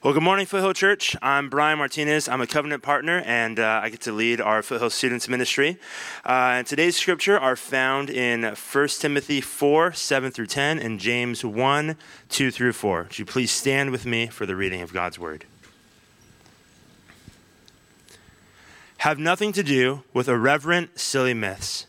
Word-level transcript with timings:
Well, 0.00 0.14
good 0.14 0.22
morning, 0.22 0.46
Foothill 0.46 0.74
Church. 0.74 1.16
I'm 1.20 1.50
Brian 1.50 1.76
Martinez. 1.76 2.28
I'm 2.28 2.40
a 2.40 2.46
covenant 2.46 2.84
partner, 2.84 3.20
and 3.26 3.58
uh, 3.58 3.80
I 3.82 3.88
get 3.88 4.00
to 4.02 4.12
lead 4.12 4.40
our 4.40 4.62
Foothill 4.62 4.90
Students 4.90 5.28
Ministry. 5.28 5.76
Uh, 6.24 6.58
and 6.58 6.66
today's 6.68 6.96
scripture 6.96 7.36
are 7.36 7.56
found 7.56 8.08
in 8.08 8.44
1 8.44 8.88
Timothy 9.00 9.40
4 9.40 9.92
7 9.92 10.30
through 10.30 10.46
10 10.46 10.78
and 10.78 11.00
James 11.00 11.44
1 11.44 11.96
2 12.28 12.50
through 12.52 12.74
4. 12.74 13.02
Would 13.02 13.18
you 13.18 13.24
please 13.24 13.50
stand 13.50 13.90
with 13.90 14.06
me 14.06 14.28
for 14.28 14.46
the 14.46 14.54
reading 14.54 14.82
of 14.82 14.92
God's 14.92 15.18
word? 15.18 15.46
Have 18.98 19.18
nothing 19.18 19.50
to 19.50 19.64
do 19.64 20.04
with 20.14 20.28
irreverent, 20.28 21.00
silly 21.00 21.34
myths. 21.34 21.88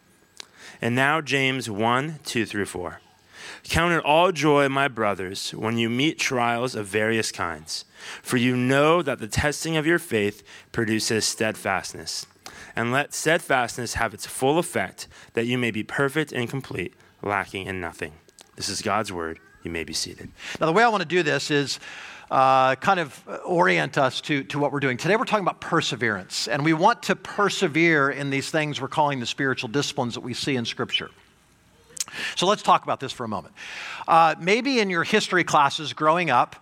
And 0.81 0.95
now, 0.95 1.21
James 1.21 1.69
1 1.69 2.19
2 2.23 2.45
through 2.45 2.65
4. 2.65 3.01
Count 3.63 3.93
it 3.93 4.03
all 4.03 4.31
joy, 4.31 4.67
my 4.69 4.87
brothers, 4.87 5.51
when 5.51 5.77
you 5.77 5.89
meet 5.89 6.17
trials 6.17 6.73
of 6.73 6.87
various 6.87 7.31
kinds, 7.31 7.85
for 8.23 8.37
you 8.37 8.57
know 8.57 9.01
that 9.01 9.19
the 9.19 9.27
testing 9.27 9.77
of 9.77 9.85
your 9.85 9.99
faith 9.99 10.43
produces 10.71 11.25
steadfastness. 11.25 12.25
And 12.75 12.91
let 12.91 13.13
steadfastness 13.13 13.95
have 13.95 14.13
its 14.13 14.25
full 14.25 14.57
effect, 14.57 15.07
that 15.33 15.45
you 15.45 15.57
may 15.57 15.71
be 15.71 15.83
perfect 15.83 16.31
and 16.31 16.49
complete, 16.49 16.93
lacking 17.21 17.67
in 17.67 17.79
nothing. 17.79 18.13
This 18.55 18.69
is 18.69 18.81
God's 18.81 19.11
word. 19.11 19.39
You 19.63 19.71
may 19.71 19.83
be 19.83 19.93
seated. 19.93 20.29
Now, 20.59 20.65
the 20.65 20.73
way 20.73 20.83
I 20.83 20.87
want 20.87 21.01
to 21.03 21.07
do 21.07 21.21
this 21.21 21.51
is 21.51 21.79
uh, 22.31 22.75
kind 22.75 22.99
of 22.99 23.21
orient 23.45 23.97
us 23.97 24.21
to, 24.21 24.43
to 24.45 24.57
what 24.57 24.71
we're 24.71 24.79
doing. 24.79 24.95
Today, 24.95 25.17
we're 25.17 25.25
talking 25.25 25.43
about 25.43 25.59
perseverance, 25.59 26.47
and 26.47 26.63
we 26.63 26.71
want 26.71 27.03
to 27.03 27.15
persevere 27.15 28.09
in 28.09 28.29
these 28.29 28.49
things 28.49 28.79
we're 28.79 28.87
calling 28.87 29.19
the 29.19 29.25
spiritual 29.25 29.67
disciplines 29.67 30.13
that 30.13 30.21
we 30.21 30.33
see 30.33 30.55
in 30.55 30.63
Scripture. 30.63 31.09
So 32.37 32.47
let's 32.47 32.61
talk 32.61 32.83
about 32.83 33.01
this 33.01 33.11
for 33.11 33.25
a 33.25 33.27
moment. 33.27 33.53
Uh, 34.07 34.35
maybe 34.39 34.79
in 34.79 34.89
your 34.89 35.03
history 35.03 35.43
classes 35.43 35.91
growing 35.91 36.29
up, 36.29 36.55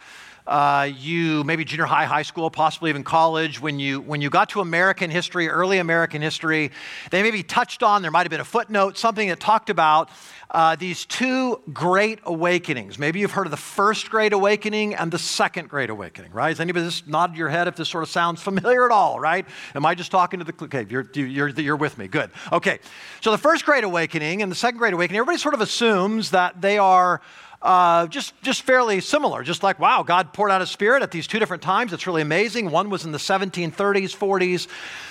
uh, 0.49 0.89
you 0.97 1.43
maybe 1.43 1.63
junior 1.63 1.85
high, 1.85 2.05
high 2.05 2.23
school, 2.23 2.49
possibly 2.49 2.89
even 2.89 3.03
college, 3.03 3.61
when 3.61 3.79
you 3.79 4.01
when 4.01 4.19
you 4.19 4.31
got 4.31 4.49
to 4.49 4.61
American 4.61 5.11
history, 5.11 5.47
early 5.47 5.77
American 5.77 6.23
history, 6.23 6.71
they 7.11 7.21
maybe 7.21 7.43
touched 7.43 7.83
on. 7.83 8.01
There 8.01 8.09
might 8.09 8.23
have 8.23 8.31
been 8.31 8.41
a 8.41 8.45
footnote, 8.45 8.97
something 8.97 9.29
that 9.29 9.39
talked 9.39 9.69
about 9.69 10.09
uh, 10.51 10.75
these 10.75 11.05
two 11.05 11.61
great 11.71 12.19
awakenings. 12.23 12.97
Maybe 12.97 13.19
you've 13.19 13.31
heard 13.31 13.45
of 13.45 13.51
the 13.51 13.57
first 13.57 14.09
great 14.09 14.33
awakening 14.33 14.95
and 14.95 15.11
the 15.11 15.19
second 15.19 15.69
great 15.69 15.91
awakening, 15.91 16.31
right? 16.31 16.49
Has 16.49 16.59
anybody 16.59 16.85
just 16.85 17.07
nodded 17.07 17.37
your 17.37 17.49
head 17.49 17.67
if 17.67 17.75
this 17.75 17.87
sort 17.87 18.03
of 18.03 18.09
sounds 18.09 18.41
familiar 18.41 18.85
at 18.85 18.91
all, 18.91 19.19
right? 19.19 19.45
Am 19.75 19.85
I 19.85 19.93
just 19.93 20.09
talking 20.09 20.39
to 20.39 20.45
the, 20.45 20.53
okay, 20.63 20.87
you're, 20.89 21.07
you're, 21.13 21.49
you're 21.49 21.75
with 21.75 21.97
me, 21.99 22.07
good. 22.07 22.31
Okay, 22.51 22.79
so 23.21 23.29
the 23.29 23.37
first 23.37 23.63
great 23.65 23.83
awakening 23.83 24.41
and 24.41 24.51
the 24.51 24.55
second 24.55 24.79
great 24.79 24.93
awakening, 24.93 25.19
everybody 25.19 25.37
sort 25.37 25.53
of 25.53 25.61
assumes 25.61 26.31
that 26.31 26.59
they 26.59 26.79
are 26.79 27.21
uh, 27.61 28.07
just, 28.07 28.41
just 28.41 28.61
fairly 28.61 29.01
similar. 29.01 29.43
Just 29.43 29.63
like, 29.63 29.79
wow, 29.79 30.01
God 30.01 30.31
poured 30.31 30.49
out 30.49 30.61
His 30.61 30.69
Spirit 30.69 31.03
at 31.03 31.11
these 31.11 31.27
two 31.27 31.39
different 31.39 31.61
times. 31.61 31.91
It's 31.91 32.07
really 32.07 32.21
amazing. 32.21 32.71
One 32.71 32.89
was 32.89 33.03
in 33.03 33.11
the 33.11 33.17
1730s, 33.17 34.15
40s. 34.15 34.67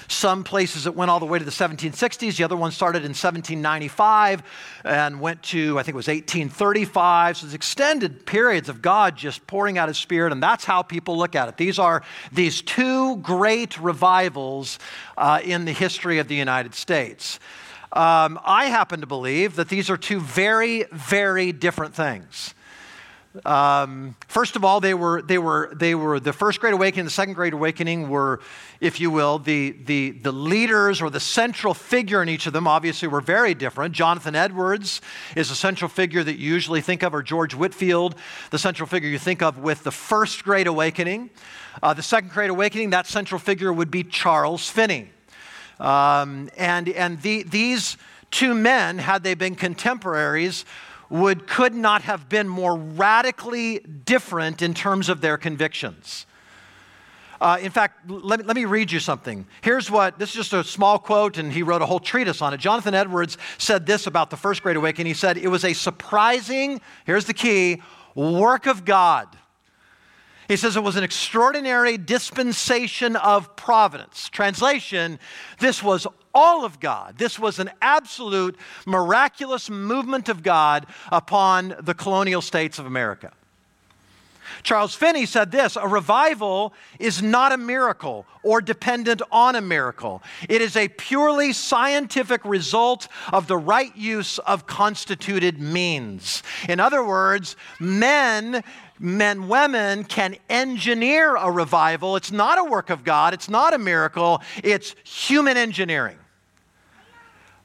Some 0.08 0.44
places 0.44 0.86
it 0.86 0.94
went 0.94 1.10
all 1.10 1.20
the 1.20 1.26
way 1.26 1.38
to 1.38 1.44
the 1.44 1.50
1760s. 1.50 2.36
The 2.38 2.44
other 2.44 2.56
one 2.56 2.72
started 2.72 3.00
in 3.00 3.10
1795 3.10 4.42
and 4.84 5.20
went 5.20 5.42
to, 5.44 5.78
I 5.78 5.82
think 5.82 5.94
it 5.94 5.96
was 5.96 6.08
1835. 6.08 7.36
So 7.36 7.46
it's 7.46 7.54
extended 7.54 8.24
periods 8.24 8.70
of 8.70 8.80
God 8.80 9.16
just 9.16 9.46
pouring 9.46 9.76
out 9.76 9.88
His 9.88 9.98
Spirit, 9.98 10.32
and 10.32 10.42
that's 10.42 10.64
how 10.64 10.80
people 10.80 11.18
look 11.18 11.36
at 11.36 11.48
it. 11.48 11.58
These 11.58 11.78
are 11.78 12.02
these 12.32 12.62
two 12.62 13.18
great 13.18 13.78
revivals 13.78 14.78
uh, 15.18 15.40
in 15.44 15.66
the 15.66 15.72
history 15.72 16.18
of 16.18 16.28
the 16.28 16.36
United 16.36 16.74
States. 16.74 17.38
Um, 17.92 18.38
I 18.44 18.66
happen 18.66 19.00
to 19.00 19.06
believe 19.06 19.56
that 19.56 19.68
these 19.68 19.88
are 19.88 19.96
two 19.96 20.20
very, 20.20 20.84
very 20.92 21.52
different 21.52 21.94
things. 21.94 22.54
Um, 23.44 24.16
first 24.26 24.56
of 24.56 24.64
all, 24.64 24.80
they 24.80 24.94
were, 24.94 25.22
they, 25.22 25.38
were, 25.38 25.70
they 25.74 25.94
were 25.94 26.18
the 26.18 26.32
first 26.32 26.60
Great 26.60 26.74
Awakening, 26.74 27.04
the 27.04 27.10
second 27.10 27.34
Great 27.34 27.52
Awakening 27.52 28.08
were, 28.08 28.40
if 28.80 29.00
you 29.00 29.10
will, 29.10 29.38
the, 29.38 29.76
the, 29.84 30.10
the 30.10 30.32
leaders 30.32 31.00
or 31.00 31.10
the 31.10 31.20
central 31.20 31.74
figure 31.74 32.22
in 32.22 32.28
each 32.28 32.46
of 32.46 32.52
them 32.52 32.66
obviously 32.66 33.06
were 33.06 33.20
very 33.20 33.54
different. 33.54 33.94
Jonathan 33.94 34.34
Edwards 34.34 35.00
is 35.36 35.50
a 35.50 35.54
central 35.54 35.88
figure 35.88 36.24
that 36.24 36.36
you 36.36 36.52
usually 36.52 36.80
think 36.80 37.02
of, 37.02 37.14
or 37.14 37.22
George 37.22 37.54
Whitefield, 37.54 38.16
the 38.50 38.58
central 38.58 38.86
figure 38.86 39.08
you 39.08 39.18
think 39.18 39.42
of 39.42 39.58
with 39.58 39.84
the 39.84 39.92
first 39.92 40.42
Great 40.42 40.66
Awakening. 40.66 41.30
Uh, 41.82 41.94
the 41.94 42.02
second 42.02 42.30
Great 42.30 42.50
Awakening, 42.50 42.90
that 42.90 43.06
central 43.06 43.38
figure 43.38 43.72
would 43.72 43.90
be 43.90 44.02
Charles 44.02 44.68
Finney. 44.68 45.10
Um, 45.80 46.50
and 46.56 46.88
and 46.88 47.20
the, 47.22 47.44
these 47.44 47.96
two 48.30 48.54
men, 48.54 48.98
had 48.98 49.22
they 49.22 49.34
been 49.34 49.54
contemporaries, 49.54 50.64
would 51.08 51.46
could 51.46 51.74
not 51.74 52.02
have 52.02 52.28
been 52.28 52.48
more 52.48 52.76
radically 52.76 53.78
different 53.78 54.60
in 54.62 54.74
terms 54.74 55.08
of 55.08 55.20
their 55.20 55.38
convictions. 55.38 56.26
Uh, 57.40 57.56
in 57.60 57.70
fact, 57.70 58.10
let 58.10 58.44
let 58.44 58.56
me 58.56 58.64
read 58.64 58.90
you 58.90 58.98
something. 58.98 59.46
Here's 59.60 59.90
what 59.90 60.18
this 60.18 60.30
is 60.30 60.34
just 60.34 60.52
a 60.52 60.64
small 60.64 60.98
quote, 60.98 61.38
and 61.38 61.52
he 61.52 61.62
wrote 61.62 61.82
a 61.82 61.86
whole 61.86 62.00
treatise 62.00 62.42
on 62.42 62.52
it. 62.52 62.58
Jonathan 62.58 62.94
Edwards 62.94 63.38
said 63.58 63.86
this 63.86 64.08
about 64.08 64.30
the 64.30 64.36
First 64.36 64.62
Great 64.62 64.76
Awakening. 64.76 65.06
He 65.06 65.14
said, 65.14 65.38
It 65.38 65.48
was 65.48 65.64
a 65.64 65.72
surprising, 65.72 66.80
here's 67.04 67.26
the 67.26 67.34
key, 67.34 67.80
work 68.16 68.66
of 68.66 68.84
God 68.84 69.28
he 70.48 70.56
says 70.56 70.76
it 70.76 70.82
was 70.82 70.96
an 70.96 71.04
extraordinary 71.04 71.98
dispensation 71.98 73.16
of 73.16 73.54
providence. 73.54 74.30
Translation, 74.30 75.18
this 75.60 75.82
was 75.82 76.06
all 76.34 76.64
of 76.64 76.80
God. 76.80 77.18
This 77.18 77.38
was 77.38 77.58
an 77.58 77.70
absolute 77.82 78.56
miraculous 78.86 79.68
movement 79.68 80.30
of 80.30 80.42
God 80.42 80.86
upon 81.12 81.76
the 81.80 81.94
colonial 81.94 82.40
states 82.40 82.78
of 82.78 82.86
America. 82.86 83.32
Charles 84.62 84.94
Finney 84.94 85.26
said 85.26 85.50
this 85.50 85.76
a 85.76 85.86
revival 85.86 86.72
is 86.98 87.22
not 87.22 87.52
a 87.52 87.56
miracle 87.56 88.26
or 88.42 88.60
dependent 88.60 89.22
on 89.30 89.56
a 89.56 89.60
miracle. 89.60 90.22
It 90.48 90.62
is 90.62 90.76
a 90.76 90.88
purely 90.88 91.52
scientific 91.52 92.44
result 92.44 93.08
of 93.32 93.46
the 93.46 93.56
right 93.56 93.94
use 93.96 94.38
of 94.38 94.66
constituted 94.66 95.60
means. 95.60 96.42
In 96.68 96.80
other 96.80 97.04
words, 97.04 97.56
men 97.78 98.64
men, 98.98 99.48
women 99.48 100.04
can 100.04 100.36
engineer 100.48 101.36
a 101.36 101.50
revival. 101.50 102.16
It's 102.16 102.32
not 102.32 102.58
a 102.58 102.64
work 102.64 102.90
of 102.90 103.04
God, 103.04 103.34
it's 103.34 103.48
not 103.48 103.74
a 103.74 103.78
miracle, 103.78 104.42
it's 104.62 104.94
human 105.04 105.56
engineering. 105.56 106.18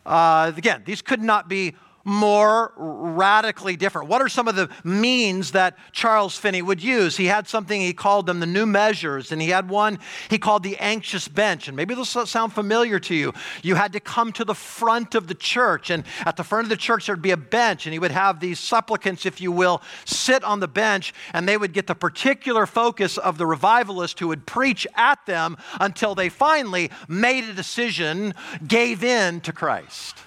Uh, 0.06 0.52
again, 0.56 0.84
these 0.86 1.02
could 1.02 1.22
not 1.22 1.48
be 1.48 1.76
more 2.04 2.74
radically 2.76 3.76
different? 3.76 4.10
What 4.10 4.22
are 4.22 4.30
some 4.30 4.48
of 4.48 4.56
the 4.56 4.70
means 4.84 5.52
that 5.52 5.78
Charles 5.92 6.38
Finney 6.38 6.62
would 6.62 6.84
use? 6.84 7.18
He 7.18 7.26
had 7.26 7.48
something 7.48 7.80
he 7.80 7.94
called 7.94 8.26
them 8.26 8.40
the 8.40 8.46
new 8.46 8.66
measures, 8.66 9.32
and 9.32 9.42
he 9.42 9.50
had 9.50 9.70
one 9.70 10.00
he 10.30 10.38
called 10.38 10.64
the 10.64 10.78
anxious 10.78 11.28
bench. 11.28 11.68
And 11.68 11.78
maybe 11.78 11.96
this 11.96 12.16
will 12.16 12.26
sound 12.26 12.54
familiar 12.54 13.00
to 13.00 13.16
you. 13.16 13.34
You 13.62 13.76
had 13.76 13.94
to 13.94 14.00
come 14.00 14.32
to 14.34 14.46
the 14.46 14.56
front 14.56 15.16
of 15.16 15.28
the 15.28 15.36
church, 15.36 15.90
and 15.90 16.04
at 16.26 16.38
the 16.38 16.44
front 16.44 16.66
of 16.66 16.70
the 16.70 16.78
church 16.78 17.08
there'd 17.08 17.22
be 17.22 17.32
a 17.32 17.38
bench, 17.38 17.86
and 17.86 17.94
he 17.94 18.00
would 18.00 18.12
have 18.12 18.40
these 18.40 18.60
supplicants, 18.60 19.26
if 19.26 19.40
you 19.40 19.52
will, 19.52 19.82
sit 20.06 20.44
on 20.44 20.60
the 20.60 20.68
bench, 20.68 21.14
and 21.34 21.48
they 21.48 21.58
would 21.58 21.74
get 21.74 21.88
the 21.88 21.96
particular 21.96 22.66
focus 22.66 23.18
of 23.18 23.38
the 23.38 23.46
revivalist 23.46 24.20
who 24.20 24.28
would 24.28 24.46
preach 24.46 24.86
at 24.96 25.26
them 25.26 25.58
until 25.80 26.16
they 26.16 26.30
finally 26.30 26.92
made 27.08 27.44
a 27.44 27.54
decision, 27.54 28.34
gave 28.68 29.04
in 29.04 29.42
to 29.42 29.52
Christ. 29.52 30.18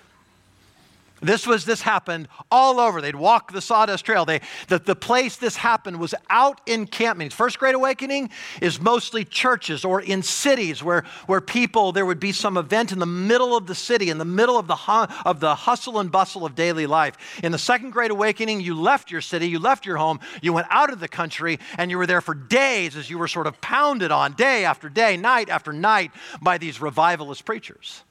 This 1.23 1.47
was 1.47 1.65
this 1.65 1.81
happened 1.81 2.29
all 2.51 2.79
over. 2.79 3.01
They'd 3.01 3.17
walk 3.17 3.51
the 3.51 3.63
sawdust 3.63 4.05
trail. 4.05 4.27
They, 4.27 4.43
the, 4.69 4.79
the 4.79 4.95
place 4.95 5.37
this 5.37 5.57
happened 5.57 5.99
was 5.99 6.15
out 6.29 6.61
in 6.67 6.87
camp 6.87 7.19
meetings. 7.19 7.33
First 7.33 7.59
Great 7.59 7.75
Awakening 7.75 8.29
is 8.61 8.79
mostly 8.79 9.25
churches 9.25 9.83
or 9.83 10.03
in 10.03 10.23
cities 10.23 10.83
where, 10.83 11.05
where 11.27 11.41
people, 11.41 11.93
there 11.93 12.05
would 12.05 12.21
be 12.21 12.33
some 12.33 12.59
event 12.59 12.93
in 12.93 12.99
the 12.99 13.07
middle 13.07 13.57
of 13.57 13.67
the 13.67 13.75
city, 13.75 14.11
in 14.11 14.19
the 14.19 14.27
middle 14.27 14.59
of 14.59 14.67
the, 14.67 14.77
of 15.25 15.41
the 15.41 15.55
hustle 15.55 16.01
and 16.01 16.13
bustle 16.13 16.45
of 16.45 16.55
daily 16.55 16.87
life. 16.87 17.17
In 17.43 17.51
the 17.51 17.59
Second 17.59 17.91
Great 17.91 18.11
Awakening, 18.11 18.61
you 18.61 18.79
left 18.79 19.11
your 19.11 19.23
city, 19.23 19.49
you 19.49 19.59
left 19.59 19.87
your 19.87 19.97
home, 19.97 20.21
you 20.43 20.53
went 20.53 20.67
out 20.69 20.93
of 20.93 21.01
the 21.01 21.09
country, 21.09 21.59
and 21.79 21.91
you 21.91 21.97
were 21.97 22.07
there 22.07 22.21
for 22.21 22.35
days 22.35 22.95
as 22.95 23.09
you 23.09 23.17
were 23.17 23.29
sort 23.29 23.47
of 23.47 23.59
pounded 23.63 24.11
on 24.11 24.35
day 24.35 24.67
after 24.67 24.91
day, 24.91 25.17
night 25.17 25.49
after 25.49 25.73
night 25.73 26.11
by 26.43 26.59
these 26.59 26.79
revivalist 26.79 27.47
preachers. 27.47 28.03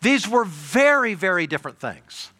These 0.00 0.28
were 0.28 0.44
very, 0.44 1.14
very 1.14 1.46
different 1.46 1.78
things. 1.78 2.30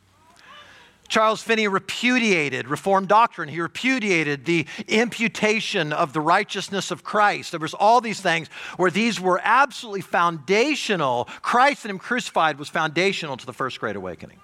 Charles 1.11 1.43
Finney 1.43 1.67
repudiated 1.67 2.69
Reformed 2.69 3.09
doctrine. 3.09 3.49
He 3.49 3.61
repudiated 3.61 4.45
the 4.45 4.65
imputation 4.87 5.93
of 5.93 6.13
the 6.13 6.21
righteousness 6.21 6.93
of 6.93 7.03
Christ. 7.03 7.51
There 7.51 7.59
was 7.59 7.75
all 7.75 8.01
these 8.01 8.21
things 8.21 8.47
where 8.77 8.93
these 8.93 9.21
were 9.21 9.41
absolutely 9.43 10.03
foundational. 10.03 11.25
Christ 11.43 11.85
and 11.85 11.91
Him 11.91 11.99
crucified 11.99 12.61
was 12.61 12.69
foundational 12.69 13.37
to 13.37 13.45
the 13.45 13.53
First 13.53 13.81
Great 13.81 13.97
Awakening. 13.97 14.39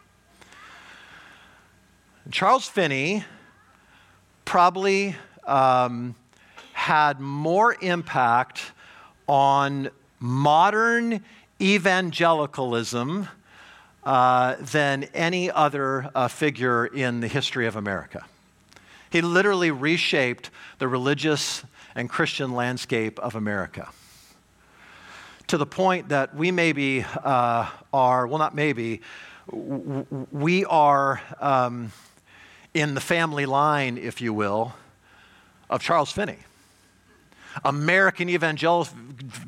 Charles 2.32 2.66
Finney 2.66 3.22
probably 4.44 5.14
um, 5.46 6.16
had 6.72 7.20
more 7.20 7.76
impact 7.80 8.72
on 9.28 9.88
modern 10.18 11.22
evangelicalism 11.60 13.28
uh, 14.04 14.56
than 14.60 15.04
any 15.14 15.50
other 15.50 16.10
uh, 16.14 16.28
figure 16.28 16.86
in 16.86 17.20
the 17.20 17.28
history 17.28 17.66
of 17.66 17.76
America. 17.76 18.24
He 19.10 19.20
literally 19.20 19.70
reshaped 19.70 20.50
the 20.78 20.88
religious 20.88 21.64
and 21.94 22.08
Christian 22.08 22.52
landscape 22.52 23.18
of 23.18 23.34
America 23.34 23.88
to 25.46 25.56
the 25.56 25.66
point 25.66 26.08
that 26.08 26.34
we 26.34 26.50
maybe 26.50 27.04
uh, 27.24 27.68
are, 27.92 28.26
well, 28.26 28.38
not 28.38 28.54
maybe, 28.54 29.00
w- 29.50 30.04
we 30.32 30.64
are 30.64 31.20
um, 31.40 31.92
in 32.74 32.94
the 32.94 33.00
family 33.00 33.46
line, 33.46 33.96
if 33.96 34.20
you 34.20 34.34
will, 34.34 34.74
of 35.70 35.80
Charles 35.80 36.12
Finney. 36.12 36.38
American 37.64 38.28
evangel- 38.28 38.88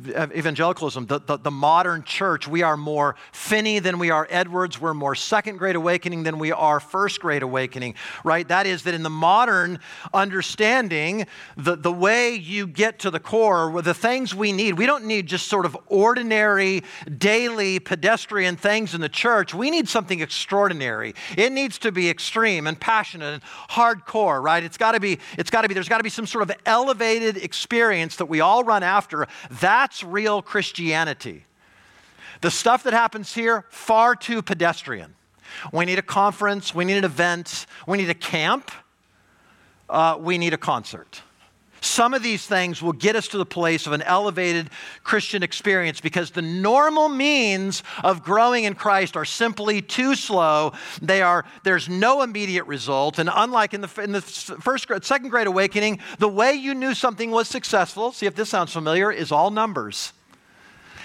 evangelicalism, 0.08 1.06
the, 1.06 1.20
the, 1.20 1.38
the, 1.38 1.50
modern 1.50 2.02
church, 2.02 2.46
we 2.46 2.62
are 2.62 2.76
more 2.76 3.16
Finney 3.32 3.78
than 3.78 3.98
we 3.98 4.10
are 4.10 4.26
Edwards. 4.30 4.80
We're 4.80 4.94
more 4.94 5.14
Second 5.14 5.58
Great 5.58 5.76
Awakening 5.76 6.22
than 6.22 6.38
we 6.38 6.52
are 6.52 6.80
First 6.80 7.20
Great 7.20 7.42
Awakening, 7.42 7.94
right? 8.24 8.46
That 8.46 8.66
is, 8.66 8.82
that 8.84 8.94
in 8.94 9.02
the 9.02 9.10
modern 9.10 9.80
understanding, 10.14 11.26
the, 11.56 11.76
the 11.76 11.92
way 11.92 12.34
you 12.34 12.66
get 12.66 12.98
to 13.00 13.10
the 13.10 13.20
core, 13.20 13.82
the 13.82 13.94
things 13.94 14.34
we 14.34 14.52
need, 14.52 14.78
we 14.78 14.86
don't 14.86 15.04
need 15.04 15.26
just 15.26 15.48
sort 15.48 15.66
of 15.66 15.76
ordinary, 15.86 16.82
daily, 17.18 17.78
pedestrian 17.78 18.56
things 18.56 18.94
in 18.94 19.00
the 19.00 19.08
church. 19.08 19.54
We 19.54 19.70
need 19.70 19.88
something 19.88 20.20
extraordinary. 20.20 21.14
It 21.36 21.52
needs 21.52 21.78
to 21.78 21.92
be 21.92 22.08
extreme 22.08 22.66
and 22.66 22.78
passionate 22.78 23.34
and 23.34 23.42
hardcore, 23.70 24.42
right? 24.42 24.62
It's 24.62 24.78
got 24.78 24.92
to 24.92 25.00
be, 25.00 25.18
it's 25.36 25.50
got 25.50 25.62
to 25.62 25.68
be, 25.68 25.74
there's 25.74 25.88
got 25.88 25.98
to 25.98 26.04
be 26.04 26.10
some 26.10 26.26
sort 26.26 26.48
of 26.48 26.56
elevated 26.66 27.36
experience 27.36 28.16
that 28.16 28.26
we 28.26 28.40
all 28.40 28.64
run 28.64 28.82
after, 28.82 29.26
that's 29.50 29.97
real 30.02 30.42
Christianity. 30.42 31.44
The 32.40 32.50
stuff 32.50 32.84
that 32.84 32.92
happens 32.92 33.34
here, 33.34 33.64
far 33.68 34.14
too 34.14 34.42
pedestrian. 34.42 35.14
We 35.72 35.84
need 35.84 35.98
a 35.98 36.02
conference, 36.02 36.74
we 36.74 36.84
need 36.84 36.98
an 36.98 37.04
event, 37.04 37.66
we 37.86 37.98
need 37.98 38.10
a 38.10 38.14
camp, 38.14 38.70
uh, 39.88 40.16
we 40.20 40.38
need 40.38 40.52
a 40.52 40.58
concert. 40.58 41.22
Some 41.80 42.12
of 42.14 42.22
these 42.22 42.46
things 42.46 42.82
will 42.82 42.92
get 42.92 43.14
us 43.16 43.28
to 43.28 43.38
the 43.38 43.46
place 43.46 43.86
of 43.86 43.92
an 43.92 44.02
elevated 44.02 44.70
Christian 45.04 45.42
experience 45.42 46.00
because 46.00 46.30
the 46.30 46.42
normal 46.42 47.08
means 47.08 47.82
of 48.02 48.22
growing 48.22 48.64
in 48.64 48.74
Christ 48.74 49.16
are 49.16 49.24
simply 49.24 49.80
too 49.80 50.14
slow. 50.14 50.72
They 51.00 51.22
are, 51.22 51.44
there's 51.62 51.88
no 51.88 52.22
immediate 52.22 52.66
result. 52.66 53.18
And 53.18 53.30
unlike 53.32 53.74
in 53.74 53.80
the, 53.80 54.02
in 54.02 54.12
the 54.12 54.20
first, 54.20 54.88
second 55.02 55.28
great 55.30 55.46
awakening, 55.46 56.00
the 56.18 56.28
way 56.28 56.52
you 56.54 56.74
knew 56.74 56.94
something 56.94 57.30
was 57.30 57.48
successful, 57.48 58.12
see 58.12 58.26
if 58.26 58.34
this 58.34 58.48
sounds 58.48 58.72
familiar, 58.72 59.12
is 59.12 59.30
all 59.30 59.50
numbers. 59.50 60.12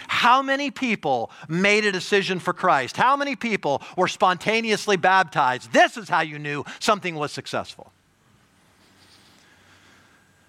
How 0.08 0.42
many 0.42 0.70
people 0.70 1.32
made 1.48 1.86
a 1.86 1.92
decision 1.92 2.40
for 2.40 2.54
Christ? 2.54 2.98
How 2.98 3.16
many 3.16 3.36
people 3.36 3.82
were 3.96 4.08
spontaneously 4.08 4.98
baptized? 4.98 5.72
This 5.72 5.98
is 5.98 6.10
how 6.10 6.22
you 6.22 6.40
knew 6.40 6.66
something 6.80 7.16
was 7.16 7.32
successful. 7.32 7.93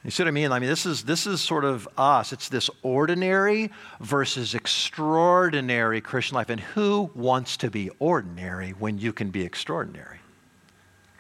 You 0.04 0.10
see 0.10 0.22
what 0.22 0.28
I 0.28 0.32
mean? 0.32 0.52
I 0.52 0.58
mean, 0.58 0.68
this 0.68 0.84
is, 0.84 1.04
this 1.04 1.26
is 1.26 1.40
sort 1.40 1.64
of 1.64 1.88
us. 1.96 2.34
It's 2.34 2.50
this 2.50 2.68
ordinary 2.82 3.70
versus 4.00 4.54
extraordinary 4.54 6.02
Christian 6.02 6.34
life. 6.34 6.50
And 6.50 6.60
who 6.60 7.10
wants 7.14 7.56
to 7.58 7.70
be 7.70 7.88
ordinary 7.98 8.72
when 8.72 8.98
you 8.98 9.14
can 9.14 9.30
be 9.30 9.42
extraordinary? 9.42 10.18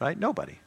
Right? 0.00 0.18
Nobody. 0.18 0.58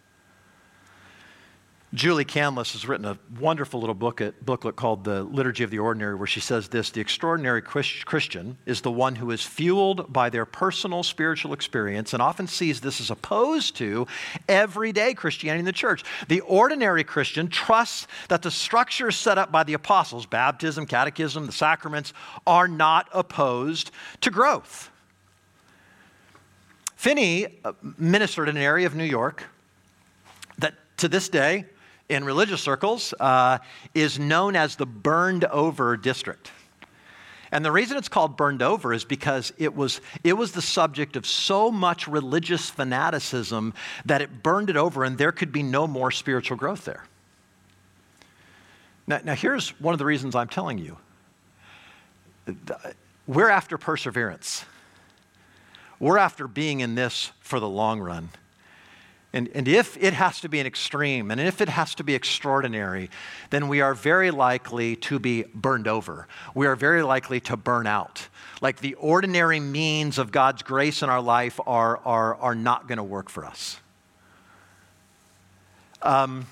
Julie 1.94 2.25
Canlis 2.25 2.74
has 2.74 2.86
written 2.86 3.06
a 3.06 3.18
wonderful 3.39 3.80
little 3.80 3.95
booklet, 3.95 4.45
booklet 4.45 4.75
called 4.75 5.06
The 5.06 5.24
Liturgy 5.24 5.63
of 5.63 5.72
the 5.72 5.80
Ordinary, 5.80 6.16
where 6.16 6.28
she 6.28 6.42
says 6.42 6.68
this 6.68 6.89
The 6.89 7.00
extraordinary 7.00 7.62
Christian 7.62 8.57
is 8.66 8.81
the 8.81 8.92
one 8.92 9.16
who 9.16 9.31
is 9.31 9.42
fueled 9.42 10.12
by 10.12 10.30
their 10.30 10.45
personal 10.45 11.01
spiritual 11.01 11.54
experience 11.54 12.12
and 12.12 12.22
often 12.22 12.45
sees 12.45 12.81
this 12.81 13.00
as 13.00 13.10
opposed 13.10 13.78
to 13.78 14.06
everyday 14.50 15.13
Christianity 15.13 15.60
in 15.60 15.66
the 15.66 15.72
church. 15.72 16.04
The 16.28 16.42
ordinary 16.42 17.06
Christian 17.06 17.48
trusts 17.48 18.06
that 18.28 18.42
the 18.42 18.51
structures 18.51 19.16
set 19.16 19.38
up 19.38 19.50
by 19.50 19.63
the 19.63 19.74
apostles, 19.74 20.25
baptism, 20.25 20.88
catechism, 20.88 21.45
the 21.45 21.54
sacraments, 21.54 22.12
are 22.45 22.68
not 22.68 23.07
opposed 23.13 23.92
to 24.22 24.30
growth. 24.30 24.92
Finney 26.98 27.60
uh, 27.63 27.72
ministered 27.98 28.50
in 28.50 28.57
an 28.57 28.63
area 28.63 28.88
of 28.88 28.94
New 28.94 29.06
York 29.06 29.45
that 30.57 30.74
to 30.98 31.07
this 31.07 31.30
day, 31.30 31.66
in 32.09 32.24
religious 32.24 32.62
circles 32.62 33.13
uh, 33.19 33.59
is 33.94 34.18
known 34.18 34.56
as 34.56 34.75
the 34.75 34.86
burned 34.86 35.45
over 35.45 35.98
district. 35.98 36.51
And 37.51 37.63
the 37.63 37.71
reason 37.71 37.98
it's 37.98 38.09
called 38.09 38.36
burned 38.36 38.62
over 38.62 38.94
is 38.94 39.06
because 39.06 39.54
it 39.57 39.74
was, 39.74 40.01
it 40.24 40.33
was 40.33 40.51
the 40.51 40.62
subject 40.62 41.15
of 41.15 41.25
so 41.25 41.71
much 41.71 42.07
religious 42.07 42.69
fanaticism 42.69 43.74
that 44.06 44.21
it 44.21 44.44
burned 44.44 44.69
it 44.69 44.77
over 44.77 45.04
and 45.04 45.18
there 45.18 45.31
could 45.31 45.51
be 45.51 45.63
no 45.63 45.88
more 45.88 46.12
spiritual 46.12 46.57
growth 46.57 46.86
there. 46.86 47.06
Now, 49.06 49.21
now 49.24 49.36
here's 49.36 49.69
one 49.80 49.94
of 49.94 50.00
the 50.00 50.06
reasons 50.06 50.36
I'm 50.36 50.50
telling 50.50 50.77
you 50.77 50.98
we're 53.27 53.50
after 53.50 53.77
perseverance, 53.77 54.65
we're 56.00 56.18
after 56.18 56.48
being 56.48 56.81
in 56.81 56.95
this 56.95 57.31
for 57.39 57.60
the 57.60 57.68
long 57.68 58.00
run. 58.00 58.30
And, 59.33 59.50
and 59.53 59.68
if 59.68 59.97
it 60.01 60.13
has 60.13 60.39
to 60.41 60.50
be 60.50 60.59
an 60.59 60.65
extreme 60.65 61.31
and 61.31 61.39
if 61.39 61.59
it 61.59 61.69
has 61.69 61.94
to 61.95 62.03
be 62.03 62.15
extraordinary, 62.15 63.09
then 63.50 63.68
we 63.68 63.81
are 63.81 63.94
very 63.94 64.31
likely 64.31 64.95
to 64.97 65.19
be 65.19 65.44
burned 65.53 65.88
over. 65.88 66.27
We 66.56 66.65
are 66.65 66.75
very 66.75 67.03
likely 67.03 67.39
to 67.41 67.57
burn 67.57 67.88
out. 67.88 68.27
Like 68.62 68.79
the 68.79 68.94
ordinary 68.95 69.59
means 69.59 70.18
of 70.18 70.31
God's 70.31 70.63
grace 70.63 71.03
in 71.03 71.09
our 71.09 71.21
life 71.21 71.59
are, 71.68 71.97
are, 72.06 72.35
are 72.35 72.56
not 72.56 72.88
going 72.88 72.97
to 72.97 73.03
work 73.03 73.29
for 73.29 73.45
us. 73.45 73.79
Um, 76.01 76.47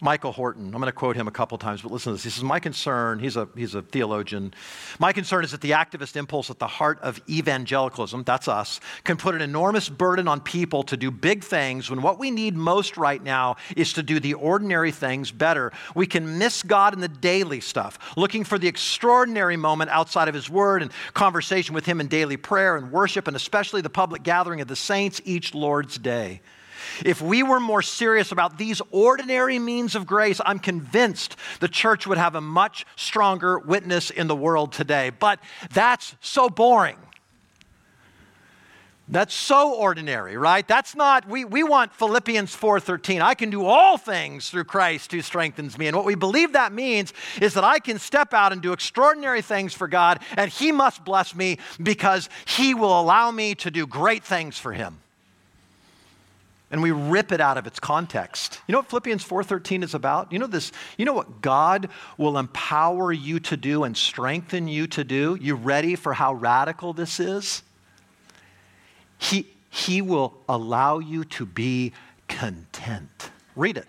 Michael 0.00 0.32
Horton, 0.32 0.66
I'm 0.66 0.72
going 0.72 0.84
to 0.84 0.92
quote 0.92 1.16
him 1.16 1.26
a 1.26 1.30
couple 1.30 1.56
times, 1.56 1.80
but 1.80 1.90
listen 1.90 2.12
to 2.12 2.16
this. 2.16 2.24
He 2.24 2.30
says, 2.30 2.44
My 2.44 2.60
concern, 2.60 3.18
he's 3.18 3.36
a, 3.36 3.48
he's 3.56 3.74
a 3.74 3.82
theologian, 3.82 4.52
my 4.98 5.12
concern 5.12 5.42
is 5.42 5.52
that 5.52 5.62
the 5.62 5.70
activist 5.70 6.16
impulse 6.16 6.50
at 6.50 6.58
the 6.58 6.66
heart 6.66 6.98
of 7.00 7.20
evangelicalism, 7.28 8.22
that's 8.24 8.46
us, 8.46 8.80
can 9.04 9.16
put 9.16 9.34
an 9.34 9.40
enormous 9.40 9.88
burden 9.88 10.28
on 10.28 10.40
people 10.40 10.82
to 10.84 10.96
do 10.96 11.10
big 11.10 11.42
things 11.42 11.88
when 11.88 12.02
what 12.02 12.18
we 12.18 12.30
need 12.30 12.54
most 12.54 12.96
right 12.96 13.22
now 13.22 13.56
is 13.74 13.94
to 13.94 14.02
do 14.02 14.20
the 14.20 14.34
ordinary 14.34 14.92
things 14.92 15.32
better. 15.32 15.72
We 15.94 16.06
can 16.06 16.38
miss 16.38 16.62
God 16.62 16.92
in 16.92 17.00
the 17.00 17.08
daily 17.08 17.60
stuff, 17.60 17.98
looking 18.16 18.44
for 18.44 18.58
the 18.58 18.68
extraordinary 18.68 19.56
moment 19.56 19.90
outside 19.90 20.28
of 20.28 20.34
His 20.34 20.50
Word 20.50 20.82
and 20.82 20.90
conversation 21.14 21.74
with 21.74 21.86
Him 21.86 22.00
in 22.00 22.08
daily 22.08 22.36
prayer 22.36 22.76
and 22.76 22.92
worship, 22.92 23.26
and 23.26 23.36
especially 23.36 23.80
the 23.80 23.90
public 23.90 24.22
gathering 24.22 24.60
of 24.60 24.68
the 24.68 24.76
saints 24.76 25.22
each 25.24 25.54
Lord's 25.54 25.96
day. 25.96 26.42
If 27.04 27.20
we 27.20 27.42
were 27.42 27.60
more 27.60 27.82
serious 27.82 28.32
about 28.32 28.58
these 28.58 28.80
ordinary 28.90 29.58
means 29.58 29.94
of 29.94 30.06
grace, 30.06 30.40
I'm 30.44 30.58
convinced 30.58 31.36
the 31.60 31.68
church 31.68 32.06
would 32.06 32.18
have 32.18 32.34
a 32.34 32.40
much 32.40 32.86
stronger 32.96 33.58
witness 33.58 34.10
in 34.10 34.26
the 34.26 34.36
world 34.36 34.72
today. 34.72 35.10
But 35.10 35.40
that's 35.72 36.14
so 36.20 36.48
boring. 36.48 36.98
That's 39.08 39.34
so 39.34 39.72
ordinary, 39.72 40.36
right? 40.36 40.66
That's 40.66 40.96
not, 40.96 41.28
we, 41.28 41.44
we 41.44 41.62
want 41.62 41.94
Philippians 41.94 42.56
4.13. 42.56 43.20
I 43.20 43.34
can 43.34 43.50
do 43.50 43.64
all 43.64 43.96
things 43.96 44.50
through 44.50 44.64
Christ 44.64 45.12
who 45.12 45.22
strengthens 45.22 45.78
me. 45.78 45.86
And 45.86 45.96
what 45.96 46.04
we 46.04 46.16
believe 46.16 46.54
that 46.54 46.72
means 46.72 47.12
is 47.40 47.54
that 47.54 47.62
I 47.62 47.78
can 47.78 48.00
step 48.00 48.34
out 48.34 48.52
and 48.52 48.60
do 48.60 48.72
extraordinary 48.72 49.42
things 49.42 49.74
for 49.74 49.86
God, 49.86 50.18
and 50.36 50.50
He 50.50 50.72
must 50.72 51.04
bless 51.04 51.36
me 51.36 51.58
because 51.80 52.28
He 52.46 52.74
will 52.74 53.00
allow 53.00 53.30
me 53.30 53.54
to 53.56 53.70
do 53.70 53.86
great 53.86 54.24
things 54.24 54.58
for 54.58 54.72
Him 54.72 54.98
and 56.70 56.82
we 56.82 56.90
rip 56.90 57.30
it 57.30 57.40
out 57.40 57.58
of 57.58 57.66
its 57.66 57.78
context. 57.78 58.60
You 58.66 58.72
know 58.72 58.78
what 58.78 58.88
Philippians 58.88 59.22
4:13 59.24 59.82
is 59.82 59.94
about? 59.94 60.32
You 60.32 60.38
know 60.38 60.46
this, 60.46 60.72
you 60.98 61.04
know 61.04 61.12
what 61.12 61.40
God 61.40 61.88
will 62.18 62.38
empower 62.38 63.12
you 63.12 63.38
to 63.40 63.56
do 63.56 63.84
and 63.84 63.96
strengthen 63.96 64.66
you 64.66 64.86
to 64.88 65.04
do? 65.04 65.38
You 65.40 65.54
ready 65.54 65.94
for 65.94 66.14
how 66.14 66.34
radical 66.34 66.92
this 66.92 67.20
is? 67.20 67.62
He, 69.18 69.48
he 69.70 70.02
will 70.02 70.34
allow 70.48 70.98
you 70.98 71.24
to 71.24 71.46
be 71.46 71.92
content. 72.28 73.30
Read 73.54 73.76
it. 73.76 73.86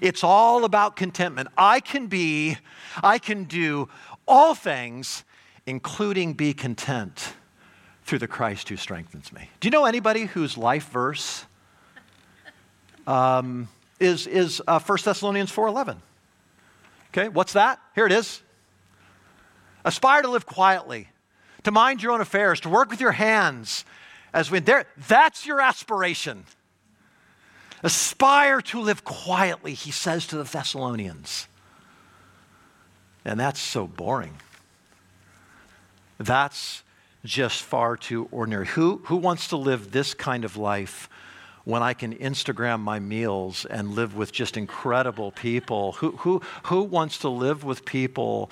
It's 0.00 0.22
all 0.22 0.64
about 0.64 0.94
contentment. 0.94 1.48
I 1.58 1.80
can 1.80 2.06
be, 2.06 2.58
I 3.02 3.18
can 3.18 3.44
do 3.44 3.88
all 4.26 4.54
things, 4.54 5.24
including 5.66 6.34
be 6.34 6.54
content 6.54 7.34
through 8.10 8.18
the 8.18 8.26
Christ 8.26 8.68
who 8.68 8.76
strengthens 8.76 9.32
me. 9.32 9.48
Do 9.60 9.68
you 9.68 9.70
know 9.70 9.84
anybody 9.84 10.24
whose 10.24 10.58
life 10.58 10.90
verse 10.90 11.44
um, 13.06 13.68
is, 14.00 14.26
is 14.26 14.60
uh, 14.66 14.80
1 14.80 14.98
Thessalonians 15.04 15.52
4.11? 15.52 15.98
Okay, 17.10 17.28
what's 17.28 17.52
that? 17.52 17.78
Here 17.94 18.06
it 18.06 18.12
is. 18.12 18.42
Aspire 19.84 20.22
to 20.22 20.28
live 20.28 20.44
quietly, 20.44 21.06
to 21.62 21.70
mind 21.70 22.02
your 22.02 22.10
own 22.10 22.20
affairs, 22.20 22.58
to 22.62 22.68
work 22.68 22.90
with 22.90 23.00
your 23.00 23.12
hands 23.12 23.84
as 24.34 24.50
we 24.50 24.58
there. 24.58 24.86
That's 25.06 25.46
your 25.46 25.60
aspiration. 25.60 26.46
Aspire 27.84 28.60
to 28.60 28.80
live 28.80 29.04
quietly, 29.04 29.74
he 29.74 29.92
says 29.92 30.26
to 30.26 30.36
the 30.36 30.42
Thessalonians. 30.42 31.46
And 33.24 33.38
that's 33.38 33.60
so 33.60 33.86
boring. 33.86 34.34
That's 36.18 36.82
just 37.24 37.62
far 37.62 37.96
too 37.96 38.28
ordinary. 38.30 38.66
Who, 38.66 39.02
who 39.04 39.16
wants 39.16 39.48
to 39.48 39.56
live 39.56 39.90
this 39.90 40.14
kind 40.14 40.44
of 40.44 40.56
life 40.56 41.08
when 41.64 41.82
I 41.82 41.92
can 41.92 42.14
Instagram 42.16 42.80
my 42.80 42.98
meals 42.98 43.66
and 43.66 43.90
live 43.90 44.16
with 44.16 44.32
just 44.32 44.56
incredible 44.56 45.30
people? 45.30 45.92
Who, 45.92 46.12
who, 46.12 46.42
who 46.64 46.82
wants 46.82 47.18
to 47.18 47.28
live 47.28 47.64
with 47.64 47.84
people? 47.84 48.50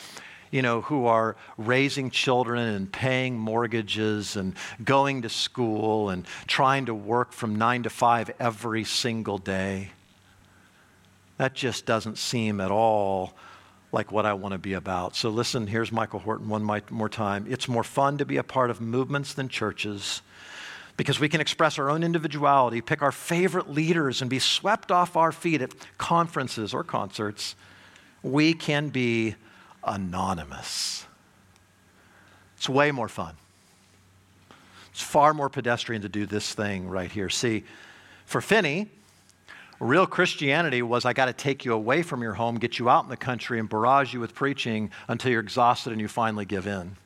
You 0.51 0.63
know, 0.63 0.81
who 0.81 1.07
are 1.07 1.37
raising 1.59 2.11
children 2.11 2.75
and 2.75 2.91
paying 2.91 3.39
mortgages 3.39 4.35
and 4.37 4.55
going 4.83 5.23
to 5.23 5.29
school 5.29 6.09
and 6.09 6.27
trying 6.47 6.87
to 6.87 6.95
work 6.95 7.33
from 7.33 7.57
nine 7.57 7.83
to 7.83 7.91
five 7.91 8.31
every 8.41 8.85
single 8.85 9.37
day. 9.37 9.91
That 11.37 11.55
just 11.55 11.85
doesn't 11.85 12.17
seem 12.17 12.61
at 12.63 12.71
all 12.71 13.35
like 13.93 14.13
what 14.13 14.27
I 14.27 14.35
want 14.35 14.53
to 14.53 14.59
be 14.59 14.75
about. 14.75 15.17
So 15.17 15.31
listen, 15.31 15.67
here's 15.67 15.91
Michael 15.91 16.21
Horton 16.21 16.49
one 16.49 16.63
more 16.91 17.09
time. 17.09 17.47
It's 17.49 17.69
more 17.69 17.85
fun 17.85 18.19
to 18.19 18.27
be 18.27 18.37
a 18.37 18.43
part 18.43 18.71
of 18.71 18.81
movements 18.81 19.35
than 19.35 19.49
churches 19.49 20.23
because 20.97 21.21
we 21.21 21.29
can 21.29 21.41
express 21.41 21.79
our 21.79 21.89
own 21.89 22.03
individuality, 22.03 22.81
pick 22.81 23.03
our 23.03 23.13
favorite 23.13 23.71
leaders, 23.71 24.21
and 24.21 24.29
be 24.29 24.41
swept 24.41 24.91
off 24.91 25.17
our 25.17 25.33
feet 25.33 25.63
at 25.63 25.73
conferences 25.97 26.75
or 26.75 26.83
concerts. 26.83 27.55
We 28.23 28.53
can 28.53 28.89
be 28.89 29.37
anonymous. 29.85 31.07
It's 32.57 32.69
way 32.69 32.91
more 32.91 33.09
fun. 33.09 33.37
It's 34.91 35.01
far 35.01 35.33
more 35.33 35.49
pedestrian 35.49 36.03
to 36.03 36.09
do 36.09 36.27
this 36.27 36.53
thing 36.53 36.89
right 36.89 37.11
here. 37.11 37.31
See, 37.31 37.63
for 38.27 38.41
Finney, 38.41 38.91
real 39.81 40.07
Christianity 40.07 40.83
was 40.83 41.05
I 41.05 41.13
got 41.13 41.27
to 41.27 41.33
take 41.33 41.65
you 41.65 41.73
away 41.73 42.03
from 42.03 42.23
your 42.23 42.35
home, 42.35 42.57
get 42.57 42.79
you 42.79 42.89
out 42.89 43.05
in 43.05 43.11
the 43.11 43.17
country, 43.17 43.59
and 43.59 43.69
barrage 43.69 44.13
you 44.13 44.21
with 44.21 44.35
preaching 44.35 44.91
until 45.07 45.31
you're 45.31 45.41
exhausted 45.41 45.93
and 45.93 46.01
you 46.01 46.09
finally 46.09 46.45
give 46.45 46.67
in. 46.67 46.97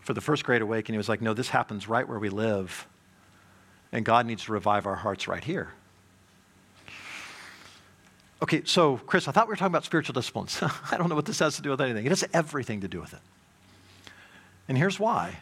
For 0.00 0.14
the 0.14 0.20
first 0.20 0.44
great 0.44 0.62
awakening, 0.62 0.94
he 0.94 0.98
was 0.98 1.08
like, 1.08 1.20
no, 1.20 1.34
this 1.34 1.48
happens 1.48 1.88
right 1.88 2.08
where 2.08 2.18
we 2.18 2.30
live. 2.30 2.86
And 3.92 4.04
God 4.04 4.26
needs 4.26 4.44
to 4.44 4.52
revive 4.52 4.86
our 4.86 4.96
hearts 4.96 5.28
right 5.28 5.42
here. 5.42 5.70
Okay, 8.42 8.62
so 8.64 8.96
Chris, 8.96 9.28
I 9.28 9.32
thought 9.32 9.46
we 9.46 9.52
were 9.52 9.56
talking 9.56 9.72
about 9.72 9.84
spiritual 9.84 10.14
disciplines. 10.14 10.62
I 10.90 10.96
don't 10.96 11.08
know 11.08 11.14
what 11.14 11.26
this 11.26 11.38
has 11.40 11.56
to 11.56 11.62
do 11.62 11.70
with 11.70 11.80
anything. 11.80 12.06
It 12.06 12.10
has 12.10 12.24
everything 12.32 12.80
to 12.80 12.88
do 12.88 13.00
with 13.00 13.12
it. 13.12 13.20
And 14.68 14.78
here's 14.78 14.98
why. 14.98 15.38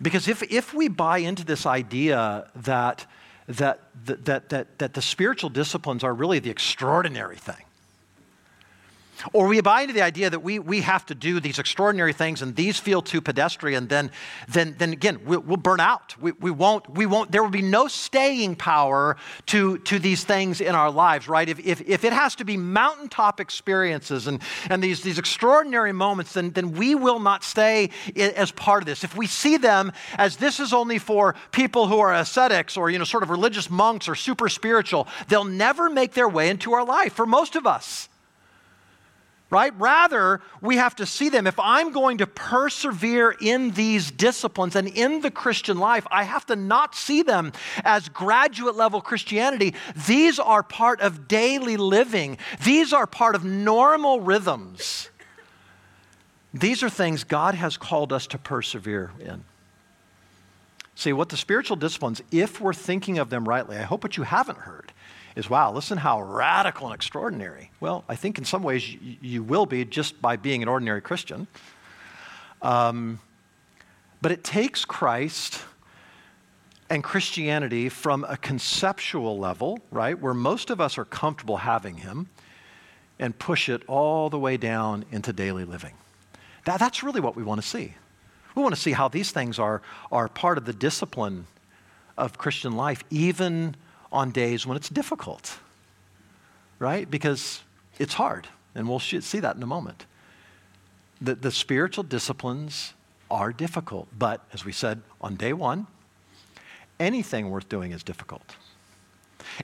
Because 0.00 0.28
if, 0.28 0.42
if 0.44 0.72
we 0.72 0.88
buy 0.88 1.18
into 1.18 1.44
this 1.44 1.66
idea 1.66 2.50
that, 2.54 3.06
that, 3.48 3.80
that, 4.04 4.48
that, 4.48 4.78
that 4.78 4.94
the 4.94 5.02
spiritual 5.02 5.50
disciplines 5.50 6.04
are 6.04 6.14
really 6.14 6.38
the 6.38 6.50
extraordinary 6.50 7.36
thing, 7.36 7.64
or 9.32 9.46
we 9.46 9.60
buy 9.60 9.82
into 9.82 9.94
the 9.94 10.02
idea 10.02 10.30
that 10.30 10.40
we, 10.40 10.58
we 10.58 10.80
have 10.82 11.04
to 11.06 11.14
do 11.14 11.40
these 11.40 11.58
extraordinary 11.58 12.12
things 12.12 12.42
and 12.42 12.54
these 12.56 12.78
feel 12.78 13.02
too 13.02 13.20
pedestrian, 13.20 13.88
then, 13.88 14.10
then, 14.48 14.74
then 14.78 14.92
again, 14.92 15.20
we'll, 15.24 15.40
we'll 15.40 15.56
burn 15.56 15.80
out. 15.80 16.16
We, 16.20 16.32
we, 16.32 16.50
won't, 16.50 16.88
we 16.90 17.06
won't, 17.06 17.32
there 17.32 17.42
will 17.42 17.50
be 17.50 17.62
no 17.62 17.88
staying 17.88 18.56
power 18.56 19.16
to, 19.46 19.78
to 19.78 19.98
these 19.98 20.24
things 20.24 20.60
in 20.60 20.74
our 20.74 20.90
lives, 20.90 21.28
right? 21.28 21.48
If, 21.48 21.58
if, 21.60 21.80
if 21.88 22.04
it 22.04 22.12
has 22.12 22.34
to 22.36 22.44
be 22.44 22.56
mountaintop 22.56 23.40
experiences 23.40 24.26
and, 24.26 24.40
and 24.70 24.82
these, 24.82 25.02
these 25.02 25.18
extraordinary 25.18 25.92
moments, 25.92 26.32
then, 26.34 26.50
then 26.50 26.72
we 26.72 26.94
will 26.94 27.20
not 27.20 27.44
stay 27.44 27.90
as 28.16 28.52
part 28.52 28.82
of 28.82 28.86
this. 28.86 29.04
If 29.04 29.16
we 29.16 29.26
see 29.26 29.56
them 29.56 29.92
as 30.16 30.36
this 30.36 30.60
is 30.60 30.72
only 30.72 30.98
for 30.98 31.34
people 31.52 31.86
who 31.86 31.98
are 31.98 32.14
ascetics 32.14 32.76
or, 32.76 32.90
you 32.90 32.98
know, 32.98 33.04
sort 33.04 33.22
of 33.22 33.30
religious 33.30 33.70
monks 33.70 34.08
or 34.08 34.14
super 34.14 34.48
spiritual, 34.48 35.08
they'll 35.28 35.44
never 35.44 35.90
make 35.90 36.12
their 36.12 36.28
way 36.28 36.50
into 36.50 36.72
our 36.72 36.84
life 36.84 37.14
for 37.14 37.26
most 37.26 37.56
of 37.56 37.66
us 37.66 38.07
right? 39.50 39.72
Rather, 39.78 40.40
we 40.60 40.76
have 40.76 40.94
to 40.96 41.06
see 41.06 41.28
them. 41.28 41.46
If 41.46 41.58
I'm 41.58 41.92
going 41.92 42.18
to 42.18 42.26
persevere 42.26 43.34
in 43.40 43.70
these 43.70 44.10
disciplines 44.10 44.76
and 44.76 44.88
in 44.88 45.20
the 45.20 45.30
Christian 45.30 45.78
life, 45.78 46.06
I 46.10 46.24
have 46.24 46.44
to 46.46 46.56
not 46.56 46.94
see 46.94 47.22
them 47.22 47.52
as 47.84 48.08
graduate 48.08 48.76
level 48.76 49.00
Christianity. 49.00 49.74
These 50.06 50.38
are 50.38 50.62
part 50.62 51.00
of 51.00 51.28
daily 51.28 51.76
living, 51.76 52.38
these 52.64 52.92
are 52.92 53.06
part 53.06 53.34
of 53.34 53.44
normal 53.44 54.20
rhythms. 54.20 55.08
These 56.54 56.82
are 56.82 56.88
things 56.88 57.24
God 57.24 57.54
has 57.54 57.76
called 57.76 58.10
us 58.12 58.26
to 58.28 58.38
persevere 58.38 59.12
in. 59.20 59.44
See, 60.94 61.12
what 61.12 61.28
the 61.28 61.36
spiritual 61.36 61.76
disciplines, 61.76 62.22
if 62.32 62.60
we're 62.60 62.72
thinking 62.72 63.18
of 63.18 63.30
them 63.30 63.46
rightly, 63.46 63.76
I 63.76 63.82
hope 63.82 64.02
what 64.02 64.16
you 64.16 64.24
haven't 64.24 64.58
heard 64.58 64.92
is 65.36 65.48
wow, 65.48 65.72
listen 65.72 65.98
how 65.98 66.22
radical 66.22 66.86
and 66.86 66.94
extraordinary. 66.94 67.70
Well, 67.80 68.04
I 68.08 68.16
think 68.16 68.38
in 68.38 68.44
some 68.44 68.62
ways 68.62 68.92
you, 68.92 69.16
you 69.20 69.42
will 69.42 69.66
be 69.66 69.84
just 69.84 70.20
by 70.20 70.36
being 70.36 70.62
an 70.62 70.68
ordinary 70.68 71.00
Christian. 71.00 71.46
Um, 72.62 73.20
but 74.20 74.32
it 74.32 74.42
takes 74.42 74.84
Christ 74.84 75.60
and 76.90 77.04
Christianity 77.04 77.88
from 77.88 78.24
a 78.28 78.36
conceptual 78.36 79.38
level, 79.38 79.78
right, 79.90 80.18
where 80.18 80.34
most 80.34 80.70
of 80.70 80.80
us 80.80 80.98
are 80.98 81.04
comfortable 81.04 81.58
having 81.58 81.98
Him, 81.98 82.28
and 83.18 83.38
push 83.38 83.68
it 83.68 83.82
all 83.86 84.30
the 84.30 84.38
way 84.38 84.56
down 84.56 85.04
into 85.10 85.32
daily 85.32 85.64
living. 85.64 85.94
That, 86.64 86.78
that's 86.80 87.02
really 87.02 87.20
what 87.20 87.36
we 87.36 87.42
want 87.42 87.60
to 87.60 87.66
see. 87.66 87.94
We 88.54 88.62
want 88.62 88.74
to 88.74 88.80
see 88.80 88.92
how 88.92 89.08
these 89.08 89.30
things 89.30 89.58
are, 89.58 89.82
are 90.10 90.28
part 90.28 90.58
of 90.58 90.64
the 90.64 90.72
discipline 90.72 91.46
of 92.16 92.38
Christian 92.38 92.72
life, 92.72 93.04
even 93.10 93.76
on 94.12 94.30
days 94.30 94.66
when 94.66 94.76
it's 94.76 94.88
difficult, 94.88 95.58
right? 96.78 97.10
Because 97.10 97.62
it's 97.98 98.14
hard, 98.14 98.48
and 98.74 98.88
we'll 98.88 98.98
see 99.00 99.40
that 99.40 99.56
in 99.56 99.62
a 99.62 99.66
moment. 99.66 100.06
The, 101.20 101.34
the 101.34 101.50
spiritual 101.50 102.04
disciplines 102.04 102.94
are 103.30 103.52
difficult, 103.52 104.08
but 104.16 104.44
as 104.52 104.64
we 104.64 104.72
said 104.72 105.02
on 105.20 105.36
day 105.36 105.52
one, 105.52 105.86
anything 106.98 107.50
worth 107.50 107.68
doing 107.68 107.92
is 107.92 108.02
difficult. 108.02 108.56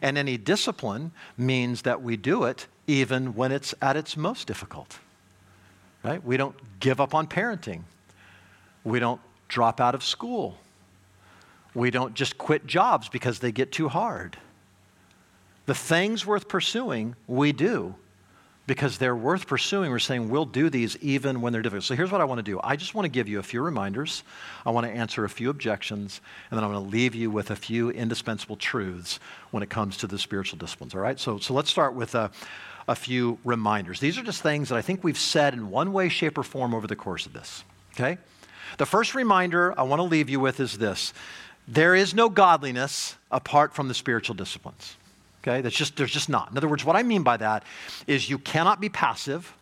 And 0.02 0.18
any 0.18 0.36
discipline 0.36 1.12
means 1.36 1.82
that 1.82 2.02
we 2.02 2.16
do 2.16 2.44
it 2.44 2.66
even 2.86 3.34
when 3.34 3.52
it's 3.52 3.74
at 3.80 3.96
its 3.96 4.16
most 4.16 4.46
difficult. 4.46 4.98
Right? 6.02 6.22
We 6.22 6.36
don't 6.36 6.56
give 6.80 7.00
up 7.00 7.14
on 7.14 7.26
parenting. 7.26 7.82
We 8.82 8.98
don't 8.98 9.20
drop 9.48 9.80
out 9.80 9.94
of 9.94 10.04
school. 10.04 10.58
We 11.74 11.90
don't 11.90 12.14
just 12.14 12.38
quit 12.38 12.66
jobs 12.66 13.08
because 13.08 13.40
they 13.40 13.52
get 13.52 13.72
too 13.72 13.88
hard. 13.88 14.38
The 15.66 15.74
things 15.74 16.24
worth 16.26 16.48
pursuing, 16.48 17.16
we 17.26 17.52
do 17.52 17.94
because 18.66 18.96
they're 18.96 19.16
worth 19.16 19.46
pursuing. 19.46 19.90
We're 19.90 19.98
saying 19.98 20.30
we'll 20.30 20.46
do 20.46 20.70
these 20.70 20.96
even 20.98 21.40
when 21.40 21.52
they're 21.52 21.62
difficult. 21.62 21.84
So 21.84 21.94
here's 21.94 22.10
what 22.10 22.20
I 22.20 22.24
want 22.24 22.38
to 22.38 22.42
do 22.42 22.60
I 22.62 22.76
just 22.76 22.94
want 22.94 23.04
to 23.04 23.10
give 23.10 23.28
you 23.28 23.38
a 23.38 23.42
few 23.42 23.60
reminders. 23.62 24.22
I 24.64 24.70
want 24.70 24.86
to 24.86 24.92
answer 24.92 25.24
a 25.24 25.28
few 25.28 25.50
objections, 25.50 26.20
and 26.50 26.56
then 26.56 26.64
I'm 26.64 26.72
going 26.72 26.84
to 26.84 26.90
leave 26.90 27.14
you 27.14 27.30
with 27.30 27.50
a 27.50 27.56
few 27.56 27.90
indispensable 27.90 28.56
truths 28.56 29.20
when 29.50 29.62
it 29.62 29.70
comes 29.70 29.96
to 29.98 30.06
the 30.06 30.18
spiritual 30.18 30.58
disciplines. 30.58 30.94
All 30.94 31.00
right? 31.00 31.18
So, 31.18 31.38
so 31.38 31.54
let's 31.54 31.70
start 31.70 31.94
with 31.94 32.14
a, 32.14 32.30
a 32.88 32.94
few 32.94 33.38
reminders. 33.44 34.00
These 34.00 34.18
are 34.18 34.22
just 34.22 34.42
things 34.42 34.68
that 34.70 34.76
I 34.76 34.82
think 34.82 35.04
we've 35.04 35.18
said 35.18 35.54
in 35.54 35.70
one 35.70 35.92
way, 35.92 36.08
shape, 36.08 36.38
or 36.38 36.42
form 36.42 36.74
over 36.74 36.86
the 36.86 36.96
course 36.96 37.26
of 37.26 37.32
this. 37.32 37.64
Okay? 37.94 38.18
The 38.78 38.86
first 38.86 39.14
reminder 39.14 39.78
I 39.78 39.82
want 39.82 40.00
to 40.00 40.04
leave 40.04 40.28
you 40.28 40.40
with 40.40 40.58
is 40.58 40.78
this 40.78 41.12
there 41.66 41.94
is 41.94 42.14
no 42.14 42.28
godliness 42.28 43.16
apart 43.30 43.74
from 43.74 43.88
the 43.88 43.94
spiritual 43.94 44.34
disciplines. 44.34 44.96
Okay, 45.42 45.60
that's 45.60 45.76
just, 45.76 45.96
there's 45.96 46.12
just 46.12 46.28
not. 46.28 46.50
In 46.50 46.56
other 46.56 46.68
words, 46.68 46.84
what 46.84 46.96
I 46.96 47.02
mean 47.02 47.22
by 47.22 47.36
that 47.36 47.64
is 48.06 48.30
you 48.30 48.38
cannot 48.38 48.80
be 48.80 48.88
passive. 48.88 49.52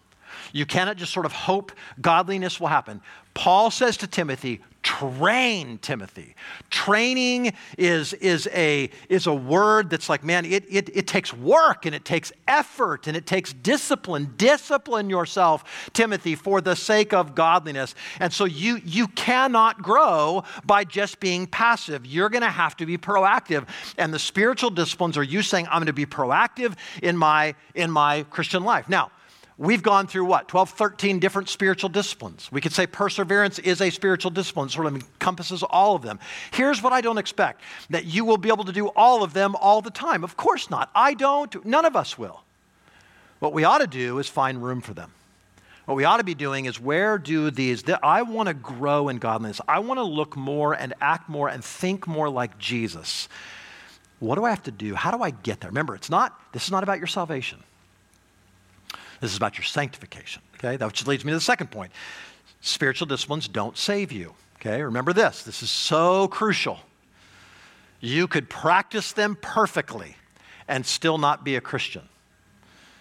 You 0.52 0.64
cannot 0.64 0.96
just 0.96 1.12
sort 1.12 1.26
of 1.26 1.32
hope 1.32 1.72
godliness 2.00 2.60
will 2.60 2.68
happen. 2.68 3.00
Paul 3.34 3.70
says 3.70 3.96
to 3.98 4.06
Timothy, 4.06 4.60
train 4.82 5.78
Timothy. 5.78 6.34
Training 6.70 7.52
is, 7.78 8.12
is, 8.14 8.48
a, 8.52 8.90
is 9.08 9.26
a 9.26 9.34
word 9.34 9.90
that's 9.90 10.08
like, 10.08 10.24
man, 10.24 10.44
it, 10.44 10.64
it, 10.68 10.94
it 10.94 11.06
takes 11.06 11.32
work 11.32 11.86
and 11.86 11.94
it 11.94 12.04
takes 12.04 12.32
effort 12.48 13.06
and 13.06 13.16
it 13.16 13.26
takes 13.26 13.52
discipline. 13.52 14.34
Discipline 14.36 15.08
yourself, 15.08 15.90
Timothy, 15.92 16.34
for 16.34 16.60
the 16.60 16.74
sake 16.74 17.12
of 17.12 17.34
godliness. 17.34 17.94
And 18.18 18.32
so 18.32 18.44
you, 18.44 18.80
you 18.84 19.08
cannot 19.08 19.82
grow 19.82 20.44
by 20.64 20.84
just 20.84 21.20
being 21.20 21.46
passive. 21.46 22.04
You're 22.04 22.28
going 22.28 22.42
to 22.42 22.50
have 22.50 22.76
to 22.78 22.86
be 22.86 22.98
proactive. 22.98 23.68
And 23.98 24.12
the 24.12 24.18
spiritual 24.18 24.70
disciplines 24.70 25.16
are 25.16 25.22
you 25.22 25.42
saying, 25.42 25.66
I'm 25.66 25.78
going 25.78 25.86
to 25.86 25.92
be 25.92 26.06
proactive 26.06 26.74
in 27.02 27.16
my, 27.16 27.54
in 27.74 27.90
my 27.90 28.24
Christian 28.24 28.64
life. 28.64 28.88
Now, 28.88 29.10
we've 29.58 29.82
gone 29.82 30.06
through 30.06 30.24
what 30.24 30.48
12 30.48 30.70
13 30.70 31.18
different 31.18 31.48
spiritual 31.48 31.88
disciplines. 31.88 32.50
We 32.50 32.60
could 32.60 32.72
say 32.72 32.86
perseverance 32.86 33.58
is 33.58 33.80
a 33.80 33.90
spiritual 33.90 34.30
discipline 34.30 34.68
sort 34.68 34.86
of 34.86 34.94
encompasses 34.94 35.62
all 35.62 35.96
of 35.96 36.02
them. 36.02 36.18
Here's 36.52 36.82
what 36.82 36.92
i 36.92 37.00
don't 37.00 37.18
expect 37.18 37.62
that 37.90 38.04
you 38.04 38.24
will 38.24 38.38
be 38.38 38.48
able 38.48 38.64
to 38.64 38.72
do 38.72 38.88
all 38.88 39.22
of 39.22 39.32
them 39.32 39.54
all 39.56 39.80
the 39.80 39.90
time. 39.90 40.24
Of 40.24 40.36
course 40.36 40.70
not. 40.70 40.90
I 40.94 41.14
don't. 41.14 41.64
None 41.64 41.84
of 41.84 41.96
us 41.96 42.18
will. 42.18 42.42
What 43.38 43.52
we 43.52 43.64
ought 43.64 43.78
to 43.78 43.86
do 43.86 44.18
is 44.18 44.28
find 44.28 44.62
room 44.62 44.80
for 44.80 44.94
them. 44.94 45.12
What 45.84 45.96
we 45.96 46.04
ought 46.04 46.18
to 46.18 46.24
be 46.24 46.34
doing 46.34 46.66
is 46.66 46.78
where 46.78 47.18
do 47.18 47.50
these 47.50 47.82
i 48.02 48.22
want 48.22 48.46
to 48.46 48.54
grow 48.54 49.08
in 49.08 49.18
godliness. 49.18 49.60
I 49.66 49.80
want 49.80 49.98
to 49.98 50.04
look 50.04 50.36
more 50.36 50.74
and 50.74 50.94
act 51.00 51.28
more 51.28 51.48
and 51.48 51.64
think 51.64 52.06
more 52.06 52.28
like 52.28 52.56
jesus. 52.58 53.28
What 54.20 54.36
do 54.36 54.44
i 54.44 54.50
have 54.50 54.62
to 54.64 54.70
do? 54.70 54.94
How 54.94 55.10
do 55.10 55.22
i 55.22 55.30
get 55.30 55.60
there? 55.60 55.70
Remember 55.70 55.96
it's 55.96 56.10
not 56.10 56.38
this 56.52 56.64
is 56.64 56.70
not 56.70 56.84
about 56.84 56.98
your 56.98 57.08
salvation 57.08 57.58
this 59.22 59.30
is 59.30 59.36
about 59.36 59.56
your 59.56 59.64
sanctification. 59.64 60.42
Okay, 60.56 60.76
that 60.76 60.84
which 60.84 61.06
leads 61.06 61.24
me 61.24 61.30
to 61.30 61.36
the 61.36 61.40
second 61.40 61.70
point. 61.70 61.92
Spiritual 62.60 63.06
disciplines 63.06 63.46
don't 63.46 63.78
save 63.78 64.10
you. 64.10 64.34
Okay, 64.56 64.82
remember 64.82 65.12
this. 65.12 65.44
This 65.44 65.62
is 65.62 65.70
so 65.70 66.26
crucial. 66.26 66.80
You 68.00 68.26
could 68.26 68.50
practice 68.50 69.12
them 69.12 69.38
perfectly 69.40 70.16
and 70.66 70.84
still 70.84 71.18
not 71.18 71.44
be 71.44 71.54
a 71.54 71.60
Christian. 71.60 72.02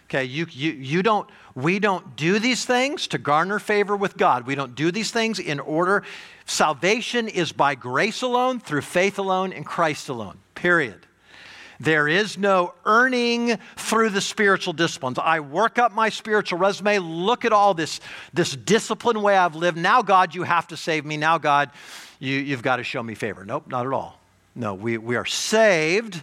Okay, 0.06 0.26
you, 0.26 0.46
you, 0.52 0.74
you 0.74 1.02
don't, 1.02 1.28
we 1.56 1.80
don't 1.80 2.16
do 2.16 2.38
these 2.38 2.66
things 2.66 3.08
to 3.08 3.18
garner 3.18 3.58
favor 3.58 3.96
with 3.96 4.16
God. 4.16 4.46
We 4.46 4.54
don't 4.54 4.76
do 4.76 4.92
these 4.92 5.10
things 5.10 5.40
in 5.40 5.60
order. 5.60 6.04
Salvation 6.46 7.28
is 7.28 7.52
by 7.52 7.74
grace 7.74 8.22
alone, 8.22 8.60
through 8.60 8.82
faith 8.82 9.18
alone, 9.18 9.54
in 9.54 9.64
Christ 9.64 10.08
alone. 10.08 10.38
Period. 10.54 11.08
There 11.82 12.08
is 12.08 12.38
no 12.38 12.76
earning 12.86 13.58
through 13.76 14.10
the 14.10 14.22
spiritual 14.22 14.74
disciplines. 14.74 15.18
I 15.18 15.40
work 15.40 15.80
up 15.80 15.92
my 15.92 16.10
spiritual 16.10 16.60
resume. 16.60 17.00
Look 17.00 17.44
at 17.44 17.52
all 17.52 17.74
this, 17.74 18.00
this 18.34 18.56
disciplined 18.56 19.24
way 19.24 19.36
I've 19.36 19.56
lived. 19.56 19.80
Now, 19.80 20.04
God, 20.04 20.36
you 20.36 20.44
have 20.44 20.68
to 20.68 20.78
save 20.78 21.06
me. 21.06 21.18
Now, 21.18 21.40
God, 21.40 21.72
you, 22.20 22.36
you've 22.36 22.62
got 22.62 22.76
to 22.76 22.84
show 22.84 23.02
me 23.02 23.16
favor. 23.16 23.46
Nope, 23.46 23.68
not 23.68 23.88
at 23.88 23.94
all. 23.94 24.20
No, 24.54 24.76
we, 24.76 25.00
we 25.00 25.16
are 25.16 25.26
saved, 25.26 26.22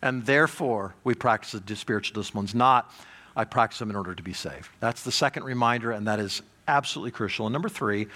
and 0.00 0.24
therefore 0.24 0.94
we 1.04 1.14
practice 1.14 1.52
the 1.52 1.76
spiritual 1.76 2.22
disciplines, 2.22 2.54
not 2.54 2.90
I 3.36 3.44
practice 3.44 3.78
them 3.78 3.90
in 3.90 3.96
order 3.96 4.14
to 4.14 4.22
be 4.22 4.32
saved. 4.32 4.70
That's 4.80 5.02
the 5.02 5.12
second 5.12 5.44
reminder, 5.44 5.90
and 5.90 6.06
that 6.06 6.20
is 6.20 6.40
absolutely 6.68 7.10
crucial. 7.10 7.44
And 7.44 7.52
number 7.52 7.68
three, 7.68 8.06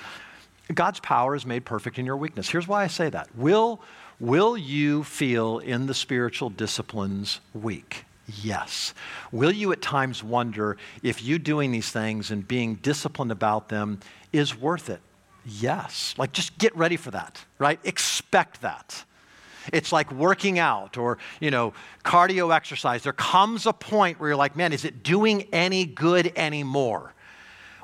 God's 0.72 1.00
power 1.00 1.34
is 1.36 1.44
made 1.44 1.66
perfect 1.66 1.98
in 1.98 2.06
your 2.06 2.16
weakness. 2.16 2.48
Here's 2.48 2.66
why 2.66 2.84
I 2.84 2.86
say 2.86 3.10
that. 3.10 3.28
Will 3.36 3.82
Will 4.20 4.56
you 4.56 5.02
feel 5.02 5.58
in 5.58 5.86
the 5.86 5.94
spiritual 5.94 6.50
disciplines 6.50 7.40
weak? 7.54 8.04
Yes. 8.42 8.92
Will 9.32 9.50
you 9.50 9.72
at 9.72 9.80
times 9.80 10.22
wonder 10.22 10.76
if 11.02 11.22
you 11.22 11.38
doing 11.38 11.72
these 11.72 11.90
things 11.90 12.30
and 12.30 12.46
being 12.46 12.76
disciplined 12.76 13.32
about 13.32 13.70
them 13.70 13.98
is 14.32 14.56
worth 14.56 14.90
it? 14.90 15.00
Yes. 15.46 16.14
Like 16.18 16.32
just 16.32 16.58
get 16.58 16.76
ready 16.76 16.96
for 16.96 17.10
that, 17.12 17.44
right? 17.58 17.80
Expect 17.82 18.60
that. 18.60 19.04
It's 19.72 19.90
like 19.90 20.12
working 20.12 20.58
out 20.58 20.96
or, 20.98 21.18
you 21.40 21.50
know, 21.50 21.72
cardio 22.04 22.54
exercise. 22.54 23.02
There 23.02 23.12
comes 23.12 23.66
a 23.66 23.72
point 23.72 24.20
where 24.20 24.30
you're 24.30 24.36
like, 24.36 24.54
man, 24.54 24.72
is 24.72 24.84
it 24.84 25.02
doing 25.02 25.48
any 25.52 25.86
good 25.86 26.32
anymore? 26.36 27.14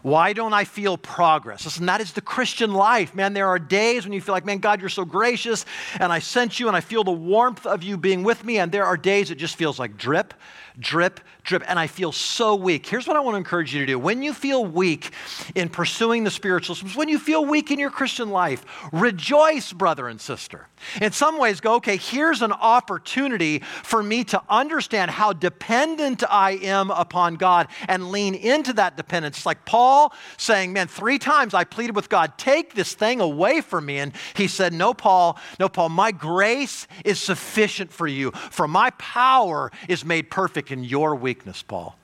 Why 0.06 0.34
don't 0.34 0.52
I 0.52 0.62
feel 0.62 0.96
progress? 0.96 1.64
Listen, 1.64 1.86
that 1.86 2.00
is 2.00 2.12
the 2.12 2.20
Christian 2.20 2.72
life, 2.72 3.12
man. 3.12 3.32
There 3.32 3.48
are 3.48 3.58
days 3.58 4.04
when 4.04 4.12
you 4.12 4.20
feel 4.20 4.34
like, 4.36 4.44
man, 4.44 4.58
God, 4.58 4.78
you're 4.78 4.88
so 4.88 5.04
gracious, 5.04 5.64
and 5.98 6.12
I 6.12 6.20
sent 6.20 6.60
you, 6.60 6.68
and 6.68 6.76
I 6.76 6.80
feel 6.80 7.02
the 7.02 7.10
warmth 7.10 7.66
of 7.66 7.82
you 7.82 7.96
being 7.96 8.22
with 8.22 8.44
me. 8.44 8.58
And 8.58 8.70
there 8.70 8.84
are 8.84 8.96
days 8.96 9.32
it 9.32 9.34
just 9.34 9.56
feels 9.56 9.80
like 9.80 9.96
drip, 9.96 10.32
drip, 10.78 11.21
drip, 11.42 11.62
and 11.66 11.78
I 11.78 11.87
feel 11.87 12.12
so 12.12 12.54
weak. 12.54 12.87
Here's 12.87 13.06
what 13.06 13.16
I 13.16 13.21
want 13.21 13.35
to 13.35 13.38
encourage 13.38 13.75
you 13.75 13.80
to 13.80 13.87
do. 13.87 13.99
When 13.99 14.23
you 14.23 14.35
feel 14.35 14.64
weak 14.64 15.11
in 15.54 15.68
pursuing 15.68 16.25
the 16.25 16.30
spiritual, 16.30 16.76
when 16.95 17.09
you 17.09 17.18
feel 17.18 17.45
weak 17.45 17.71
in 17.71 17.78
your 17.78 17.90
Christian 17.90 18.30
life, 18.30 18.64
rejoice, 18.92 19.73
brother 19.73 20.09
and 20.09 20.21
sister. 20.21 20.68
In 21.00 21.12
some 21.12 21.38
ways, 21.38 21.61
go, 21.61 21.76
okay, 21.76 21.97
here's 21.97 22.42
an 22.42 22.52
opportunity 22.52 23.61
for 23.83 24.02
me 24.02 24.25
to 24.25 24.42
understand 24.49 25.11
how 25.11 25.33
dependent 25.33 26.23
I 26.28 26.52
am 26.52 26.90
upon 26.90 27.37
God 27.37 27.68
and 27.88 28.11
lean 28.11 28.35
into 28.35 28.73
that 28.75 28.97
dependence. 28.97 29.38
It's 29.38 29.47
like 29.47 29.64
Paul 29.64 30.12
saying, 30.37 30.73
man, 30.73 30.88
three 30.88 31.18
times 31.18 31.54
I 31.54 31.65
pleaded 31.65 31.97
with 31.97 32.08
God, 32.08 32.36
take 32.36 32.75
this 32.75 32.95
thing 32.95 33.21
away 33.21 33.60
from 33.60 33.86
me. 33.86 33.99
And 33.99 34.12
he 34.34 34.49
said, 34.49 34.73
no, 34.73 34.93
Paul, 34.93 35.39
no, 35.58 35.69
Paul, 35.69 35.89
my 35.89 36.12
grace 36.12 36.86
is 37.04 37.19
sufficient 37.19 37.93
for 37.93 38.06
you, 38.06 38.30
for 38.32 38.69
my 38.69 38.91
power 38.91 39.71
is 39.89 40.04
made 40.04 40.30
perfect 40.30 40.66
in 40.71 40.85
your 40.85 41.15
weakness, 41.15 41.63
Paul. 41.63 41.97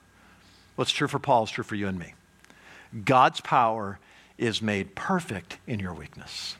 What's 0.77 0.91
true 0.91 1.09
for 1.09 1.19
Paul 1.19 1.45
is 1.45 1.51
true 1.51 1.65
for 1.65 1.75
you 1.75 1.89
and 1.89 1.99
me. 1.99 2.15
God's 3.05 3.41
power 3.41 3.99
is 4.39 4.63
made 4.63 4.95
perfect 4.95 5.59
in 5.67 5.79
your 5.79 5.95
weakness. 5.95 6.57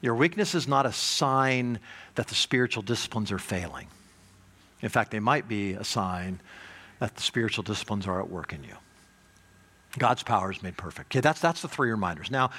Your 0.00 0.14
weakness 0.14 0.54
is 0.54 0.66
not 0.66 0.86
a 0.86 0.92
sign 0.92 1.78
that 2.14 2.28
the 2.28 2.34
spiritual 2.34 2.82
disciplines 2.82 3.30
are 3.32 3.38
failing. 3.38 3.86
In 4.80 4.88
fact, 4.88 5.10
they 5.10 5.20
might 5.20 5.48
be 5.48 5.72
a 5.72 5.84
sign 5.84 6.40
that 6.98 7.16
the 7.16 7.22
spiritual 7.22 7.64
disciplines 7.64 8.06
are 8.06 8.20
at 8.20 8.30
work 8.30 8.52
in 8.52 8.64
you. 8.64 8.76
God's 9.98 10.22
power 10.22 10.52
is 10.52 10.62
made 10.62 10.76
perfect. 10.76 11.12
Okay, 11.12 11.20
that's, 11.20 11.40
that's 11.40 11.62
the 11.62 11.68
three 11.68 11.90
reminders. 11.90 12.30
Now, 12.30 12.50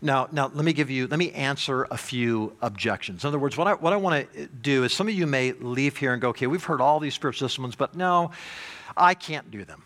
now, 0.00 0.28
now, 0.30 0.50
let 0.54 0.64
me 0.64 0.72
give 0.72 0.88
you, 0.88 1.08
let 1.08 1.18
me 1.18 1.32
answer 1.32 1.84
a 1.90 1.96
few 1.96 2.52
objections. 2.62 3.24
In 3.24 3.28
other 3.28 3.38
words, 3.38 3.56
what 3.56 3.66
I, 3.66 3.74
what 3.74 3.92
I 3.92 3.96
want 3.96 4.32
to 4.32 4.46
do 4.46 4.84
is 4.84 4.92
some 4.92 5.08
of 5.08 5.14
you 5.14 5.26
may 5.26 5.52
leave 5.52 5.96
here 5.96 6.12
and 6.12 6.22
go, 6.22 6.28
okay, 6.28 6.46
we've 6.46 6.62
heard 6.62 6.80
all 6.80 7.00
these 7.00 7.14
spiritual 7.14 7.48
disciplines, 7.48 7.74
but 7.74 7.96
no, 7.96 8.30
I 8.96 9.14
can't 9.14 9.50
do 9.50 9.64
them. 9.64 9.82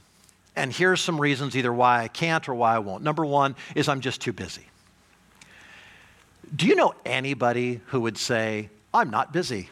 And 0.57 0.73
here's 0.73 1.01
some 1.01 1.19
reasons 1.19 1.57
either 1.57 1.73
why 1.73 2.03
I 2.03 2.09
can't 2.09 2.47
or 2.49 2.55
why 2.55 2.75
I 2.75 2.81
won't. 2.81 3.03
Number 3.03 3.25
one 3.25 3.57
is 3.75 3.89
I'm 3.89 4.01
just 4.01 4.21
too 4.21 4.33
busy. 4.33 4.67
Do 6.55 6.67
you 6.67 6.75
know 6.75 6.95
anybody 7.07 7.81
who 7.87 8.01
would 8.03 8.19
say, 8.19 8.69
I'm 8.93 9.11
not 9.11 9.33
busy? 9.33 9.71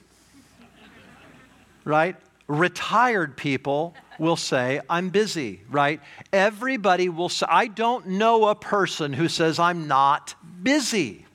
right? 1.85 2.17
Retired 2.49 3.37
people 3.37 3.95
will 4.19 4.37
say, 4.37 4.81
I'm 4.89 5.11
busy, 5.11 5.61
right? 5.71 6.01
Everybody 6.33 7.09
will 7.09 7.29
say, 7.29 7.47
I 7.49 7.67
don't 7.67 8.07
know 8.07 8.49
a 8.49 8.55
person 8.55 9.13
who 9.13 9.29
says, 9.29 9.59
I'm 9.59 9.87
not 9.87 10.35
busy. 10.63 11.27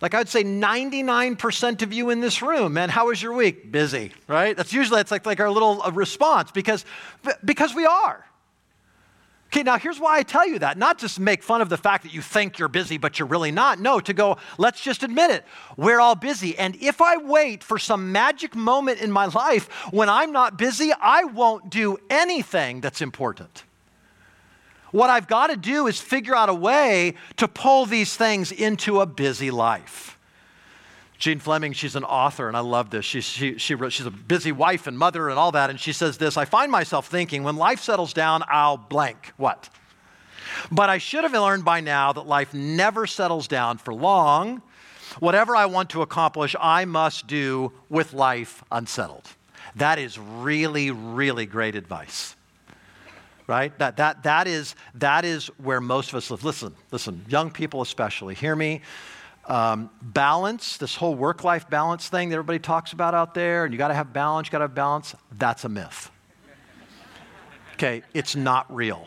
Like 0.00 0.14
I'd 0.14 0.28
say 0.28 0.44
99% 0.44 1.82
of 1.82 1.92
you 1.92 2.10
in 2.10 2.20
this 2.20 2.42
room, 2.42 2.74
man, 2.74 2.90
how 2.90 3.06
was 3.06 3.22
your 3.22 3.32
week? 3.32 3.72
Busy, 3.72 4.12
right? 4.28 4.54
That's 4.56 4.72
usually, 4.72 5.00
it's 5.00 5.10
like, 5.10 5.24
like 5.24 5.40
our 5.40 5.50
little 5.50 5.82
uh, 5.82 5.90
response 5.90 6.50
because, 6.50 6.84
because 7.44 7.74
we 7.74 7.86
are. 7.86 8.25
Okay, 9.46 9.62
now 9.62 9.78
here's 9.78 10.00
why 10.00 10.18
I 10.18 10.22
tell 10.22 10.46
you 10.46 10.58
that. 10.58 10.76
Not 10.76 10.98
just 10.98 11.20
make 11.20 11.42
fun 11.42 11.60
of 11.60 11.68
the 11.68 11.76
fact 11.76 12.02
that 12.02 12.12
you 12.12 12.20
think 12.20 12.58
you're 12.58 12.68
busy, 12.68 12.98
but 12.98 13.18
you're 13.18 13.28
really 13.28 13.52
not. 13.52 13.78
No, 13.78 14.00
to 14.00 14.12
go, 14.12 14.38
let's 14.58 14.80
just 14.80 15.02
admit 15.02 15.30
it. 15.30 15.44
We're 15.76 16.00
all 16.00 16.16
busy. 16.16 16.58
And 16.58 16.76
if 16.76 17.00
I 17.00 17.16
wait 17.16 17.62
for 17.62 17.78
some 17.78 18.12
magic 18.12 18.54
moment 18.54 19.00
in 19.00 19.10
my 19.12 19.26
life 19.26 19.68
when 19.92 20.08
I'm 20.08 20.32
not 20.32 20.58
busy, 20.58 20.92
I 21.00 21.24
won't 21.24 21.70
do 21.70 21.96
anything 22.10 22.80
that's 22.80 23.00
important. 23.00 23.64
What 24.90 25.10
I've 25.10 25.28
got 25.28 25.48
to 25.48 25.56
do 25.56 25.86
is 25.86 26.00
figure 26.00 26.34
out 26.34 26.48
a 26.48 26.54
way 26.54 27.14
to 27.36 27.46
pull 27.46 27.86
these 27.86 28.16
things 28.16 28.50
into 28.50 29.00
a 29.00 29.06
busy 29.06 29.50
life. 29.50 30.15
Jean 31.18 31.38
Fleming, 31.38 31.72
she's 31.72 31.96
an 31.96 32.04
author, 32.04 32.48
and 32.48 32.56
I 32.56 32.60
love 32.60 32.90
this. 32.90 33.04
She, 33.04 33.20
she, 33.20 33.58
she 33.58 33.74
wrote, 33.74 33.92
she's 33.92 34.06
a 34.06 34.10
busy 34.10 34.52
wife 34.52 34.86
and 34.86 34.98
mother 34.98 35.30
and 35.30 35.38
all 35.38 35.52
that, 35.52 35.70
and 35.70 35.80
she 35.80 35.92
says 35.92 36.18
this 36.18 36.36
I 36.36 36.44
find 36.44 36.70
myself 36.70 37.06
thinking, 37.08 37.42
when 37.42 37.56
life 37.56 37.80
settles 37.80 38.12
down, 38.12 38.42
I'll 38.48 38.76
blank. 38.76 39.32
What? 39.36 39.70
But 40.70 40.90
I 40.90 40.98
should 40.98 41.24
have 41.24 41.32
learned 41.32 41.64
by 41.64 41.80
now 41.80 42.12
that 42.12 42.26
life 42.26 42.52
never 42.52 43.06
settles 43.06 43.48
down 43.48 43.78
for 43.78 43.94
long. 43.94 44.62
Whatever 45.20 45.56
I 45.56 45.66
want 45.66 45.90
to 45.90 46.02
accomplish, 46.02 46.54
I 46.60 46.84
must 46.84 47.26
do 47.26 47.72
with 47.88 48.12
life 48.12 48.62
unsettled. 48.70 49.28
That 49.76 49.98
is 49.98 50.18
really, 50.18 50.90
really 50.90 51.46
great 51.46 51.74
advice. 51.74 52.36
Right? 53.46 53.76
That, 53.78 53.96
that, 53.98 54.24
that, 54.24 54.48
is, 54.48 54.74
that 54.96 55.24
is 55.24 55.46
where 55.58 55.80
most 55.80 56.10
of 56.10 56.16
us 56.16 56.30
live. 56.30 56.44
Listen, 56.44 56.74
listen, 56.90 57.24
young 57.28 57.50
people 57.50 57.80
especially, 57.80 58.34
hear 58.34 58.56
me. 58.56 58.82
Um, 59.46 59.90
balance, 60.02 60.76
this 60.76 60.96
whole 60.96 61.14
work 61.14 61.44
life 61.44 61.70
balance 61.70 62.08
thing 62.08 62.30
that 62.30 62.34
everybody 62.34 62.58
talks 62.58 62.92
about 62.92 63.14
out 63.14 63.32
there, 63.32 63.64
and 63.64 63.72
you 63.72 63.78
got 63.78 63.88
to 63.88 63.94
have 63.94 64.12
balance, 64.12 64.48
you 64.48 64.52
got 64.52 64.58
to 64.58 64.64
have 64.64 64.74
balance, 64.74 65.14
that's 65.38 65.64
a 65.64 65.68
myth. 65.68 66.10
Okay, 67.74 68.02
it's 68.12 68.34
not 68.34 68.72
real. 68.74 69.06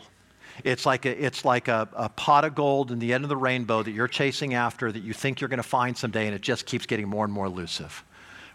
It's 0.64 0.86
like 0.86 1.04
a, 1.04 1.24
it's 1.24 1.44
like 1.44 1.68
a, 1.68 1.88
a 1.92 2.08
pot 2.08 2.44
of 2.44 2.54
gold 2.54 2.90
in 2.90 2.98
the 2.98 3.12
end 3.12 3.24
of 3.24 3.28
the 3.28 3.36
rainbow 3.36 3.82
that 3.82 3.90
you're 3.90 4.08
chasing 4.08 4.54
after 4.54 4.90
that 4.90 5.02
you 5.02 5.12
think 5.12 5.40
you're 5.40 5.48
going 5.48 5.58
to 5.58 5.62
find 5.62 5.96
someday, 5.96 6.26
and 6.26 6.34
it 6.34 6.40
just 6.40 6.66
keeps 6.66 6.86
getting 6.86 7.08
more 7.08 7.24
and 7.24 7.32
more 7.32 7.46
elusive, 7.46 8.04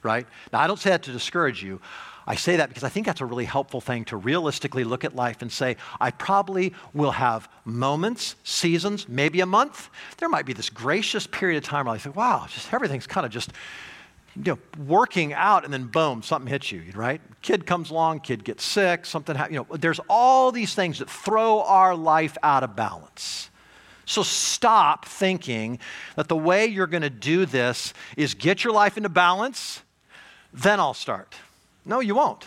right? 0.04 0.26
Now, 0.52 0.62
I 0.62 0.68
don't 0.68 0.80
say 0.80 0.90
that 0.92 1.04
to 1.04 1.12
discourage 1.12 1.64
you. 1.64 1.82
I 2.28 2.36
say 2.36 2.56
that 2.58 2.70
because 2.70 2.84
I 2.84 2.90
think 2.90 3.06
that's 3.06 3.22
a 3.22 3.26
really 3.26 3.46
helpful 3.46 3.82
thing 3.82 4.06
to 4.06 4.18
realistically 4.18 4.84
look 4.84 5.04
at 5.04 5.16
life 5.16 5.42
and 5.42 5.52
say, 5.52 5.78
I 6.02 6.12
probably 6.12 6.74
will 6.94 7.12
have 7.12 7.48
moments, 7.66 8.36
seasons, 8.44 9.08
maybe 9.08 9.42
a 9.42 9.46
month. 9.46 9.90
There 10.18 10.30
might 10.30 10.46
be 10.46 10.54
this 10.54 10.70
gracious 10.70 11.28
period 11.28 11.58
of 11.58 11.64
time 11.64 11.86
where 11.86 11.96
I 11.96 11.98
think, 12.00 12.16
wow, 12.16 12.46
just 12.50 12.74
everything's 12.74 13.06
kind 13.06 13.26
of 13.26 13.32
just 13.32 13.52
you 14.36 14.44
know, 14.44 14.60
working 14.86 15.34
out 15.34 15.64
and 15.64 15.74
then 15.74 15.86
boom, 15.86 16.22
something 16.22 16.50
hits 16.50 16.72
you, 16.72 16.84
right? 16.94 17.22
Kid 17.42 17.66
comes 17.66 17.90
along, 17.90 18.20
kid 18.20 18.44
gets 18.44 18.66
sick, 18.66 19.06
something, 19.06 19.36
happens. 19.36 19.54
you 19.54 19.66
know, 19.70 19.78
there's 19.78 20.00
all 20.10 20.52
these 20.52 20.76
things 20.76 21.00
that 21.00 21.10
throw 21.10 21.62
our 21.62 21.96
life 21.96 22.36
out 22.44 22.64
of 22.64 22.76
balance. 22.76 23.50
So 24.06 24.24
stop 24.24 25.06
thinking 25.06 25.80
that 26.16 26.28
the 26.28 26.36
way 26.36 26.66
you're 26.66 26.88
going 26.88 27.04
to 27.04 27.10
do 27.10 27.46
this 27.46 27.94
is 28.18 28.34
get 28.34 28.64
your 28.64 28.74
life 28.74 28.98
into 28.98 29.10
balance, 29.10 29.82
then 30.54 30.80
I'll 30.80 30.94
start. 30.94 31.36
No, 31.86 32.00
you 32.00 32.16
won't. 32.16 32.46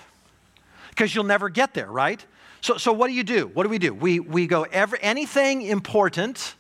Because 0.91 1.15
you'll 1.15 1.25
never 1.25 1.49
get 1.49 1.75
there, 1.75 1.91
right? 1.91 2.25
So, 2.61 2.77
so 2.77 2.93
what 2.93 3.07
do 3.07 3.15
you 3.15 3.25
do? 3.25 3.47
What 3.47 3.63
do 3.63 3.69
we 3.69 3.79
do? 3.79 3.95
We, 3.95 4.21
we 4.21 4.47
go 4.47 4.65
every, 4.65 4.99
anything 5.01 5.63
important, 5.63 6.57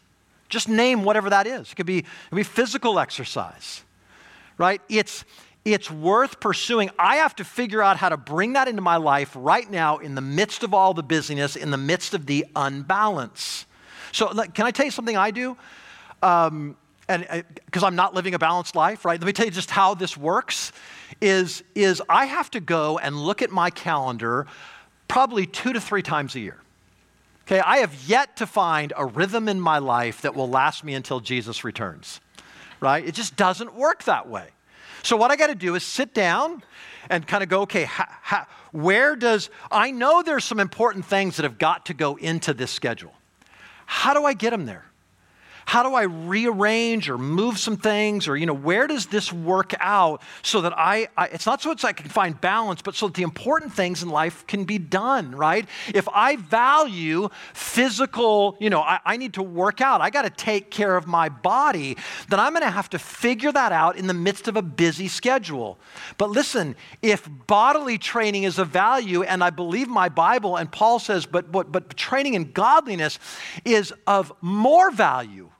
just 0.48 0.68
name 0.68 1.02
whatever 1.02 1.30
that 1.30 1.46
is. 1.46 1.72
It 1.72 1.74
could 1.74 1.86
be, 1.86 1.98
it 1.98 2.06
could 2.30 2.36
be 2.36 2.42
physical 2.44 2.98
exercise 3.00 3.82
right? 4.58 4.82
It's, 4.88 5.24
it's 5.64 5.90
worth 5.90 6.40
pursuing. 6.40 6.90
I 6.98 7.16
have 7.16 7.34
to 7.36 7.44
figure 7.44 7.80
out 7.80 7.96
how 7.96 8.10
to 8.10 8.16
bring 8.16 8.52
that 8.54 8.68
into 8.68 8.82
my 8.82 8.96
life 8.96 9.32
right 9.34 9.68
now 9.70 9.98
in 9.98 10.14
the 10.14 10.20
midst 10.20 10.62
of 10.62 10.74
all 10.74 10.92
the 10.92 11.02
busyness, 11.02 11.56
in 11.56 11.70
the 11.70 11.78
midst 11.78 12.12
of 12.12 12.26
the 12.26 12.44
unbalance. 12.54 13.64
So, 14.12 14.28
can 14.28 14.66
I 14.66 14.70
tell 14.70 14.84
you 14.84 14.90
something 14.90 15.16
I 15.16 15.30
do? 15.30 15.56
Um, 16.22 16.76
and 17.08 17.44
because 17.66 17.82
uh, 17.82 17.86
I'm 17.86 17.96
not 17.96 18.14
living 18.14 18.34
a 18.34 18.38
balanced 18.38 18.76
life, 18.76 19.04
right? 19.04 19.20
Let 19.20 19.26
me 19.26 19.32
tell 19.32 19.46
you 19.46 19.52
just 19.52 19.70
how 19.70 19.94
this 19.94 20.16
works. 20.16 20.72
Is 21.20 21.64
is 21.74 22.02
I 22.08 22.26
have 22.26 22.50
to 22.52 22.60
go 22.60 22.98
and 22.98 23.16
look 23.16 23.42
at 23.42 23.50
my 23.50 23.70
calendar 23.70 24.46
probably 25.08 25.46
two 25.46 25.72
to 25.72 25.80
three 25.80 26.02
times 26.02 26.34
a 26.34 26.40
year. 26.40 26.58
Okay, 27.46 27.60
I 27.60 27.78
have 27.78 27.94
yet 28.06 28.36
to 28.36 28.46
find 28.46 28.92
a 28.94 29.06
rhythm 29.06 29.48
in 29.48 29.58
my 29.58 29.78
life 29.78 30.20
that 30.20 30.34
will 30.34 30.50
last 30.50 30.84
me 30.84 30.94
until 30.94 31.20
Jesus 31.20 31.64
returns 31.64 32.20
right? 32.80 33.06
It 33.06 33.14
just 33.14 33.36
doesn't 33.36 33.74
work 33.74 34.04
that 34.04 34.28
way. 34.28 34.48
So, 35.02 35.16
what 35.16 35.30
I 35.30 35.36
got 35.36 35.48
to 35.48 35.54
do 35.54 35.74
is 35.74 35.84
sit 35.84 36.12
down 36.14 36.62
and 37.08 37.26
kind 37.26 37.42
of 37.42 37.48
go, 37.48 37.62
okay, 37.62 37.84
ha, 37.84 38.06
ha, 38.22 38.46
where 38.72 39.16
does, 39.16 39.48
I 39.70 39.90
know 39.90 40.22
there's 40.22 40.44
some 40.44 40.60
important 40.60 41.04
things 41.04 41.36
that 41.36 41.44
have 41.44 41.58
got 41.58 41.86
to 41.86 41.94
go 41.94 42.16
into 42.16 42.52
this 42.52 42.70
schedule. 42.70 43.14
How 43.86 44.12
do 44.12 44.24
I 44.24 44.34
get 44.34 44.50
them 44.50 44.66
there? 44.66 44.84
How 45.68 45.82
do 45.82 45.94
I 45.94 46.04
rearrange 46.04 47.10
or 47.10 47.18
move 47.18 47.58
some 47.58 47.76
things? 47.76 48.26
Or, 48.26 48.38
you 48.38 48.46
know, 48.46 48.54
where 48.54 48.86
does 48.86 49.04
this 49.04 49.30
work 49.30 49.74
out 49.80 50.22
so 50.40 50.62
that 50.62 50.72
I, 50.78 51.08
I, 51.14 51.26
it's 51.26 51.44
not 51.44 51.60
so 51.60 51.70
it's 51.72 51.84
I 51.84 51.92
can 51.92 52.08
find 52.08 52.40
balance, 52.40 52.80
but 52.80 52.94
so 52.94 53.08
that 53.08 53.16
the 53.16 53.22
important 53.22 53.74
things 53.74 54.02
in 54.02 54.08
life 54.08 54.46
can 54.46 54.64
be 54.64 54.78
done, 54.78 55.34
right? 55.34 55.68
If 55.94 56.08
I 56.08 56.36
value 56.36 57.28
physical, 57.52 58.56
you 58.58 58.70
know, 58.70 58.80
I, 58.80 59.00
I 59.04 59.18
need 59.18 59.34
to 59.34 59.42
work 59.42 59.82
out, 59.82 60.00
I 60.00 60.08
got 60.08 60.22
to 60.22 60.30
take 60.30 60.70
care 60.70 60.96
of 60.96 61.06
my 61.06 61.28
body, 61.28 61.98
then 62.30 62.40
I'm 62.40 62.54
going 62.54 62.64
to 62.64 62.70
have 62.70 62.88
to 62.88 62.98
figure 62.98 63.52
that 63.52 63.70
out 63.70 63.98
in 63.98 64.06
the 64.06 64.14
midst 64.14 64.48
of 64.48 64.56
a 64.56 64.62
busy 64.62 65.06
schedule. 65.06 65.78
But 66.16 66.30
listen, 66.30 66.76
if 67.02 67.28
bodily 67.46 67.98
training 67.98 68.44
is 68.44 68.58
of 68.58 68.68
value, 68.68 69.22
and 69.22 69.44
I 69.44 69.50
believe 69.50 69.88
my 69.88 70.08
Bible, 70.08 70.56
and 70.56 70.72
Paul 70.72 70.98
says, 70.98 71.26
but, 71.26 71.52
but, 71.52 71.70
but 71.70 71.94
training 71.94 72.32
in 72.32 72.52
godliness 72.52 73.18
is 73.66 73.92
of 74.06 74.32
more 74.40 74.90
value 74.90 75.50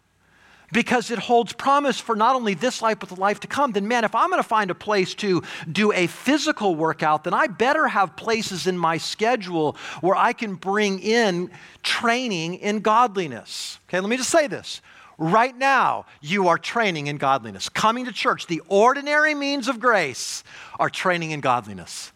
because 0.73 1.11
it 1.11 1.19
holds 1.19 1.53
promise 1.53 1.99
for 1.99 2.17
not 2.17 2.37
only 2.37 2.55
this 2.55 2.83
life, 2.83 2.99
but 2.99 3.09
the 3.09 3.21
life 3.21 3.41
to 3.41 3.47
come, 3.47 3.73
then 3.73 3.89
man, 3.89 4.05
if 4.05 4.15
I'm 4.15 4.31
going 4.31 4.43
to 4.43 4.49
find 4.49 4.71
a 4.71 4.75
place 4.75 5.15
to 5.17 5.43
do 5.71 5.93
a 5.93 6.07
physical 6.07 6.75
workout, 6.75 7.25
then 7.25 7.35
I 7.35 7.47
better 7.47 7.89
have 7.89 8.17
places 8.17 8.67
in 8.67 8.77
my 8.77 8.99
schedule 8.99 9.77
where 10.01 10.17
I 10.17 10.33
can 10.33 10.55
bring 10.55 11.01
in 11.01 11.51
training 11.83 12.57
in 12.57 12.81
godliness. 12.81 13.79
Okay, 13.89 14.01
let 14.01 14.09
me 14.09 14.17
just 14.17 14.31
say 14.31 14.47
this. 14.47 14.81
Right 15.17 15.57
now, 15.57 16.07
you 16.21 16.47
are 16.47 16.59
training 16.59 17.09
in 17.09 17.17
godliness. 17.17 17.69
Coming 17.69 18.05
to 18.05 18.13
church, 18.13 18.47
the 18.47 18.63
ordinary 18.69 19.35
means 19.35 19.67
of 19.67 19.81
grace 19.81 20.45
are 20.79 20.89
training 20.89 21.33
in 21.33 21.41
godliness 21.41 22.13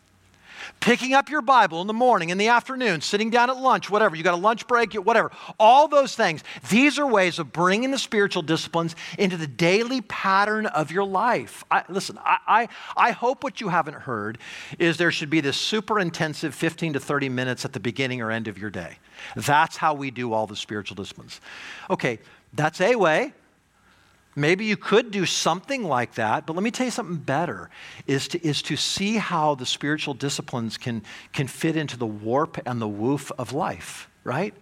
picking 0.82 1.14
up 1.14 1.30
your 1.30 1.40
Bible 1.40 1.80
in 1.80 1.86
the 1.86 1.94
morning, 1.94 2.30
in 2.30 2.38
the 2.38 2.48
afternoon, 2.48 3.00
sitting 3.00 3.30
down 3.30 3.48
at 3.48 3.56
lunch, 3.56 3.88
whatever, 3.88 4.16
you 4.16 4.22
got 4.22 4.34
a 4.34 4.36
lunch 4.36 4.66
break, 4.66 4.92
whatever, 4.94 5.30
all 5.58 5.86
those 5.88 6.14
things. 6.14 6.42
These 6.68 6.98
are 6.98 7.06
ways 7.06 7.38
of 7.38 7.52
bringing 7.52 7.92
the 7.92 7.98
spiritual 7.98 8.42
disciplines 8.42 8.96
into 9.16 9.36
the 9.36 9.46
daily 9.46 10.00
pattern 10.02 10.66
of 10.66 10.90
your 10.90 11.04
life. 11.04 11.64
I, 11.70 11.84
listen, 11.88 12.18
I, 12.24 12.38
I, 12.46 12.68
I 12.96 13.10
hope 13.12 13.44
what 13.44 13.60
you 13.60 13.68
haven't 13.68 13.94
heard 13.94 14.38
is 14.78 14.96
there 14.96 15.12
should 15.12 15.30
be 15.30 15.40
this 15.40 15.56
super 15.56 16.00
intensive 16.00 16.54
15 16.54 16.94
to 16.94 17.00
30 17.00 17.28
minutes 17.28 17.64
at 17.64 17.72
the 17.72 17.80
beginning 17.80 18.20
or 18.20 18.32
end 18.32 18.48
of 18.48 18.58
your 18.58 18.70
day. 18.70 18.98
That's 19.36 19.76
how 19.76 19.94
we 19.94 20.10
do 20.10 20.32
all 20.32 20.48
the 20.48 20.56
spiritual 20.56 20.96
disciplines. 20.96 21.40
Okay, 21.88 22.18
that's 22.52 22.80
a 22.80 22.96
way. 22.96 23.32
Maybe 24.34 24.64
you 24.64 24.76
could 24.76 25.10
do 25.10 25.26
something 25.26 25.84
like 25.84 26.14
that, 26.14 26.46
but 26.46 26.54
let 26.54 26.62
me 26.62 26.70
tell 26.70 26.86
you 26.86 26.90
something 26.90 27.16
better 27.16 27.68
is 28.06 28.28
to, 28.28 28.46
is 28.46 28.62
to 28.62 28.76
see 28.76 29.16
how 29.16 29.54
the 29.54 29.66
spiritual 29.66 30.14
disciplines 30.14 30.78
can, 30.78 31.02
can 31.32 31.46
fit 31.46 31.76
into 31.76 31.98
the 31.98 32.06
warp 32.06 32.58
and 32.64 32.80
the 32.80 32.88
woof 32.88 33.30
of 33.38 33.52
life, 33.52 34.08
right? 34.24 34.54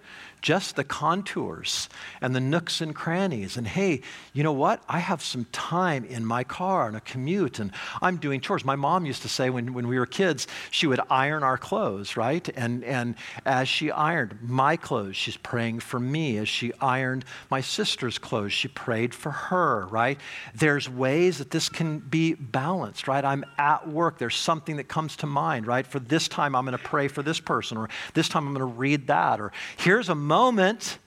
Just 0.42 0.76
the 0.76 0.84
contours 0.84 1.88
and 2.20 2.34
the 2.34 2.40
nooks 2.40 2.80
and 2.80 2.94
crannies. 2.94 3.56
And 3.56 3.66
hey, 3.66 4.02
you 4.32 4.42
know 4.42 4.52
what? 4.52 4.82
I 4.88 4.98
have 4.98 5.22
some 5.22 5.46
time 5.52 6.04
in 6.04 6.24
my 6.24 6.44
car 6.44 6.86
on 6.86 6.94
a 6.94 7.00
commute 7.00 7.58
and 7.58 7.72
I'm 8.00 8.16
doing 8.16 8.40
chores. 8.40 8.64
My 8.64 8.76
mom 8.76 9.06
used 9.06 9.22
to 9.22 9.28
say 9.28 9.50
when, 9.50 9.74
when 9.74 9.88
we 9.88 9.98
were 9.98 10.06
kids, 10.06 10.46
she 10.70 10.86
would 10.86 11.00
iron 11.10 11.42
our 11.42 11.58
clothes, 11.58 12.16
right? 12.16 12.48
And, 12.56 12.84
and 12.84 13.16
as 13.44 13.68
she 13.68 13.90
ironed 13.90 14.38
my 14.42 14.76
clothes, 14.76 15.16
she's 15.16 15.36
praying 15.36 15.80
for 15.80 16.00
me. 16.00 16.38
As 16.38 16.48
she 16.48 16.72
ironed 16.80 17.24
my 17.50 17.60
sister's 17.60 18.18
clothes, 18.18 18.52
she 18.52 18.68
prayed 18.68 19.14
for 19.14 19.30
her, 19.30 19.86
right? 19.86 20.18
There's 20.54 20.88
ways 20.88 21.38
that 21.38 21.50
this 21.50 21.68
can 21.68 21.98
be 21.98 22.34
balanced, 22.34 23.08
right? 23.08 23.24
I'm 23.24 23.44
at 23.58 23.88
work. 23.88 24.18
There's 24.18 24.36
something 24.36 24.76
that 24.76 24.88
comes 24.88 25.16
to 25.16 25.26
mind, 25.26 25.66
right? 25.66 25.86
For 25.86 25.98
this 25.98 26.28
time, 26.28 26.54
I'm 26.54 26.64
going 26.64 26.76
to 26.76 26.82
pray 26.82 27.08
for 27.08 27.22
this 27.22 27.40
person, 27.40 27.76
or 27.76 27.88
this 28.14 28.28
time, 28.28 28.46
I'm 28.46 28.54
going 28.54 28.68
to 28.68 28.78
read 28.78 29.06
that, 29.08 29.40
or 29.40 29.52
here's 29.76 30.08
a 30.08 30.14
moment 30.30 30.98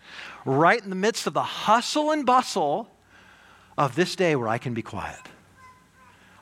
right 0.46 0.84
in 0.84 0.90
the 0.90 0.96
midst 0.98 1.26
of 1.28 1.34
the 1.34 1.44
hustle 1.44 2.12
and 2.12 2.26
bustle 2.26 2.90
of 3.78 3.96
this 3.96 4.18
day 4.18 4.36
where 4.36 4.50
I 4.50 4.58
can 4.58 4.74
be 4.74 4.82
quiet. 4.82 5.22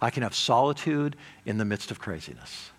I 0.01 0.09
can 0.09 0.23
have 0.23 0.33
solitude 0.33 1.15
in 1.45 1.59
the 1.59 1.65
midst 1.65 1.91
of 1.91 1.99
craziness. 1.99 2.71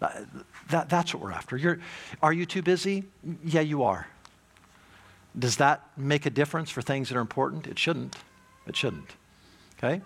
That, 0.00 0.26
that, 0.70 0.88
that's 0.88 1.14
what 1.14 1.22
we're 1.22 1.30
after. 1.30 1.56
You're, 1.56 1.78
are 2.20 2.32
you 2.32 2.46
too 2.46 2.62
busy? 2.62 3.04
Yeah, 3.44 3.60
you 3.60 3.84
are. 3.84 4.08
Does 5.38 5.56
that 5.58 5.80
make 5.96 6.26
a 6.26 6.30
difference 6.30 6.70
for 6.70 6.82
things 6.82 7.08
that 7.08 7.16
are 7.16 7.20
important? 7.20 7.68
It 7.68 7.78
shouldn't. 7.78 8.16
It 8.66 8.74
shouldn't. 8.76 9.10
Okay? 9.78 10.02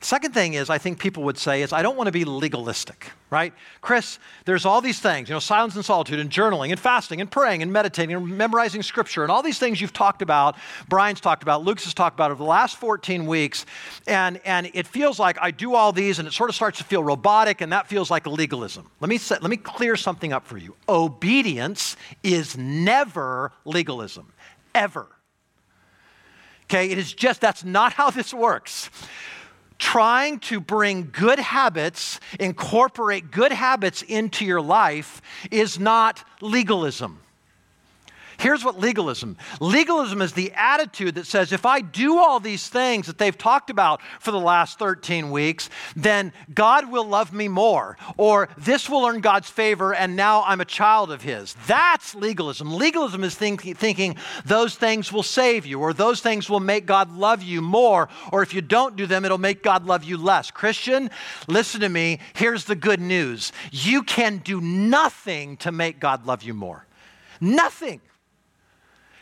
Second 0.00 0.32
thing 0.32 0.54
is, 0.54 0.70
I 0.70 0.78
think 0.78 1.00
people 1.00 1.24
would 1.24 1.38
say, 1.38 1.62
is 1.62 1.72
I 1.72 1.82
don't 1.82 1.96
want 1.96 2.06
to 2.06 2.12
be 2.12 2.24
legalistic, 2.24 3.10
right? 3.30 3.52
Chris, 3.80 4.20
there's 4.44 4.64
all 4.64 4.80
these 4.80 5.00
things, 5.00 5.28
you 5.28 5.34
know, 5.34 5.40
silence 5.40 5.74
and 5.74 5.84
solitude, 5.84 6.20
and 6.20 6.30
journaling, 6.30 6.70
and 6.70 6.78
fasting, 6.78 7.20
and 7.20 7.28
praying, 7.28 7.62
and 7.62 7.72
meditating, 7.72 8.14
and 8.14 8.38
memorizing 8.38 8.84
scripture, 8.84 9.24
and 9.24 9.32
all 9.32 9.42
these 9.42 9.58
things 9.58 9.80
you've 9.80 9.92
talked 9.92 10.22
about, 10.22 10.54
Brian's 10.88 11.20
talked 11.20 11.42
about, 11.42 11.64
Luke's 11.64 11.82
has 11.82 11.94
talked 11.94 12.14
about 12.14 12.30
over 12.30 12.38
the 12.38 12.48
last 12.48 12.76
14 12.76 13.26
weeks. 13.26 13.66
And, 14.06 14.40
and 14.44 14.70
it 14.72 14.86
feels 14.86 15.18
like 15.18 15.36
I 15.40 15.50
do 15.50 15.74
all 15.74 15.90
these, 15.90 16.20
and 16.20 16.28
it 16.28 16.32
sort 16.32 16.48
of 16.48 16.54
starts 16.54 16.78
to 16.78 16.84
feel 16.84 17.02
robotic, 17.02 17.60
and 17.60 17.72
that 17.72 17.88
feels 17.88 18.08
like 18.08 18.24
legalism. 18.24 18.88
Let 19.00 19.08
me, 19.08 19.18
set, 19.18 19.42
let 19.42 19.50
me 19.50 19.56
clear 19.56 19.96
something 19.96 20.32
up 20.32 20.46
for 20.46 20.58
you. 20.58 20.76
Obedience 20.88 21.96
is 22.22 22.56
never 22.56 23.50
legalism, 23.64 24.32
ever. 24.76 25.08
Okay, 26.66 26.90
it 26.90 26.98
is 26.98 27.12
just, 27.12 27.40
that's 27.40 27.64
not 27.64 27.94
how 27.94 28.10
this 28.10 28.32
works 28.32 28.90
trying 29.78 30.38
to 30.40 30.60
bring 30.60 31.10
good 31.12 31.38
habits, 31.38 32.20
incorporate 32.38 33.30
good 33.30 33.52
habits 33.52 34.02
into 34.02 34.44
your 34.44 34.60
life 34.60 35.22
is 35.50 35.78
not 35.78 36.24
legalism. 36.40 37.20
Here's 38.38 38.64
what 38.64 38.78
legalism 38.78 39.36
legalism 39.60 40.22
is 40.22 40.32
the 40.32 40.52
attitude 40.54 41.16
that 41.16 41.26
says 41.26 41.52
if 41.52 41.66
I 41.66 41.80
do 41.80 42.18
all 42.18 42.38
these 42.38 42.68
things 42.68 43.08
that 43.08 43.18
they've 43.18 43.36
talked 43.36 43.68
about 43.68 44.00
for 44.20 44.30
the 44.30 44.38
last 44.38 44.78
13 44.78 45.32
weeks, 45.32 45.68
then 45.96 46.32
God 46.54 46.90
will 46.92 47.04
love 47.04 47.32
me 47.32 47.48
more, 47.48 47.98
or 48.16 48.48
this 48.56 48.88
will 48.88 49.04
earn 49.04 49.20
God's 49.20 49.50
favor, 49.50 49.92
and 49.92 50.14
now 50.14 50.44
I'm 50.44 50.60
a 50.60 50.64
child 50.64 51.10
of 51.10 51.22
His. 51.22 51.56
That's 51.66 52.14
legalism. 52.14 52.72
Legalism 52.72 53.24
is 53.24 53.34
think, 53.34 53.76
thinking 53.76 54.16
those 54.44 54.76
things 54.76 55.12
will 55.12 55.24
save 55.24 55.66
you, 55.66 55.80
or 55.80 55.92
those 55.92 56.20
things 56.20 56.48
will 56.48 56.60
make 56.60 56.86
God 56.86 57.10
love 57.16 57.42
you 57.42 57.60
more, 57.60 58.08
or 58.30 58.42
if 58.42 58.54
you 58.54 58.60
don't 58.60 58.94
do 58.94 59.06
them, 59.06 59.24
it'll 59.24 59.38
make 59.38 59.64
God 59.64 59.84
love 59.84 60.04
you 60.04 60.16
less. 60.16 60.52
Christian, 60.52 61.10
listen 61.48 61.80
to 61.80 61.88
me. 61.88 62.20
Here's 62.34 62.66
the 62.66 62.76
good 62.76 63.00
news 63.00 63.52
you 63.72 64.04
can 64.04 64.38
do 64.38 64.60
nothing 64.60 65.56
to 65.56 65.72
make 65.72 65.98
God 65.98 66.24
love 66.24 66.44
you 66.44 66.54
more. 66.54 66.86
Nothing. 67.40 68.00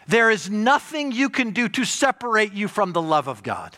There 0.08 0.30
is 0.30 0.50
nothing 0.50 1.12
you 1.12 1.28
can 1.28 1.50
do 1.50 1.68
to 1.70 1.84
separate 1.84 2.52
you 2.52 2.68
from 2.68 2.92
the 2.92 3.02
love 3.02 3.26
of 3.26 3.42
God. 3.42 3.76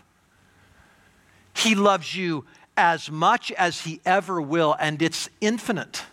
He 1.55 1.75
loves 1.75 2.15
you 2.15 2.45
as 2.77 3.11
much 3.11 3.51
as 3.53 3.83
He 3.83 4.01
ever 4.05 4.41
will, 4.41 4.77
and 4.79 5.01
it's 5.03 5.29
infinite. 5.41 6.05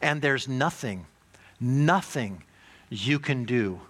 And 0.00 0.22
there's 0.22 0.48
nothing, 0.48 1.06
nothing 1.60 2.44
you 2.90 3.18
can 3.18 3.44
do 3.44 3.80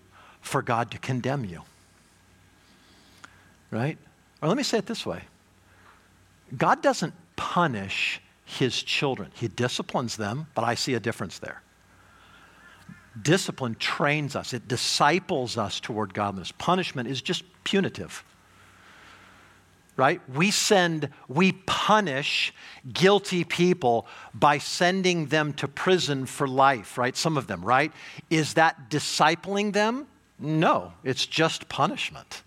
for 0.40 0.62
God 0.62 0.90
to 0.90 0.98
condemn 0.98 1.44
you. 1.44 1.62
Right? 3.70 3.96
Or 4.42 4.48
let 4.48 4.56
me 4.56 4.62
say 4.62 4.78
it 4.78 4.86
this 4.86 5.06
way 5.06 5.22
God 6.56 6.82
doesn't 6.82 7.14
punish 7.36 8.20
his 8.44 8.82
children, 8.82 9.30
he 9.34 9.48
disciplines 9.48 10.16
them, 10.16 10.46
but 10.54 10.64
I 10.64 10.74
see 10.74 10.94
a 10.94 11.00
difference 11.00 11.38
there. 11.38 11.61
Discipline 13.20 13.76
trains 13.78 14.34
us, 14.34 14.54
it 14.54 14.66
disciples 14.68 15.58
us 15.58 15.80
toward 15.80 16.14
godliness. 16.14 16.52
Punishment 16.52 17.08
is 17.08 17.20
just 17.20 17.44
punitive 17.64 18.24
right? 19.96 20.20
We 20.34 20.50
send, 20.50 21.10
we 21.28 21.52
punish 21.52 22.52
guilty 22.92 23.44
people 23.44 24.06
by 24.34 24.58
sending 24.58 25.26
them 25.26 25.52
to 25.54 25.68
prison 25.68 26.26
for 26.26 26.48
life, 26.48 26.96
right? 26.96 27.16
Some 27.16 27.36
of 27.36 27.46
them, 27.46 27.64
right? 27.64 27.92
Is 28.30 28.54
that 28.54 28.90
discipling 28.90 29.72
them? 29.72 30.06
No, 30.38 30.92
it's 31.04 31.26
just 31.26 31.68
punishment. 31.68 32.42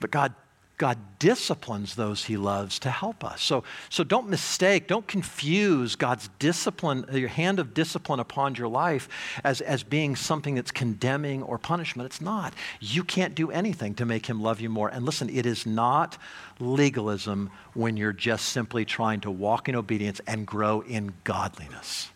But 0.00 0.10
God 0.10 0.34
God 0.78 0.98
disciplines 1.18 1.94
those 1.94 2.24
he 2.24 2.36
loves 2.36 2.78
to 2.80 2.90
help 2.90 3.24
us. 3.24 3.40
So, 3.40 3.64
so 3.88 4.04
don't 4.04 4.28
mistake, 4.28 4.86
don't 4.86 5.06
confuse 5.06 5.96
God's 5.96 6.28
discipline, 6.38 7.06
your 7.10 7.30
hand 7.30 7.58
of 7.58 7.72
discipline 7.72 8.20
upon 8.20 8.56
your 8.56 8.68
life 8.68 9.08
as, 9.42 9.62
as 9.62 9.82
being 9.82 10.16
something 10.16 10.54
that's 10.54 10.70
condemning 10.70 11.42
or 11.42 11.56
punishment. 11.56 12.06
It's 12.06 12.20
not. 12.20 12.52
You 12.80 13.04
can't 13.04 13.34
do 13.34 13.50
anything 13.50 13.94
to 13.94 14.04
make 14.04 14.26
him 14.26 14.42
love 14.42 14.60
you 14.60 14.68
more. 14.68 14.88
And 14.88 15.06
listen, 15.06 15.30
it 15.30 15.46
is 15.46 15.64
not 15.64 16.18
legalism 16.60 17.50
when 17.72 17.96
you're 17.96 18.12
just 18.12 18.46
simply 18.50 18.84
trying 18.84 19.20
to 19.20 19.30
walk 19.30 19.70
in 19.70 19.76
obedience 19.76 20.20
and 20.26 20.46
grow 20.46 20.82
in 20.82 21.14
godliness. 21.24 22.10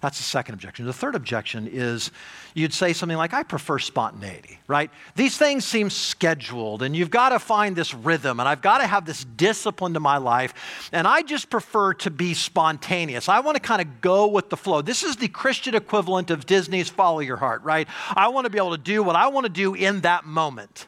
That's 0.00 0.16
the 0.16 0.24
second 0.24 0.54
objection. 0.54 0.86
The 0.86 0.94
third 0.94 1.14
objection 1.14 1.68
is 1.70 2.10
you'd 2.54 2.72
say 2.72 2.94
something 2.94 3.18
like, 3.18 3.34
I 3.34 3.42
prefer 3.42 3.78
spontaneity, 3.78 4.58
right? 4.66 4.90
These 5.14 5.36
things 5.36 5.64
seem 5.66 5.90
scheduled, 5.90 6.82
and 6.82 6.96
you've 6.96 7.10
got 7.10 7.30
to 7.30 7.38
find 7.38 7.76
this 7.76 7.92
rhythm, 7.92 8.40
and 8.40 8.48
I've 8.48 8.62
got 8.62 8.78
to 8.78 8.86
have 8.86 9.04
this 9.04 9.24
discipline 9.24 9.92
to 9.94 10.00
my 10.00 10.16
life, 10.16 10.88
and 10.90 11.06
I 11.06 11.20
just 11.20 11.50
prefer 11.50 11.92
to 11.94 12.10
be 12.10 12.32
spontaneous. 12.32 13.28
I 13.28 13.40
want 13.40 13.56
to 13.56 13.60
kind 13.60 13.82
of 13.82 14.00
go 14.00 14.26
with 14.26 14.48
the 14.48 14.56
flow. 14.56 14.80
This 14.80 15.02
is 15.02 15.16
the 15.16 15.28
Christian 15.28 15.74
equivalent 15.74 16.30
of 16.30 16.46
Disney's 16.46 16.88
Follow 16.88 17.20
Your 17.20 17.36
Heart, 17.36 17.62
right? 17.62 17.86
I 18.16 18.28
want 18.28 18.46
to 18.46 18.50
be 18.50 18.58
able 18.58 18.70
to 18.70 18.82
do 18.82 19.02
what 19.02 19.16
I 19.16 19.28
want 19.28 19.44
to 19.44 19.52
do 19.52 19.74
in 19.74 20.00
that 20.00 20.24
moment. 20.24 20.86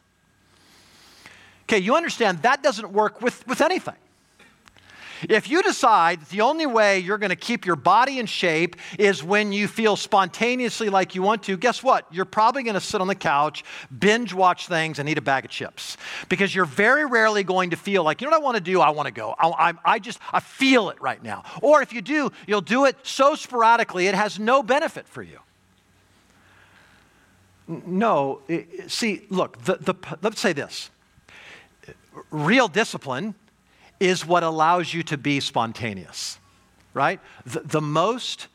Okay, 1.63 1.77
you 1.77 1.95
understand 1.95 2.41
that 2.41 2.63
doesn't 2.63 2.91
work 2.91 3.21
with, 3.21 3.47
with 3.47 3.61
anything. 3.61 3.95
If 5.29 5.49
you 5.49 5.61
decide 5.63 6.21
the 6.27 6.41
only 6.41 6.65
way 6.65 6.99
you're 6.99 7.17
going 7.17 7.29
to 7.29 7.35
keep 7.35 7.65
your 7.65 7.75
body 7.75 8.19
in 8.19 8.25
shape 8.25 8.75
is 8.99 9.23
when 9.23 9.51
you 9.51 9.67
feel 9.67 9.95
spontaneously 9.95 10.89
like 10.89 11.15
you 11.15 11.21
want 11.21 11.43
to, 11.43 11.57
guess 11.57 11.83
what? 11.83 12.05
You're 12.11 12.25
probably 12.25 12.63
going 12.63 12.75
to 12.75 12.81
sit 12.81 13.01
on 13.01 13.07
the 13.07 13.15
couch, 13.15 13.63
binge 13.97 14.33
watch 14.33 14.67
things, 14.67 14.99
and 14.99 15.07
eat 15.07 15.17
a 15.17 15.21
bag 15.21 15.45
of 15.45 15.51
chips 15.51 15.97
because 16.29 16.53
you're 16.53 16.65
very 16.65 17.05
rarely 17.05 17.43
going 17.43 17.71
to 17.71 17.77
feel 17.77 18.03
like, 18.03 18.21
you 18.21 18.27
know 18.27 18.31
what 18.31 18.41
I 18.41 18.43
want 18.43 18.57
to 18.57 18.63
do? 18.63 18.81
I 18.81 18.89
want 18.89 19.07
to 19.07 19.13
go. 19.13 19.35
I, 19.39 19.47
I, 19.69 19.73
I 19.85 19.99
just, 19.99 20.19
I 20.31 20.39
feel 20.39 20.89
it 20.89 21.01
right 21.01 21.21
now. 21.21 21.43
Or 21.61 21.81
if 21.81 21.93
you 21.93 22.01
do, 22.01 22.31
you'll 22.47 22.61
do 22.61 22.85
it 22.85 22.97
so 23.03 23.35
sporadically, 23.35 24.07
it 24.07 24.15
has 24.15 24.39
no 24.39 24.63
benefit 24.63 25.07
for 25.07 25.23
you. 25.23 25.39
No, 27.67 28.41
see, 28.87 29.25
look, 29.29 29.61
the, 29.63 29.75
the, 29.77 29.95
let's 30.21 30.41
say 30.41 30.53
this 30.53 30.89
real 32.29 32.67
discipline 32.67 33.35
is 34.03 34.25
what 34.25 34.43
allows 34.43 34.93
you 34.93 35.01
to 35.03 35.17
be 35.17 35.39
spontaneous, 35.39 36.37
right? 36.93 37.21
The, 37.45 37.61
the 37.61 37.81
most, 37.81 38.47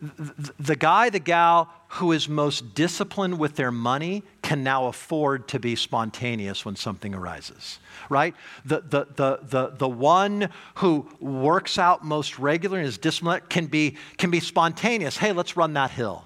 the, 0.00 0.54
the 0.58 0.76
guy, 0.76 1.10
the 1.10 1.18
gal 1.18 1.68
who 1.88 2.12
is 2.12 2.28
most 2.28 2.74
disciplined 2.74 3.38
with 3.38 3.56
their 3.56 3.72
money 3.72 4.22
can 4.42 4.62
now 4.62 4.86
afford 4.86 5.48
to 5.48 5.58
be 5.58 5.74
spontaneous 5.74 6.64
when 6.64 6.76
something 6.76 7.12
arises, 7.14 7.80
right? 8.08 8.34
The, 8.64 8.82
the, 8.82 9.06
the, 9.16 9.38
the, 9.42 9.68
the 9.76 9.88
one 9.88 10.50
who 10.76 11.08
works 11.18 11.76
out 11.78 12.04
most 12.04 12.38
regularly 12.38 12.82
and 12.82 12.88
is 12.88 12.98
disciplined 12.98 13.48
can 13.48 13.66
be, 13.66 13.96
can 14.16 14.30
be 14.30 14.40
spontaneous. 14.40 15.16
Hey, 15.16 15.32
let's 15.32 15.56
run 15.56 15.72
that 15.74 15.90
hill 15.90 16.24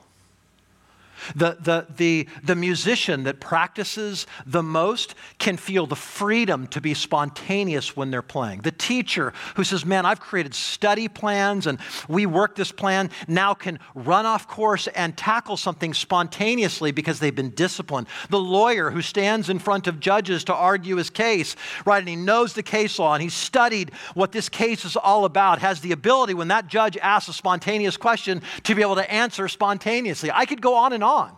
the, 1.35 1.57
the, 1.61 1.87
the, 1.96 2.28
the 2.42 2.54
musician 2.54 3.24
that 3.24 3.40
practices 3.40 4.26
the 4.46 4.62
most 4.62 5.14
can 5.38 5.57
feel 5.57 5.87
the 5.87 5.96
freedom 5.96 6.66
to 6.68 6.81
be 6.81 6.94
spontaneous 6.94 7.96
when 7.96 8.11
they're 8.11 8.22
playing. 8.22 8.61
The 8.61 8.72
teacher 8.72 9.33
who 9.57 9.64
says, 9.64 9.85
Man, 9.85 10.07
I've 10.07 10.20
created 10.20 10.54
study 10.54 11.09
plans 11.09 11.66
and 11.66 11.78
we 12.09 12.26
work 12.26 12.54
this 12.54 12.72
plan, 12.72 13.11
now 13.26 13.54
can 13.54 13.78
run 13.94 14.26
off 14.26 14.48
course 14.48 14.87
and 14.88 15.16
tackle 15.16 15.57
something 15.57 15.94
spontaneously 15.94 16.92
because 16.92 17.20
they've 17.20 17.35
been 17.35 17.50
disciplined. 17.50 18.07
The 18.31 18.38
lawyer 18.40 18.90
who 18.90 19.02
stands 19.02 19.48
in 19.48 19.59
front 19.59 19.87
of 19.87 20.00
judges 20.00 20.44
to 20.44 20.54
argue 20.54 20.96
his 20.96 21.11
case, 21.11 21.57
right, 21.85 21.98
and 21.98 22.09
he 22.09 22.16
knows 22.16 22.54
the 22.54 22.62
case 22.62 22.98
law 22.98 23.14
and 23.14 23.22
he's 23.22 23.35
studied 23.35 23.92
what 24.14 24.33
this 24.33 24.48
case 24.48 24.85
is 24.85 24.96
all 24.96 25.24
about, 25.24 25.59
has 25.59 25.81
the 25.81 25.92
ability 25.92 26.35
when 26.35 26.48
that 26.48 26.68
judge 26.68 26.96
asks 26.98 27.28
a 27.28 27.33
spontaneous 27.33 27.96
question 27.96 28.42
to 28.64 28.74
be 28.74 28.83
able 28.83 28.96
to 28.96 29.11
answer 29.11 29.48
spontaneously. 29.48 30.31
I 30.31 30.46
could 30.46 30.61
go 30.61 30.74
on 30.74 30.92
and 30.92 31.02
on 31.02 31.07
on. 31.08 31.36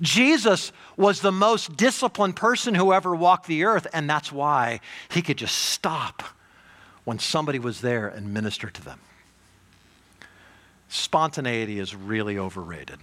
Jesus 0.00 0.72
was 0.96 1.20
the 1.20 1.32
most 1.32 1.76
disciplined 1.76 2.36
person 2.36 2.74
who 2.74 2.92
ever 2.92 3.14
walked 3.14 3.46
the 3.46 3.64
earth, 3.64 3.86
and 3.92 4.08
that's 4.08 4.32
why 4.32 4.80
he 5.10 5.22
could 5.22 5.36
just 5.36 5.54
stop 5.54 6.22
when 7.04 7.18
somebody 7.18 7.58
was 7.58 7.80
there 7.80 8.08
and 8.08 8.32
minister 8.32 8.70
to 8.70 8.82
them. 8.82 8.98
Spontaneity 10.88 11.78
is 11.78 11.94
really 11.94 12.38
overrated. 12.38 12.98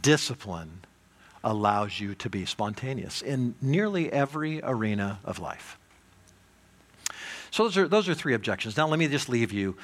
Discipline 0.00 0.80
allows 1.42 2.00
you 2.00 2.14
to 2.16 2.30
be 2.30 2.44
spontaneous 2.46 3.22
in 3.22 3.54
nearly 3.60 4.12
every 4.12 4.60
arena 4.62 5.20
of 5.24 5.38
life. 5.38 5.78
So, 7.50 7.64
those 7.64 7.76
are, 7.76 7.88
those 7.88 8.08
are 8.08 8.14
three 8.14 8.34
objections. 8.34 8.76
Now, 8.76 8.88
let 8.88 8.98
me 8.98 9.06
just 9.06 9.28
leave 9.28 9.52
you 9.52 9.76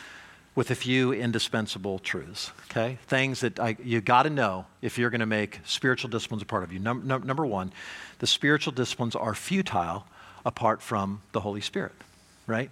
with 0.61 0.71
a 0.71 0.75
few 0.75 1.11
indispensable 1.15 1.99
truths, 1.99 2.51
okay? 2.71 2.99
Things 3.07 3.41
that 3.41 3.59
I, 3.59 3.79
you 3.83 4.03
got 4.03 4.25
to 4.25 4.31
know 4.31 4.67
if 4.83 4.99
you're 4.99 5.09
going 5.09 5.21
to 5.21 5.25
make 5.41 5.59
spiritual 5.65 6.11
disciplines 6.11 6.43
a 6.43 6.45
part 6.45 6.65
of 6.65 6.71
you. 6.71 6.79
Num- 6.79 7.07
num- 7.07 7.27
number 7.27 7.47
one, 7.47 7.73
the 8.19 8.27
spiritual 8.27 8.75
disciplines 8.75 9.17
are 9.17 9.35
futile 9.35 10.05
apart 10.45 10.83
from 10.83 11.23
the 11.33 11.41
Holy 11.41 11.63
Spirit, 11.63 11.95
right? 12.47 12.71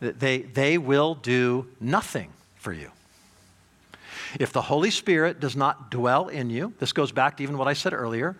They, 0.00 0.38
they 0.38 0.76
will 0.76 1.14
do 1.14 1.68
nothing 1.78 2.32
for 2.56 2.72
you. 2.72 2.90
If 4.40 4.52
the 4.52 4.62
Holy 4.62 4.90
Spirit 4.90 5.38
does 5.38 5.54
not 5.54 5.88
dwell 5.88 6.26
in 6.26 6.50
you, 6.50 6.72
this 6.80 6.92
goes 6.92 7.12
back 7.12 7.36
to 7.36 7.44
even 7.44 7.58
what 7.58 7.68
I 7.68 7.74
said 7.74 7.92
earlier, 7.92 8.34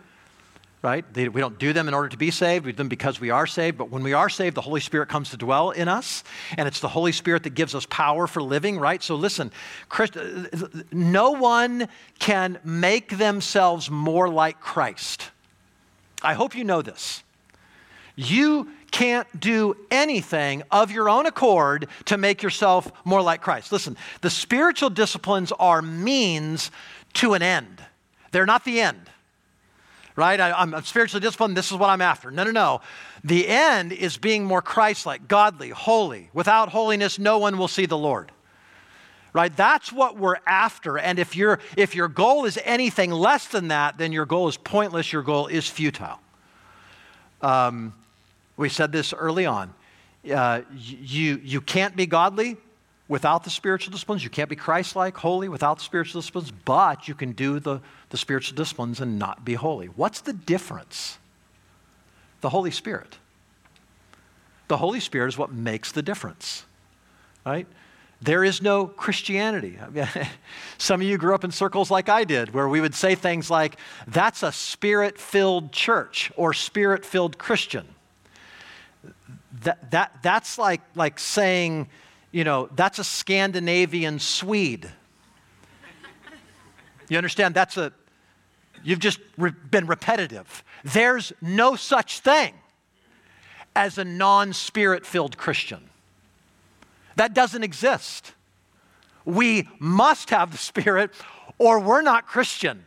right? 0.83 1.05
They, 1.13 1.29
we 1.29 1.41
don't 1.41 1.59
do 1.59 1.73
them 1.73 1.89
in 1.89 1.95
order 1.95 2.09
to 2.09 2.17
be 2.17 2.31
saved. 2.31 2.65
We 2.65 2.73
do 2.73 2.77
them 2.77 2.89
because 2.89 3.21
we 3.21 3.31
are 3.31 3.47
saved. 3.47 3.77
But 3.77 3.91
when 3.91 4.03
we 4.03 4.13
are 4.15 4.29
saved, 4.29 4.57
the 4.57 4.63
Holy 4.63 4.81
Spirit 4.81 5.09
comes 5.09 5.31
to 5.31 5.37
dwell 5.37 5.71
in 5.71 5.89
us, 5.89 6.25
and 6.57 6.67
it's 6.67 6.81
the 6.81 6.89
Holy 6.89 7.13
Spirit 7.13 7.43
that 7.43 7.51
gives 7.51 7.75
us 7.75 7.87
power 7.87 8.27
for 8.27 8.43
living, 8.43 8.79
right? 8.79 9.03
So 9.03 9.15
listen, 9.15 9.53
Christ, 9.89 10.17
uh, 10.17 10.47
no 10.91 11.33
one 11.33 11.89
can 12.19 12.59
make 12.65 13.19
themselves 13.19 13.91
more 13.91 14.29
like 14.29 14.61
Christ. 14.61 15.31
I 16.23 16.35
hope 16.35 16.57
you 16.57 16.65
know 16.65 16.83
this. 16.83 17.23
You 18.17 18.71
can't 18.91 19.29
do 19.39 19.77
anything 19.91 20.63
of 20.71 20.91
your 20.91 21.09
own 21.09 21.27
accord 21.27 21.89
to 22.07 22.19
make 22.19 22.43
yourself 22.43 22.91
more 23.05 23.23
like 23.23 23.41
Christ. 23.41 23.71
Listen, 23.71 23.97
the 24.21 24.31
spiritual 24.31 24.91
disciplines 24.91 25.53
are 25.53 25.81
means 25.81 26.71
to 27.15 27.35
an 27.35 27.43
end, 27.43 27.83
they're 28.33 28.47
not 28.47 28.65
the 28.65 28.81
end 28.81 29.11
right? 30.21 30.39
I, 30.39 30.63
am 30.63 30.83
spiritually 30.85 31.23
disciplined. 31.23 31.57
This 31.57 31.71
is 31.73 31.79
what 31.79 31.89
I'm 31.89 32.03
after. 32.03 32.31
No, 32.31 32.45
no, 32.45 32.51
no. 32.51 32.83
The 33.25 33.49
end 33.49 33.91
is 33.91 34.19
being 34.19 34.45
more 34.45 34.61
Christ 34.61 35.07
like, 35.07 35.29
godly, 35.29 35.71
holy. 35.71 36.29
Without 36.35 36.69
holiness, 36.69 37.19
no 37.19 37.39
one 37.39 37.57
will 37.57 37.69
see 37.69 37.87
the 37.87 37.97
Lord. 37.97 38.31
Right? 39.33 39.57
That's 39.57 39.91
what 39.91 40.19
we're 40.19 40.37
after. 40.47 40.99
And 40.99 41.19
if, 41.19 41.35
you 41.35 41.57
if 41.75 41.95
your 41.95 42.09
goal 42.09 42.45
is 42.45 42.59
anything 42.65 43.11
less 43.11 43.47
than 43.47 43.69
that, 43.69 43.97
then 43.97 44.13
your 44.13 44.27
goal 44.27 44.47
is 44.47 44.59
pointless, 44.59 45.11
your 45.11 45.23
goal 45.23 45.47
is 45.47 45.67
futile. 45.67 46.21
Um, 47.41 47.95
we 48.59 48.69
said 48.69 48.93
this 48.93 49.15
early 49.15 49.47
on. 49.47 49.73
Uh, 50.31 50.61
you, 50.77 51.41
you 51.43 51.63
can't 51.63 51.97
be 51.97 52.05
godly 52.05 52.59
without 53.11 53.43
the 53.43 53.51
spiritual 53.51 53.91
disciplines. 53.91 54.23
You 54.23 54.31
can't 54.31 54.49
be 54.49 54.55
Christ 54.55 54.95
like, 54.95 55.17
holy 55.17 55.49
without 55.49 55.79
the 55.79 55.85
spiritual 55.85 56.21
disciplines, 56.21 56.53
but 56.53 57.09
you 57.09 57.15
can 57.15 57.33
do 57.33 57.59
the, 57.59 57.81
the 58.11 58.17
spiritual 58.17 58.57
disciplines 58.57 59.01
and 59.01 59.19
not 59.19 59.45
be 59.45 59.55
holy. 59.55 59.89
What's 59.89 60.21
the 60.21 60.33
difference? 60.33 61.19
The 62.41 62.51
Holy 62.51 62.71
Spirit. 62.71 63.19
The 64.69 64.77
Holy 64.77 65.01
Spirit 65.01 65.27
is 65.27 65.37
what 65.37 65.53
makes 65.53 65.91
the 65.91 66.03
difference, 66.03 66.65
right? 67.45 67.67
There 68.23 68.45
is 68.45 68.63
no 68.63 68.87
Christianity. 68.87 69.77
I 69.83 69.89
mean, 69.91 70.07
Some 70.79 71.01
of 71.01 71.07
you 71.07 71.19
grew 71.19 71.35
up 71.35 71.43
in 71.43 71.51
circles 71.51 71.91
like 71.91 72.09
I 72.09 72.23
did, 72.23 72.55
where 72.55 72.69
we 72.69 72.81
would 72.81 72.95
say 72.95 73.17
things 73.17 73.51
like, 73.51 73.77
that's 74.07 74.45
a 74.45 74.53
spirit 74.53 75.19
filled 75.19 75.73
church 75.73 76.31
or 76.37 76.55
spirit 76.55 77.05
filled 77.05 77.39
Christian. 77.39 77.89
That, 79.65 79.91
that, 79.91 80.23
that's 80.23 80.59
like, 80.59 80.83
like 80.95 81.19
saying, 81.19 81.89
you 82.33 82.45
know, 82.45 82.69
that's 82.75 82.99
a 82.99 83.05
Scandinavian 83.05 84.19
Swede. 84.19 84.91
You 87.09 87.17
understand? 87.17 87.55
That's 87.55 87.77
a, 87.77 87.93
you've 88.85 89.01
just 89.01 89.19
re- 89.37 89.53
been 89.71 89.87
repetitive. 89.87 90.63
There's 90.85 91.33
no 91.43 91.75
such 91.75 92.21
thing 92.21 92.55
as 93.75 93.99
a 93.99 94.05
non 94.05 94.53
spirit 94.53 95.05
filled 95.05 95.37
Christian. 95.37 95.91
That 97.17 97.35
doesn't 97.35 97.65
exist. 97.65 98.33
We 99.25 99.69
must 99.79 100.31
have 100.31 100.53
the 100.53 100.59
Spirit 100.59 101.11
or 101.59 101.81
we're 101.81 102.03
not 102.03 102.27
Christian. 102.27 102.85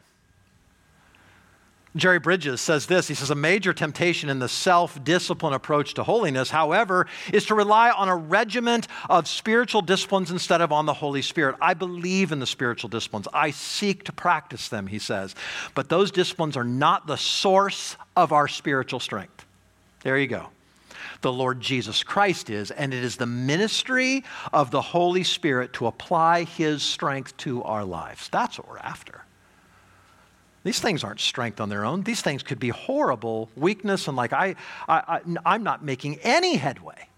Jerry 1.96 2.18
Bridges 2.18 2.60
says 2.60 2.88
this 2.88 3.08
He 3.08 3.14
says, 3.14 3.30
A 3.30 3.36
major 3.36 3.72
temptation 3.72 4.30
in 4.30 4.40
the 4.40 4.50
self 4.50 5.04
discipline 5.04 5.54
approach 5.54 5.94
to 5.96 6.04
holiness, 6.04 6.50
however, 6.50 7.08
is 7.32 7.46
to 7.46 7.56
rely 7.56 7.92
on 7.92 8.10
a 8.10 8.16
regiment 8.16 8.88
of 9.10 9.28
spiritual 9.28 9.82
disciplines 9.82 10.32
instead 10.32 10.62
of 10.62 10.72
on 10.72 10.88
the 10.88 10.94
Holy 10.94 11.22
Spirit. 11.22 11.56
I 11.62 11.76
believe 11.76 12.32
in 12.32 12.40
the 12.40 12.48
spiritual 12.48 12.90
disciplines. 12.90 13.28
I 13.32 13.52
seek 13.52 14.06
to 14.06 14.12
practice 14.12 14.70
them, 14.70 14.88
he 14.88 14.98
says. 14.98 15.36
But 15.76 15.90
those 15.90 16.10
disciplines 16.10 16.58
are 16.58 16.64
not 16.64 17.06
the 17.06 17.18
source 17.18 17.96
of 18.16 18.32
our 18.32 18.48
spiritual 18.48 19.00
strength. 19.00 19.46
There 20.02 20.18
you 20.18 20.28
go. 20.28 20.48
The 21.22 21.32
Lord 21.32 21.62
Jesus 21.62 22.04
Christ 22.04 22.50
is, 22.50 22.72
and 22.72 22.94
it 22.94 23.04
is 23.04 23.16
the 23.16 23.26
ministry 23.26 24.26
of 24.52 24.72
the 24.72 24.82
Holy 24.82 25.24
Spirit 25.24 25.74
to 25.74 25.88
apply 25.88 26.44
his 26.44 26.82
strength 26.82 27.38
to 27.38 27.64
our 27.64 27.86
lives. 27.86 28.30
That's 28.30 28.58
what 28.58 28.68
we're 28.68 28.80
after. 28.80 29.24
These 30.64 30.80
things 30.80 31.04
aren't 31.04 31.20
strength 31.20 31.60
on 31.60 31.70
their 31.70 31.84
own. 31.86 32.04
These 32.04 32.22
things 32.22 32.42
could 32.42 32.60
be 32.60 32.70
horrible 32.70 33.50
weakness 33.56 34.08
and 34.08 34.16
like 34.16 34.32
I, 34.32 34.56
I, 34.88 35.20
I 35.46 35.56
am 35.56 35.64
not 35.64 35.84
making 35.84 36.20
any 36.24 36.56
headway 36.56 37.10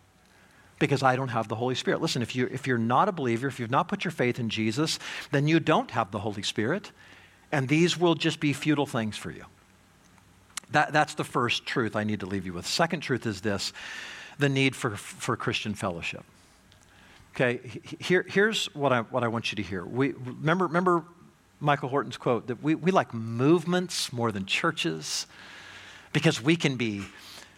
because 0.80 1.04
I 1.04 1.16
don't 1.16 1.30
have 1.30 1.48
the 1.48 1.56
Holy 1.56 1.76
Spirit. 1.76 2.02
Listen, 2.02 2.22
if 2.22 2.36
you 2.36 2.48
if 2.52 2.68
you're 2.68 2.78
not 2.78 3.08
a 3.08 3.12
believer, 3.12 3.48
if 3.48 3.60
you've 3.60 3.72
not 3.72 3.88
put 3.88 4.04
your 4.04 4.12
faith 4.12 4.40
in 4.40 4.50
Jesus, 4.50 5.00
then 5.32 5.48
you 5.48 5.60
don't 5.60 5.92
have 5.92 6.12
the 6.12 6.20
Holy 6.20 6.44
Spirit, 6.44 6.92
and 7.52 7.68
these 7.68 7.98
will 7.98 8.16
just 8.16 8.40
be 8.40 8.52
futile 8.52 8.86
things 8.86 9.16
for 9.16 9.32
you. 9.32 9.46
That, 10.72 10.92
that's 10.92 11.14
the 11.14 11.24
first 11.24 11.66
truth 11.66 11.96
I 11.96 12.04
need 12.04 12.20
to 12.22 12.26
leave 12.26 12.46
you 12.46 12.54
with. 12.54 12.66
Second 12.66 13.02
truth 13.02 13.26
is 13.26 13.42
this: 13.42 13.72
the 14.40 14.50
need 14.50 14.76
for 14.76 14.98
for 14.98 15.38
Christian 15.38 15.76
fellowship. 15.76 16.24
Okay, 17.36 17.60
here, 18.00 18.26
here's 18.28 18.74
what 18.74 18.94
I, 18.94 19.02
what 19.02 19.24
I 19.24 19.28
want 19.28 19.52
you 19.52 19.58
to 19.58 19.62
hear. 19.62 19.84
We, 19.84 20.14
remember, 20.14 20.68
remember 20.68 21.04
Michael 21.60 21.90
Horton's 21.90 22.18
quote 22.18 22.48
that 22.48 22.62
we, 22.62 22.76
we 22.76 22.92
like 22.92 23.14
movements 23.14 24.12
more 24.12 24.32
than 24.32 24.46
churches 24.46 25.28
because 26.14 26.42
we 26.42 26.56
can 26.56 26.76
be, 26.76 27.04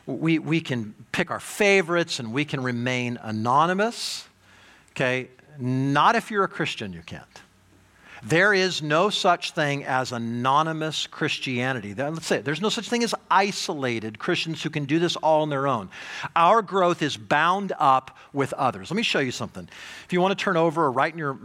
we, 0.06 0.40
we 0.40 0.62
can 0.62 0.94
pick 1.12 1.32
our 1.32 1.40
favorites 1.40 2.20
and 2.20 2.32
we 2.34 2.46
can 2.46 2.62
remain 2.62 3.18
anonymous. 3.22 4.28
Okay, 4.92 5.30
not 5.60 6.16
if 6.16 6.32
you're 6.32 6.44
a 6.44 6.50
Christian, 6.50 6.94
you 6.94 7.02
can't. 7.06 7.42
There 8.24 8.54
is 8.54 8.82
no 8.82 9.10
such 9.10 9.52
thing 9.52 9.86
as 9.86 10.12
anonymous 10.12 11.08
Christianity. 11.08 11.94
Let's 11.94 12.26
say 12.26 12.38
it. 12.38 12.46
there's 12.46 12.62
no 12.62 12.70
such 12.70 12.90
thing 12.90 13.04
as 13.04 13.14
isolated 13.30 14.20
Christians 14.20 14.64
who 14.64 14.70
can 14.70 14.86
do 14.86 15.00
this 15.00 15.16
all 15.18 15.44
on 15.44 15.50
their 15.50 15.68
own. 15.68 15.90
Our 16.36 16.62
growth 16.62 17.02
is 17.02 17.18
bound 17.18 17.74
up 17.80 18.18
with 18.34 18.54
others. 18.54 18.90
Let 18.92 18.98
me 18.98 19.04
show 19.04 19.20
you 19.20 19.32
something. 19.32 19.68
If 20.06 20.14
you 20.14 20.22
want 20.22 20.38
to 20.38 20.44
turn 20.44 20.58
over 20.58 20.86
or 20.86 20.92
write 20.92 21.14
in 21.14 21.20
your, 21.20 21.38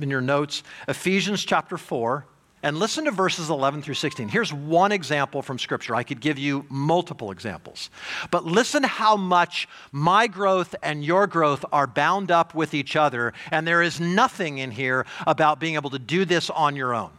in 0.00 0.10
your 0.10 0.20
notes, 0.20 0.62
Ephesians 0.88 1.44
chapter 1.44 1.76
4, 1.76 2.24
and 2.64 2.78
listen 2.78 3.04
to 3.04 3.10
verses 3.10 3.50
11 3.50 3.82
through 3.82 3.94
16. 3.94 4.26
Here's 4.26 4.50
one 4.50 4.90
example 4.90 5.42
from 5.42 5.58
Scripture. 5.58 5.94
I 5.94 6.02
could 6.02 6.20
give 6.20 6.38
you 6.38 6.64
multiple 6.70 7.30
examples. 7.30 7.90
But 8.30 8.46
listen 8.46 8.82
how 8.82 9.18
much 9.18 9.68
my 9.92 10.26
growth 10.26 10.74
and 10.82 11.04
your 11.04 11.26
growth 11.26 11.62
are 11.72 11.86
bound 11.86 12.30
up 12.30 12.54
with 12.54 12.72
each 12.72 12.96
other. 12.96 13.34
And 13.50 13.66
there 13.66 13.82
is 13.82 14.00
nothing 14.00 14.58
in 14.58 14.70
here 14.70 15.04
about 15.26 15.60
being 15.60 15.74
able 15.74 15.90
to 15.90 15.98
do 15.98 16.24
this 16.24 16.48
on 16.48 16.74
your 16.74 16.94
own. 16.94 17.10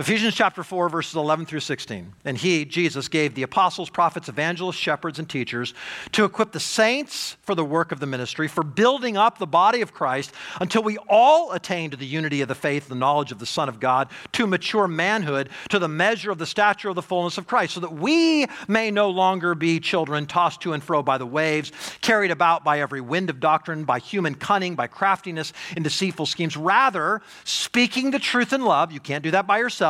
Ephesians 0.00 0.34
chapter 0.34 0.62
4, 0.62 0.88
verses 0.88 1.14
11 1.14 1.44
through 1.44 1.60
16. 1.60 2.14
And 2.24 2.38
he, 2.38 2.64
Jesus, 2.64 3.06
gave 3.06 3.34
the 3.34 3.42
apostles, 3.42 3.90
prophets, 3.90 4.30
evangelists, 4.30 4.78
shepherds, 4.78 5.18
and 5.18 5.28
teachers 5.28 5.74
to 6.12 6.24
equip 6.24 6.52
the 6.52 6.58
saints 6.58 7.36
for 7.42 7.54
the 7.54 7.66
work 7.66 7.92
of 7.92 8.00
the 8.00 8.06
ministry, 8.06 8.48
for 8.48 8.64
building 8.64 9.18
up 9.18 9.36
the 9.36 9.46
body 9.46 9.82
of 9.82 9.92
Christ 9.92 10.32
until 10.58 10.82
we 10.82 10.96
all 11.06 11.52
attain 11.52 11.90
to 11.90 11.98
the 11.98 12.06
unity 12.06 12.40
of 12.40 12.48
the 12.48 12.54
faith, 12.54 12.88
the 12.88 12.94
knowledge 12.94 13.30
of 13.30 13.40
the 13.40 13.44
Son 13.44 13.68
of 13.68 13.78
God, 13.78 14.08
to 14.32 14.46
mature 14.46 14.88
manhood, 14.88 15.50
to 15.68 15.78
the 15.78 15.86
measure 15.86 16.30
of 16.30 16.38
the 16.38 16.46
stature 16.46 16.88
of 16.88 16.94
the 16.94 17.02
fullness 17.02 17.36
of 17.36 17.46
Christ, 17.46 17.74
so 17.74 17.80
that 17.80 17.92
we 17.92 18.46
may 18.68 18.90
no 18.90 19.10
longer 19.10 19.54
be 19.54 19.80
children 19.80 20.24
tossed 20.24 20.62
to 20.62 20.72
and 20.72 20.82
fro 20.82 21.02
by 21.02 21.18
the 21.18 21.26
waves, 21.26 21.72
carried 22.00 22.30
about 22.30 22.64
by 22.64 22.80
every 22.80 23.02
wind 23.02 23.28
of 23.28 23.38
doctrine, 23.38 23.84
by 23.84 23.98
human 23.98 24.34
cunning, 24.34 24.74
by 24.74 24.86
craftiness 24.86 25.52
in 25.76 25.82
deceitful 25.82 26.24
schemes. 26.24 26.56
Rather, 26.56 27.20
speaking 27.44 28.12
the 28.12 28.18
truth 28.18 28.54
in 28.54 28.62
love, 28.62 28.92
you 28.92 29.00
can't 29.00 29.22
do 29.22 29.30
that 29.32 29.46
by 29.46 29.58
yourself 29.58 29.89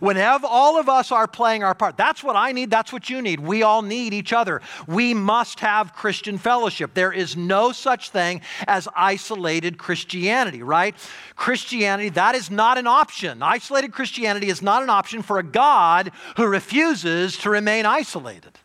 Whenever 0.00 0.46
all 0.46 0.78
of 0.78 0.88
us 0.88 1.12
are 1.12 1.26
playing 1.26 1.62
our 1.62 1.74
part, 1.74 1.96
that's 1.96 2.22
what 2.22 2.36
I 2.36 2.52
need, 2.52 2.70
that's 2.70 2.92
what 2.92 3.10
you 3.10 3.22
need. 3.22 3.40
We 3.40 3.62
all 3.62 3.82
need 3.82 4.12
each 4.14 4.32
other. 4.32 4.60
We 4.86 5.14
must 5.14 5.60
have 5.60 5.94
Christian 5.94 6.38
fellowship. 6.38 6.94
There 6.94 7.12
is 7.12 7.36
no 7.36 7.72
such 7.72 8.10
thing 8.10 8.40
as 8.66 8.88
isolated 8.94 9.78
Christianity, 9.78 10.62
right? 10.62 10.94
Christianity, 11.36 12.10
that 12.10 12.34
is 12.34 12.50
not 12.50 12.78
an 12.78 12.86
option. 12.86 13.42
Isolated 13.42 13.92
Christianity 13.92 14.48
is 14.48 14.62
not 14.62 14.82
an 14.82 14.90
option 14.90 15.22
for 15.22 15.38
a 15.38 15.42
God 15.42 16.10
who 16.36 16.46
refuses 16.46 17.36
to 17.38 17.50
remain 17.50 17.86
isolated. 17.86 18.58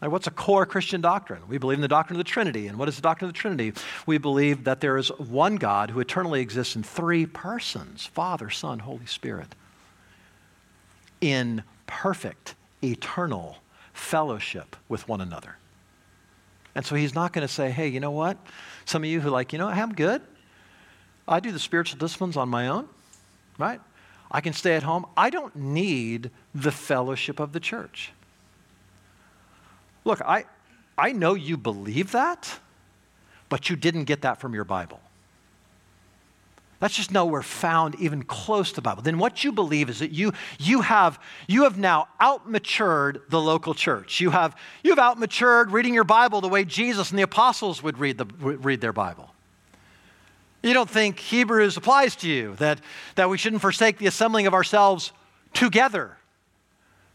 Now, 0.00 0.10
what's 0.10 0.26
a 0.26 0.32
core 0.32 0.66
Christian 0.66 1.00
doctrine? 1.00 1.42
We 1.46 1.58
believe 1.58 1.78
in 1.78 1.82
the 1.82 1.88
doctrine 1.88 2.18
of 2.18 2.24
the 2.24 2.30
Trinity. 2.30 2.66
And 2.66 2.76
what 2.76 2.88
is 2.88 2.96
the 2.96 3.02
doctrine 3.02 3.28
of 3.28 3.34
the 3.34 3.38
Trinity? 3.38 3.72
We 4.04 4.18
believe 4.18 4.64
that 4.64 4.80
there 4.80 4.96
is 4.96 5.08
one 5.10 5.56
God 5.56 5.90
who 5.90 6.00
eternally 6.00 6.40
exists 6.40 6.74
in 6.74 6.82
three 6.82 7.24
persons 7.24 8.06
Father, 8.06 8.50
Son, 8.50 8.80
Holy 8.80 9.06
Spirit 9.06 9.54
in 11.22 11.62
perfect, 11.86 12.54
eternal 12.84 13.56
fellowship 13.94 14.76
with 14.88 15.08
one 15.08 15.22
another. 15.22 15.56
And 16.74 16.84
so 16.84 16.94
he's 16.94 17.14
not 17.14 17.32
going 17.32 17.46
to 17.46 17.52
say, 17.52 17.70
hey, 17.70 17.88
you 17.88 18.00
know 18.00 18.10
what? 18.10 18.36
Some 18.84 19.04
of 19.04 19.08
you 19.08 19.20
who 19.20 19.30
like, 19.30 19.52
you 19.52 19.58
know, 19.58 19.68
I'm 19.68 19.94
good. 19.94 20.20
I 21.28 21.40
do 21.40 21.52
the 21.52 21.58
spiritual 21.58 21.98
disciplines 21.98 22.36
on 22.36 22.48
my 22.48 22.68
own, 22.68 22.88
right? 23.56 23.80
I 24.30 24.40
can 24.40 24.52
stay 24.52 24.74
at 24.74 24.82
home. 24.82 25.06
I 25.16 25.30
don't 25.30 25.54
need 25.54 26.30
the 26.54 26.72
fellowship 26.72 27.38
of 27.38 27.52
the 27.52 27.60
church. 27.60 28.12
Look, 30.04 30.20
I, 30.22 30.46
I 30.98 31.12
know 31.12 31.34
you 31.34 31.56
believe 31.56 32.12
that, 32.12 32.58
but 33.48 33.70
you 33.70 33.76
didn't 33.76 34.04
get 34.04 34.22
that 34.22 34.40
from 34.40 34.54
your 34.54 34.64
Bible. 34.64 35.00
That's 36.82 36.96
just 36.96 37.12
nowhere 37.12 37.42
found 37.42 37.94
even 38.00 38.24
close 38.24 38.70
to 38.70 38.74
the 38.74 38.82
Bible. 38.82 39.02
Then 39.02 39.16
what 39.16 39.44
you 39.44 39.52
believe 39.52 39.88
is 39.88 40.00
that 40.00 40.10
you, 40.10 40.32
you, 40.58 40.80
have, 40.80 41.20
you 41.46 41.62
have 41.62 41.78
now 41.78 42.08
outmatured 42.20 43.20
the 43.28 43.40
local 43.40 43.72
church. 43.72 44.20
You 44.20 44.30
have, 44.30 44.56
you 44.82 44.92
have 44.92 44.98
outmatured 44.98 45.70
reading 45.70 45.94
your 45.94 46.02
Bible 46.02 46.40
the 46.40 46.48
way 46.48 46.64
Jesus 46.64 47.10
and 47.10 47.18
the 47.20 47.22
apostles 47.22 47.84
would 47.84 47.98
read, 47.98 48.18
the, 48.18 48.24
read 48.24 48.80
their 48.80 48.92
Bible. 48.92 49.32
You 50.64 50.74
don't 50.74 50.90
think 50.90 51.20
Hebrews 51.20 51.76
applies 51.76 52.16
to 52.16 52.28
you, 52.28 52.56
that, 52.56 52.80
that 53.14 53.30
we 53.30 53.38
shouldn't 53.38 53.62
forsake 53.62 53.98
the 53.98 54.08
assembling 54.08 54.48
of 54.48 54.52
ourselves 54.52 55.12
together 55.54 56.16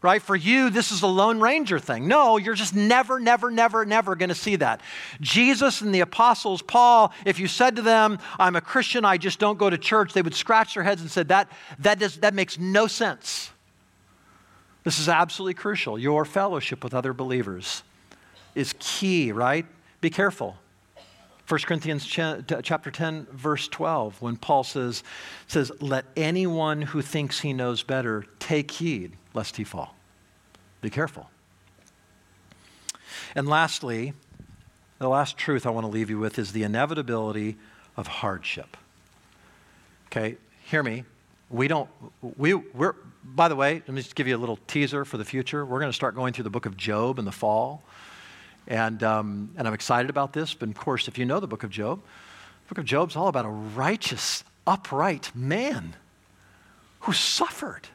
right? 0.00 0.22
For 0.22 0.36
you, 0.36 0.70
this 0.70 0.92
is 0.92 1.02
a 1.02 1.06
Lone 1.06 1.40
Ranger 1.40 1.78
thing. 1.78 2.06
No, 2.06 2.36
you're 2.36 2.54
just 2.54 2.74
never, 2.74 3.18
never, 3.18 3.50
never, 3.50 3.84
never 3.84 4.14
going 4.14 4.28
to 4.28 4.34
see 4.34 4.56
that. 4.56 4.80
Jesus 5.20 5.80
and 5.80 5.94
the 5.94 6.00
apostles, 6.00 6.62
Paul, 6.62 7.12
if 7.24 7.40
you 7.40 7.48
said 7.48 7.76
to 7.76 7.82
them, 7.82 8.18
I'm 8.38 8.54
a 8.54 8.60
Christian, 8.60 9.04
I 9.04 9.18
just 9.18 9.38
don't 9.38 9.58
go 9.58 9.68
to 9.68 9.78
church, 9.78 10.12
they 10.12 10.22
would 10.22 10.34
scratch 10.34 10.74
their 10.74 10.84
heads 10.84 11.00
and 11.00 11.10
said, 11.10 11.28
that, 11.28 11.50
that, 11.80 11.98
does, 11.98 12.16
that 12.18 12.34
makes 12.34 12.58
no 12.58 12.86
sense. 12.86 13.50
This 14.84 15.00
is 15.00 15.08
absolutely 15.08 15.54
crucial. 15.54 15.98
Your 15.98 16.24
fellowship 16.24 16.84
with 16.84 16.94
other 16.94 17.12
believers 17.12 17.82
is 18.54 18.74
key, 18.78 19.32
right? 19.32 19.66
Be 20.00 20.10
careful. 20.10 20.56
1 21.48 21.60
Corinthians 21.62 22.06
chapter 22.06 22.90
10, 22.90 23.26
verse 23.32 23.68
12, 23.68 24.20
when 24.20 24.36
Paul 24.36 24.64
says, 24.64 25.02
says, 25.46 25.72
Let 25.80 26.04
anyone 26.14 26.82
who 26.82 27.00
thinks 27.00 27.40
he 27.40 27.54
knows 27.54 27.82
better 27.82 28.26
take 28.38 28.70
heed 28.70 29.16
lest 29.34 29.56
he 29.56 29.64
fall. 29.64 29.94
Be 30.80 30.90
careful. 30.90 31.30
And 33.34 33.48
lastly, 33.48 34.12
the 34.98 35.08
last 35.08 35.36
truth 35.36 35.66
I 35.66 35.70
want 35.70 35.84
to 35.84 35.90
leave 35.90 36.10
you 36.10 36.18
with 36.18 36.38
is 36.38 36.52
the 36.52 36.62
inevitability 36.62 37.56
of 37.96 38.06
hardship. 38.06 38.76
Okay, 40.06 40.36
hear 40.64 40.82
me. 40.82 41.04
We 41.50 41.68
don't, 41.68 41.88
we, 42.36 42.54
we're, 42.54 42.94
by 43.24 43.48
the 43.48 43.56
way, 43.56 43.74
let 43.74 43.88
me 43.88 44.02
just 44.02 44.14
give 44.14 44.26
you 44.26 44.36
a 44.36 44.38
little 44.38 44.58
teaser 44.66 45.04
for 45.04 45.16
the 45.16 45.24
future. 45.24 45.64
We're 45.64 45.80
going 45.80 45.90
to 45.90 45.96
start 45.96 46.14
going 46.14 46.32
through 46.32 46.44
the 46.44 46.50
book 46.50 46.66
of 46.66 46.76
Job 46.76 47.18
in 47.18 47.24
the 47.24 47.32
fall. 47.32 47.82
And, 48.66 49.02
um, 49.02 49.50
and 49.56 49.66
I'm 49.66 49.74
excited 49.74 50.10
about 50.10 50.32
this. 50.32 50.52
But 50.54 50.68
of 50.68 50.74
course, 50.76 51.08
if 51.08 51.18
you 51.18 51.24
know 51.24 51.40
the 51.40 51.46
book 51.46 51.62
of 51.62 51.70
Job, 51.70 52.00
the 52.68 52.74
book 52.74 52.78
of 52.78 52.84
Job's 52.84 53.16
all 53.16 53.28
about 53.28 53.46
a 53.46 53.50
righteous, 53.50 54.44
upright 54.66 55.30
man 55.34 55.96
who 57.00 57.12
suffered. 57.12 57.88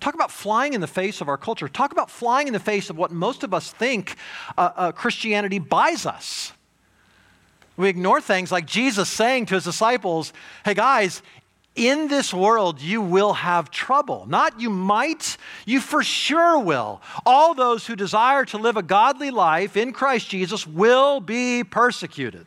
Talk 0.00 0.14
about 0.14 0.30
flying 0.30 0.74
in 0.74 0.80
the 0.80 0.86
face 0.86 1.20
of 1.20 1.28
our 1.28 1.38
culture. 1.38 1.68
Talk 1.68 1.92
about 1.92 2.10
flying 2.10 2.46
in 2.46 2.52
the 2.52 2.60
face 2.60 2.90
of 2.90 2.96
what 2.96 3.10
most 3.10 3.42
of 3.42 3.54
us 3.54 3.72
think 3.72 4.16
uh, 4.56 4.70
uh, 4.76 4.92
Christianity 4.92 5.58
buys 5.58 6.06
us. 6.06 6.52
We 7.76 7.88
ignore 7.88 8.20
things 8.20 8.50
like 8.50 8.66
Jesus 8.66 9.08
saying 9.08 9.46
to 9.46 9.54
his 9.54 9.64
disciples, 9.64 10.32
hey 10.64 10.74
guys, 10.74 11.22
in 11.74 12.08
this 12.08 12.32
world 12.32 12.80
you 12.80 13.02
will 13.02 13.34
have 13.34 13.70
trouble. 13.70 14.24
Not 14.26 14.60
you 14.60 14.70
might, 14.70 15.36
you 15.66 15.80
for 15.80 16.02
sure 16.02 16.58
will. 16.58 17.02
All 17.26 17.54
those 17.54 17.86
who 17.86 17.94
desire 17.94 18.44
to 18.46 18.58
live 18.58 18.78
a 18.78 18.82
godly 18.82 19.30
life 19.30 19.76
in 19.76 19.92
Christ 19.92 20.30
Jesus 20.30 20.66
will 20.66 21.20
be 21.20 21.64
persecuted. 21.64 22.46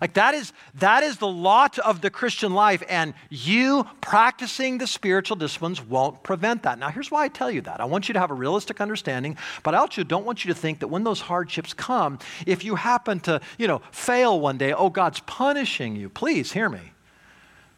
Like 0.00 0.14
that 0.14 0.34
is 0.34 0.52
that 0.76 1.02
is 1.02 1.18
the 1.18 1.28
lot 1.28 1.78
of 1.78 2.00
the 2.00 2.08
Christian 2.08 2.54
life 2.54 2.82
and 2.88 3.12
you 3.28 3.86
practicing 4.00 4.78
the 4.78 4.86
spiritual 4.86 5.36
disciplines 5.36 5.82
won't 5.82 6.22
prevent 6.22 6.62
that. 6.62 6.78
Now 6.78 6.88
here's 6.88 7.10
why 7.10 7.24
I 7.24 7.28
tell 7.28 7.50
you 7.50 7.60
that. 7.62 7.80
I 7.80 7.84
want 7.84 8.08
you 8.08 8.14
to 8.14 8.20
have 8.20 8.30
a 8.30 8.34
realistic 8.34 8.80
understanding, 8.80 9.36
but 9.62 9.74
I 9.74 9.78
also 9.78 10.02
don't 10.02 10.24
want 10.24 10.44
you 10.44 10.54
to 10.54 10.58
think 10.58 10.78
that 10.80 10.88
when 10.88 11.04
those 11.04 11.20
hardships 11.20 11.74
come, 11.74 12.18
if 12.46 12.64
you 12.64 12.76
happen 12.76 13.20
to, 13.20 13.40
you 13.58 13.68
know, 13.68 13.82
fail 13.90 14.40
one 14.40 14.56
day, 14.56 14.72
oh 14.72 14.88
God's 14.88 15.20
punishing 15.20 15.96
you. 15.96 16.08
Please 16.08 16.52
hear 16.52 16.70
me. 16.70 16.92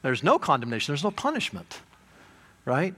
There's 0.03 0.23
no 0.23 0.39
condemnation, 0.39 0.93
there's 0.93 1.05
no 1.05 1.11
punishment, 1.11 1.81
right? 2.65 2.95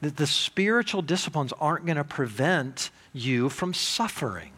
The, 0.00 0.10
the 0.10 0.26
spiritual 0.26 1.02
disciplines 1.02 1.52
aren't 1.60 1.86
going 1.86 1.96
to 1.96 2.04
prevent 2.04 2.90
you 3.12 3.48
from 3.48 3.74
suffering. 3.74 4.52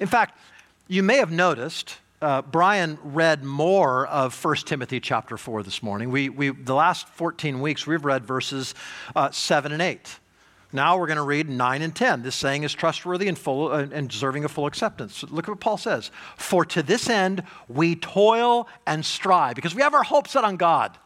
In 0.00 0.06
fact, 0.06 0.38
you 0.86 1.02
may 1.02 1.16
have 1.16 1.30
noticed, 1.30 1.98
uh, 2.22 2.42
Brian 2.42 2.98
read 3.02 3.44
more 3.44 4.06
of 4.06 4.44
1 4.44 4.56
Timothy 4.56 5.00
chapter 5.00 5.36
4 5.36 5.62
this 5.62 5.82
morning. 5.82 6.10
We, 6.10 6.28
we, 6.28 6.50
the 6.50 6.74
last 6.74 7.08
14 7.08 7.60
weeks, 7.60 7.86
we've 7.86 8.04
read 8.04 8.26
verses 8.26 8.74
uh, 9.16 9.30
7 9.30 9.72
and 9.72 9.80
8. 9.80 10.18
Now 10.72 10.98
we're 10.98 11.06
going 11.06 11.16
to 11.16 11.22
read 11.22 11.48
9 11.48 11.82
and 11.82 11.94
10. 11.94 12.22
This 12.22 12.36
saying 12.36 12.62
is 12.62 12.74
trustworthy 12.74 13.26
and, 13.26 13.38
full, 13.38 13.72
uh, 13.72 13.86
and 13.90 14.08
deserving 14.08 14.44
of 14.44 14.50
full 14.50 14.66
acceptance. 14.66 15.22
Look 15.24 15.46
at 15.46 15.48
what 15.48 15.60
Paul 15.60 15.78
says. 15.78 16.10
For 16.36 16.64
to 16.66 16.82
this 16.82 17.08
end 17.08 17.42
we 17.68 17.96
toil 17.96 18.68
and 18.86 19.04
strive, 19.04 19.56
because 19.56 19.74
we 19.74 19.82
have 19.82 19.94
our 19.94 20.04
hope 20.04 20.28
set 20.28 20.44
on 20.44 20.56
God. 20.56 20.96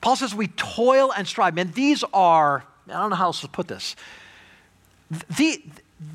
Paul 0.00 0.16
says 0.16 0.34
we 0.34 0.48
toil 0.48 1.12
and 1.16 1.26
strive. 1.26 1.54
Man, 1.54 1.70
these 1.72 2.04
are, 2.12 2.64
I 2.88 2.92
don't 2.92 3.10
know 3.10 3.16
how 3.16 3.26
else 3.26 3.40
to 3.42 3.48
put 3.48 3.68
this. 3.68 3.96
The, 5.36 5.62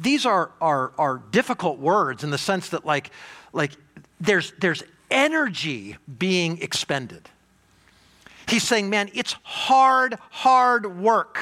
these 0.01 0.26
are, 0.26 0.51
are, 0.61 0.91
are 0.97 1.22
difficult 1.32 1.80
words 1.80 2.24
in 2.24 2.30
the 2.30 2.38
sense 2.38 2.70
that, 2.70 2.86
like, 2.86 3.09
like 3.54 3.72
there's, 4.20 4.54
there's 4.60 4.84
energy 5.10 5.95
being 6.20 6.62
expended. 6.62 7.30
He's 8.47 8.64
saying, 8.64 8.89
man, 8.89 9.10
it's 9.14 9.36
hard, 9.43 10.18
hard 10.30 10.99
work 10.99 11.39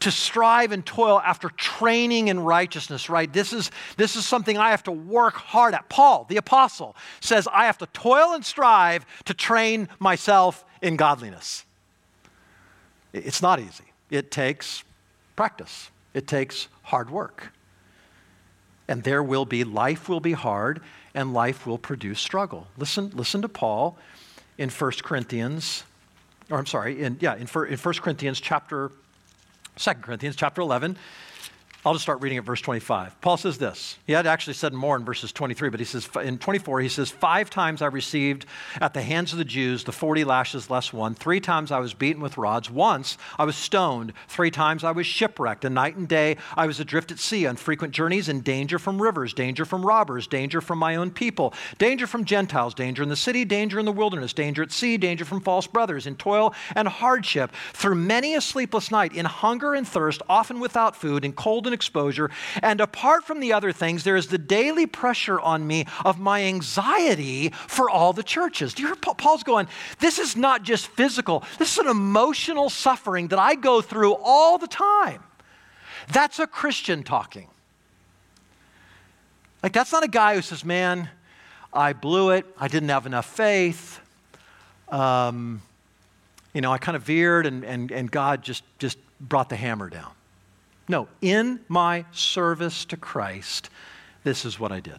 to 0.00 0.10
strive 0.10 0.72
and 0.72 0.84
toil 0.84 1.20
after 1.20 1.50
training 1.50 2.28
in 2.28 2.40
righteousness, 2.40 3.10
right? 3.10 3.30
This 3.30 3.52
is, 3.52 3.70
this 3.96 4.16
is 4.16 4.26
something 4.26 4.56
I 4.56 4.70
have 4.70 4.82
to 4.84 4.92
work 4.92 5.34
hard 5.34 5.74
at. 5.74 5.88
Paul, 5.88 6.26
the 6.28 6.38
apostle, 6.38 6.96
says, 7.20 7.46
I 7.52 7.66
have 7.66 7.78
to 7.78 7.86
toil 7.86 8.32
and 8.32 8.44
strive 8.44 9.04
to 9.26 9.34
train 9.34 9.88
myself 9.98 10.64
in 10.80 10.96
godliness. 10.96 11.64
It's 13.12 13.42
not 13.42 13.60
easy, 13.60 13.84
it 14.10 14.30
takes 14.30 14.84
practice, 15.36 15.90
it 16.14 16.26
takes 16.26 16.68
hard 16.82 17.10
work. 17.10 17.52
And 18.90 19.04
there 19.04 19.22
will 19.22 19.44
be, 19.44 19.62
life 19.62 20.08
will 20.08 20.18
be 20.18 20.32
hard, 20.32 20.82
and 21.14 21.32
life 21.32 21.64
will 21.64 21.78
produce 21.78 22.18
struggle. 22.18 22.66
Listen, 22.76 23.10
listen 23.14 23.40
to 23.42 23.48
Paul 23.48 23.96
in 24.58 24.68
1 24.68 24.90
Corinthians, 25.04 25.84
or 26.50 26.58
I'm 26.58 26.66
sorry, 26.66 27.00
in, 27.00 27.16
yeah, 27.20 27.34
in, 27.36 27.42
in 27.42 27.78
1 27.78 27.94
Corinthians 27.94 28.40
chapter 28.40 28.90
2 29.76 29.92
Corinthians 29.94 30.34
chapter 30.34 30.60
11. 30.60 30.96
I'll 31.82 31.94
just 31.94 32.02
start 32.02 32.20
reading 32.20 32.36
at 32.36 32.44
verse 32.44 32.60
25. 32.60 33.18
Paul 33.22 33.38
says 33.38 33.56
this. 33.56 33.96
He 34.06 34.12
had 34.12 34.26
actually 34.26 34.52
said 34.52 34.74
more 34.74 34.96
in 34.96 35.04
verses 35.04 35.32
23, 35.32 35.70
but 35.70 35.80
he 35.80 35.86
says 35.86 36.06
in 36.22 36.36
24, 36.36 36.80
he 36.80 36.90
says, 36.90 37.10
Five 37.10 37.48
times 37.48 37.80
I 37.80 37.86
received 37.86 38.44
at 38.82 38.92
the 38.92 39.00
hands 39.00 39.32
of 39.32 39.38
the 39.38 39.46
Jews 39.46 39.84
the 39.84 39.92
40 39.92 40.24
lashes 40.24 40.68
less 40.68 40.92
one. 40.92 41.14
Three 41.14 41.40
times 41.40 41.72
I 41.72 41.78
was 41.78 41.94
beaten 41.94 42.22
with 42.22 42.36
rods. 42.36 42.68
Once 42.70 43.16
I 43.38 43.44
was 43.44 43.56
stoned. 43.56 44.12
Three 44.28 44.50
times 44.50 44.84
I 44.84 44.90
was 44.90 45.06
shipwrecked. 45.06 45.64
A 45.64 45.70
night 45.70 45.96
and 45.96 46.06
day 46.06 46.36
I 46.54 46.66
was 46.66 46.80
adrift 46.80 47.12
at 47.12 47.18
sea 47.18 47.46
on 47.46 47.56
frequent 47.56 47.94
journeys 47.94 48.28
in 48.28 48.42
danger 48.42 48.78
from 48.78 49.00
rivers, 49.00 49.32
danger 49.32 49.64
from 49.64 49.84
robbers, 49.84 50.26
danger 50.26 50.60
from 50.60 50.78
my 50.78 50.96
own 50.96 51.10
people, 51.10 51.54
danger 51.78 52.06
from 52.06 52.26
Gentiles, 52.26 52.74
danger 52.74 53.02
in 53.02 53.08
the 53.08 53.16
city, 53.16 53.46
danger 53.46 53.78
in 53.78 53.86
the 53.86 53.92
wilderness, 53.92 54.34
danger 54.34 54.62
at 54.62 54.70
sea, 54.70 54.98
danger 54.98 55.24
from 55.24 55.40
false 55.40 55.66
brothers, 55.66 56.06
in 56.06 56.16
toil 56.16 56.54
and 56.76 56.86
hardship, 56.86 57.52
through 57.72 57.94
many 57.94 58.34
a 58.34 58.40
sleepless 58.42 58.90
night, 58.90 59.14
in 59.14 59.24
hunger 59.24 59.72
and 59.72 59.88
thirst, 59.88 60.20
often 60.28 60.60
without 60.60 60.94
food, 60.94 61.24
in 61.24 61.32
cold 61.32 61.69
exposure. 61.72 62.30
And 62.62 62.80
apart 62.80 63.24
from 63.24 63.40
the 63.40 63.52
other 63.52 63.72
things, 63.72 64.04
there 64.04 64.16
is 64.16 64.28
the 64.28 64.38
daily 64.38 64.86
pressure 64.86 65.40
on 65.40 65.66
me 65.66 65.86
of 66.04 66.18
my 66.18 66.42
anxiety 66.44 67.50
for 67.50 67.90
all 67.90 68.12
the 68.12 68.22
churches. 68.22 68.74
Do 68.74 68.82
you 68.82 68.88
hear 68.88 68.96
Paul's 68.96 69.42
going, 69.42 69.68
this 69.98 70.18
is 70.18 70.36
not 70.36 70.62
just 70.62 70.86
physical, 70.88 71.44
this 71.58 71.72
is 71.72 71.78
an 71.78 71.88
emotional 71.88 72.70
suffering 72.70 73.28
that 73.28 73.38
I 73.38 73.54
go 73.54 73.80
through 73.80 74.14
all 74.14 74.58
the 74.58 74.68
time. 74.68 75.22
That's 76.12 76.38
a 76.38 76.46
Christian 76.46 77.02
talking. 77.02 77.48
Like, 79.62 79.72
that's 79.72 79.92
not 79.92 80.02
a 80.02 80.08
guy 80.08 80.34
who 80.34 80.42
says, 80.42 80.64
man, 80.64 81.10
I 81.72 81.92
blew 81.92 82.30
it, 82.30 82.46
I 82.58 82.68
didn't 82.68 82.88
have 82.88 83.06
enough 83.06 83.26
faith. 83.26 84.00
Um, 84.88 85.62
you 86.52 86.60
know, 86.60 86.72
I 86.72 86.78
kind 86.78 86.96
of 86.96 87.02
veered 87.02 87.46
and, 87.46 87.64
and, 87.64 87.92
and 87.92 88.10
God 88.10 88.42
just, 88.42 88.64
just 88.78 88.98
brought 89.20 89.48
the 89.48 89.56
hammer 89.56 89.88
down. 89.88 90.10
No, 90.90 91.06
in 91.20 91.60
my 91.68 92.04
service 92.10 92.84
to 92.86 92.96
Christ, 92.96 93.70
this 94.24 94.44
is 94.44 94.58
what 94.58 94.72
I 94.72 94.80
did. 94.80 94.98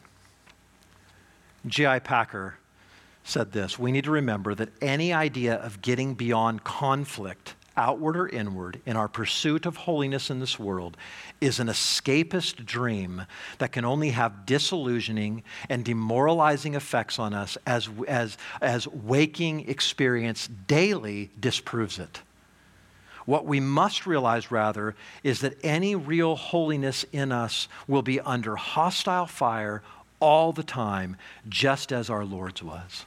J.I. 1.66 2.00
Packer 2.00 2.56
said 3.26 3.52
this 3.52 3.78
We 3.78 3.92
need 3.92 4.06
to 4.06 4.12
remember 4.12 4.56
that 4.56 4.70
any 4.82 5.12
idea 5.12 5.56
of 5.56 5.82
getting 5.82 6.14
beyond 6.14 6.64
conflict, 6.64 7.56
outward 7.76 8.16
or 8.16 8.30
inward, 8.30 8.80
in 8.86 8.96
our 8.96 9.10
pursuit 9.10 9.66
of 9.66 9.76
holiness 9.76 10.30
in 10.30 10.40
this 10.40 10.58
world 10.58 10.96
is 11.42 11.60
an 11.60 11.68
escapist 11.68 12.66
dream 12.66 13.24
that 13.58 13.74
can 13.74 13.84
only 13.84 14.12
have 14.12 14.46
disillusioning 14.46 15.44
and 15.68 15.84
demoralizing 15.84 16.74
effects 16.74 17.20
on 17.20 17.34
us 17.34 17.58
as, 17.68 17.90
as, 18.08 18.38
as 18.62 18.88
waking 18.88 19.68
experience 19.68 20.48
daily 20.48 21.32
disproves 21.38 22.00
it. 22.00 22.22
What 23.32 23.46
we 23.46 23.62
must 23.62 24.06
realize, 24.06 24.52
rather, 24.52 24.94
is 25.24 25.40
that 25.40 25.58
any 25.64 25.96
real 25.96 26.36
holiness 26.36 27.06
in 27.14 27.32
us 27.32 27.70
will 27.88 28.02
be 28.02 28.20
under 28.20 28.58
hostile 28.58 29.26
fire 29.26 29.82
all 30.20 30.52
the 30.52 30.64
time, 30.64 31.16
just 31.48 31.94
as 31.94 32.10
our 32.10 32.26
Lord's 32.26 32.62
was. 32.62 33.06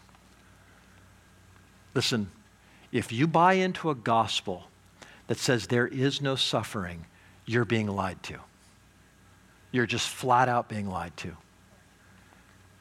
Listen, 1.92 2.30
if 2.90 3.12
you 3.12 3.26
buy 3.26 3.52
into 3.52 3.90
a 3.90 3.94
gospel 3.94 4.68
that 5.26 5.36
says 5.36 5.66
there 5.66 5.88
is 5.88 6.22
no 6.22 6.36
suffering, 6.36 7.04
you're 7.44 7.66
being 7.66 7.88
lied 7.88 8.22
to. 8.22 8.38
You're 9.72 9.84
just 9.84 10.08
flat 10.08 10.48
out 10.48 10.70
being 10.70 10.88
lied 10.88 11.14
to. 11.18 11.36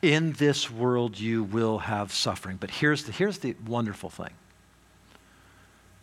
In 0.01 0.31
this 0.31 0.71
world, 0.71 1.19
you 1.19 1.43
will 1.43 1.79
have 1.79 2.13
suffering. 2.13 2.55
But 2.57 2.71
here's 2.71 3.03
the, 3.03 3.11
here's 3.11 3.39
the 3.39 3.57
wonderful 3.67 4.09
thing 4.09 4.31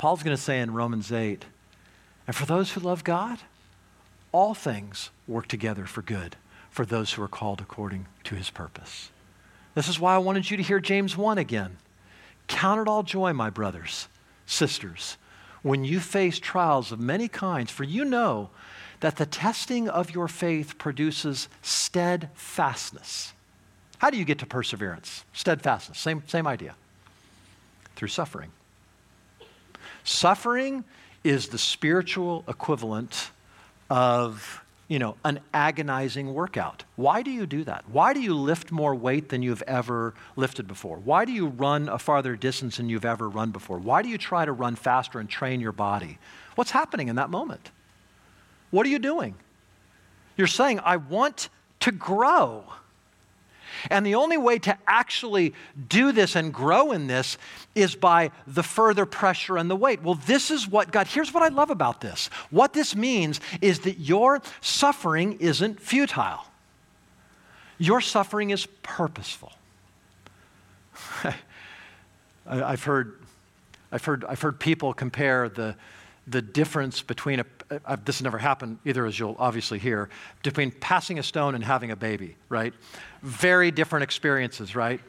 Paul's 0.01 0.23
going 0.23 0.35
to 0.35 0.43
say 0.43 0.61
in 0.61 0.73
Romans 0.73 1.13
8, 1.13 1.45
and 2.27 2.35
for 2.35 2.47
those 2.47 2.73
who 2.73 2.81
love 2.81 3.05
God, 3.05 3.39
all 4.33 4.55
things 4.55 5.11
work 5.29 5.47
together 5.47 5.85
for 5.85 6.01
good 6.01 6.37
for 6.71 6.87
those 6.87 7.13
who 7.13 7.23
are 7.23 7.29
called 7.29 7.61
according 7.61 8.07
to 8.25 8.35
his 8.35 8.49
purpose. 8.49 9.11
This 9.75 9.89
is 9.89 10.01
why 10.01 10.15
I 10.15 10.19
wanted 10.19 10.51
you 10.51 10.57
to 10.57 10.63
hear 10.63 10.81
James 10.81 11.19
1 11.19 11.37
again. 11.37 11.77
Count 12.47 12.81
it 12.81 12.89
all 12.89 13.03
joy, 13.03 13.35
my 13.35 13.51
brothers, 13.51 14.09
sisters, 14.47 15.19
when 15.61 15.85
you 15.85 16.01
face 16.01 16.39
trials 16.39 16.93
of 16.93 16.99
many 16.99 17.29
kinds, 17.29 17.71
for 17.71 17.85
you 17.85 18.07
know 18.07 18.49
that 19.01 19.17
the 19.17 19.27
testing 19.27 19.87
of 19.87 20.15
your 20.15 20.29
faith 20.29 20.79
produces 20.79 21.47
steadfastness. 21.61 23.35
How 23.99 24.09
do 24.09 24.17
you 24.17 24.25
get 24.25 24.39
to 24.39 24.47
perseverance? 24.47 25.27
Steadfastness, 25.35 25.99
same, 25.99 26.23
same 26.27 26.47
idea. 26.47 26.75
Through 27.97 28.09
suffering. 28.09 28.51
Suffering 30.05 30.85
is 31.25 31.49
the 31.49 31.59
spiritual 31.59 32.45
equivalent 32.49 33.31
of 33.89 34.63
you 34.91 34.99
know, 34.99 35.15
an 35.25 35.39
agonizing 35.55 36.35
workout. 36.35 36.83
Why 36.97 37.23
do 37.23 37.31
you 37.31 37.47
do 37.47 37.63
that? 37.63 37.89
Why 37.89 38.13
do 38.13 38.21
you 38.21 38.35
lift 38.35 38.73
more 38.73 38.93
weight 38.93 39.29
than 39.29 39.41
you've 39.41 39.63
ever 39.63 40.15
lifted 40.35 40.67
before? 40.67 40.97
Why 40.97 41.25
do 41.25 41.31
you 41.31 41.47
run 41.47 41.89
a 41.89 41.97
farther 41.97 42.35
distance 42.35 42.79
than 42.79 42.89
you've 42.89 43.05
ever 43.05 43.29
run 43.29 43.53
before? 43.53 43.79
Why 43.79 44.03
do 44.03 44.09
you 44.09 44.19
try 44.19 44.45
to 44.45 44.51
run 44.51 44.75
faster 44.75 45.21
and 45.21 45.31
train 45.31 45.61
your 45.61 45.71
body? 45.71 46.19
What's 46.57 46.73
happening 46.73 47.07
in 47.07 47.15
that 47.17 47.31
moment? 47.31 47.71
What 48.73 48.85
are 48.85 48.89
you 48.89 48.99
doing? 48.99 49.37
You're 50.37 50.49
saying, 50.49 50.81
I 50.83 50.97
want 50.97 51.51
to 51.81 51.93
grow. 51.93 52.65
And 53.89 54.05
the 54.05 54.17
only 54.17 54.37
way 54.37 54.59
to 54.61 54.77
actually 54.87 55.55
do 55.89 56.13
this 56.13 56.37
and 56.37 56.53
grow 56.53 56.93
in 56.93 57.07
this 57.07 57.39
is 57.75 57.95
by 57.95 58.31
the 58.47 58.63
further 58.63 59.07
pressure 59.07 59.57
and 59.57 59.71
the 59.71 59.77
weight. 59.77 60.03
Well, 60.03 60.17
this 60.27 60.51
is 60.51 60.69
what 60.69 60.91
God, 60.91 61.07
here's 61.07 61.33
what 61.33 61.43
I 61.43 61.49
love 61.49 61.71
about 61.71 62.01
this. 62.01 62.29
What 62.51 62.73
this 62.73 62.95
means 62.95 63.41
is 63.61 63.81
that 63.81 63.99
your 63.99 64.43
suffering 64.61 65.39
isn't 65.41 65.81
futile, 65.81 66.45
your 67.79 68.01
suffering 68.01 68.51
is 68.51 68.67
purposeful. 68.83 69.53
I've 72.47 72.83
heard, 72.83 73.19
I've, 73.93 74.05
heard, 74.05 74.25
I've 74.25 74.41
heard 74.41 74.59
people 74.59 74.93
compare 74.93 75.49
the, 75.49 75.77
the 76.31 76.41
difference 76.41 77.03
between 77.03 77.41
a, 77.41 77.47
uh, 77.85 77.97
this 78.05 78.23
never 78.23 78.39
happened 78.39 78.79
either, 78.85 79.05
as 79.05 79.19
you'll 79.19 79.37
obviously 79.39 79.79
hear, 79.79 80.09
between 80.43 80.71
passing 80.71 81.19
a 81.19 81.23
stone 81.23 81.55
and 81.55 81.65
having 81.65 81.91
a 81.91 81.97
baby, 81.97 82.37
right? 82.49 82.73
Very 83.23 83.71
different 83.71 84.05
experiences, 84.05 84.77
right? 84.77 85.01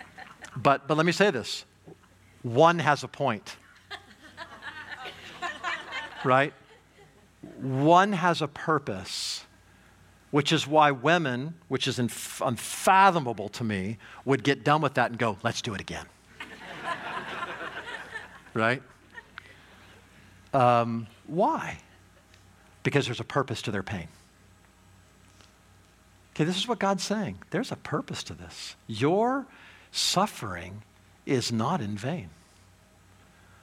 but, 0.56 0.86
but 0.86 0.96
let 0.96 1.04
me 1.04 1.12
say 1.12 1.30
this 1.30 1.64
one 2.42 2.78
has 2.78 3.02
a 3.02 3.08
point, 3.08 3.56
right? 6.24 6.54
One 7.60 8.12
has 8.12 8.40
a 8.40 8.48
purpose, 8.48 9.44
which 10.30 10.52
is 10.52 10.66
why 10.66 10.92
women, 10.92 11.54
which 11.68 11.88
is 11.88 11.98
unfathomable 11.98 13.48
to 13.50 13.64
me, 13.64 13.98
would 14.24 14.44
get 14.44 14.64
done 14.64 14.80
with 14.80 14.94
that 14.94 15.10
and 15.10 15.18
go, 15.18 15.36
let's 15.42 15.60
do 15.60 15.74
it 15.74 15.80
again. 15.80 16.06
right? 18.54 18.82
Um, 20.52 21.06
why? 21.26 21.78
Because 22.82 23.06
there's 23.06 23.20
a 23.20 23.24
purpose 23.24 23.62
to 23.62 23.70
their 23.70 23.82
pain. 23.82 24.08
Okay, 26.34 26.44
this 26.44 26.56
is 26.56 26.66
what 26.66 26.78
God's 26.78 27.02
saying. 27.02 27.38
There's 27.50 27.72
a 27.72 27.76
purpose 27.76 28.22
to 28.24 28.34
this. 28.34 28.76
Your 28.86 29.46
suffering 29.92 30.82
is 31.26 31.52
not 31.52 31.80
in 31.80 31.96
vain. 31.96 32.30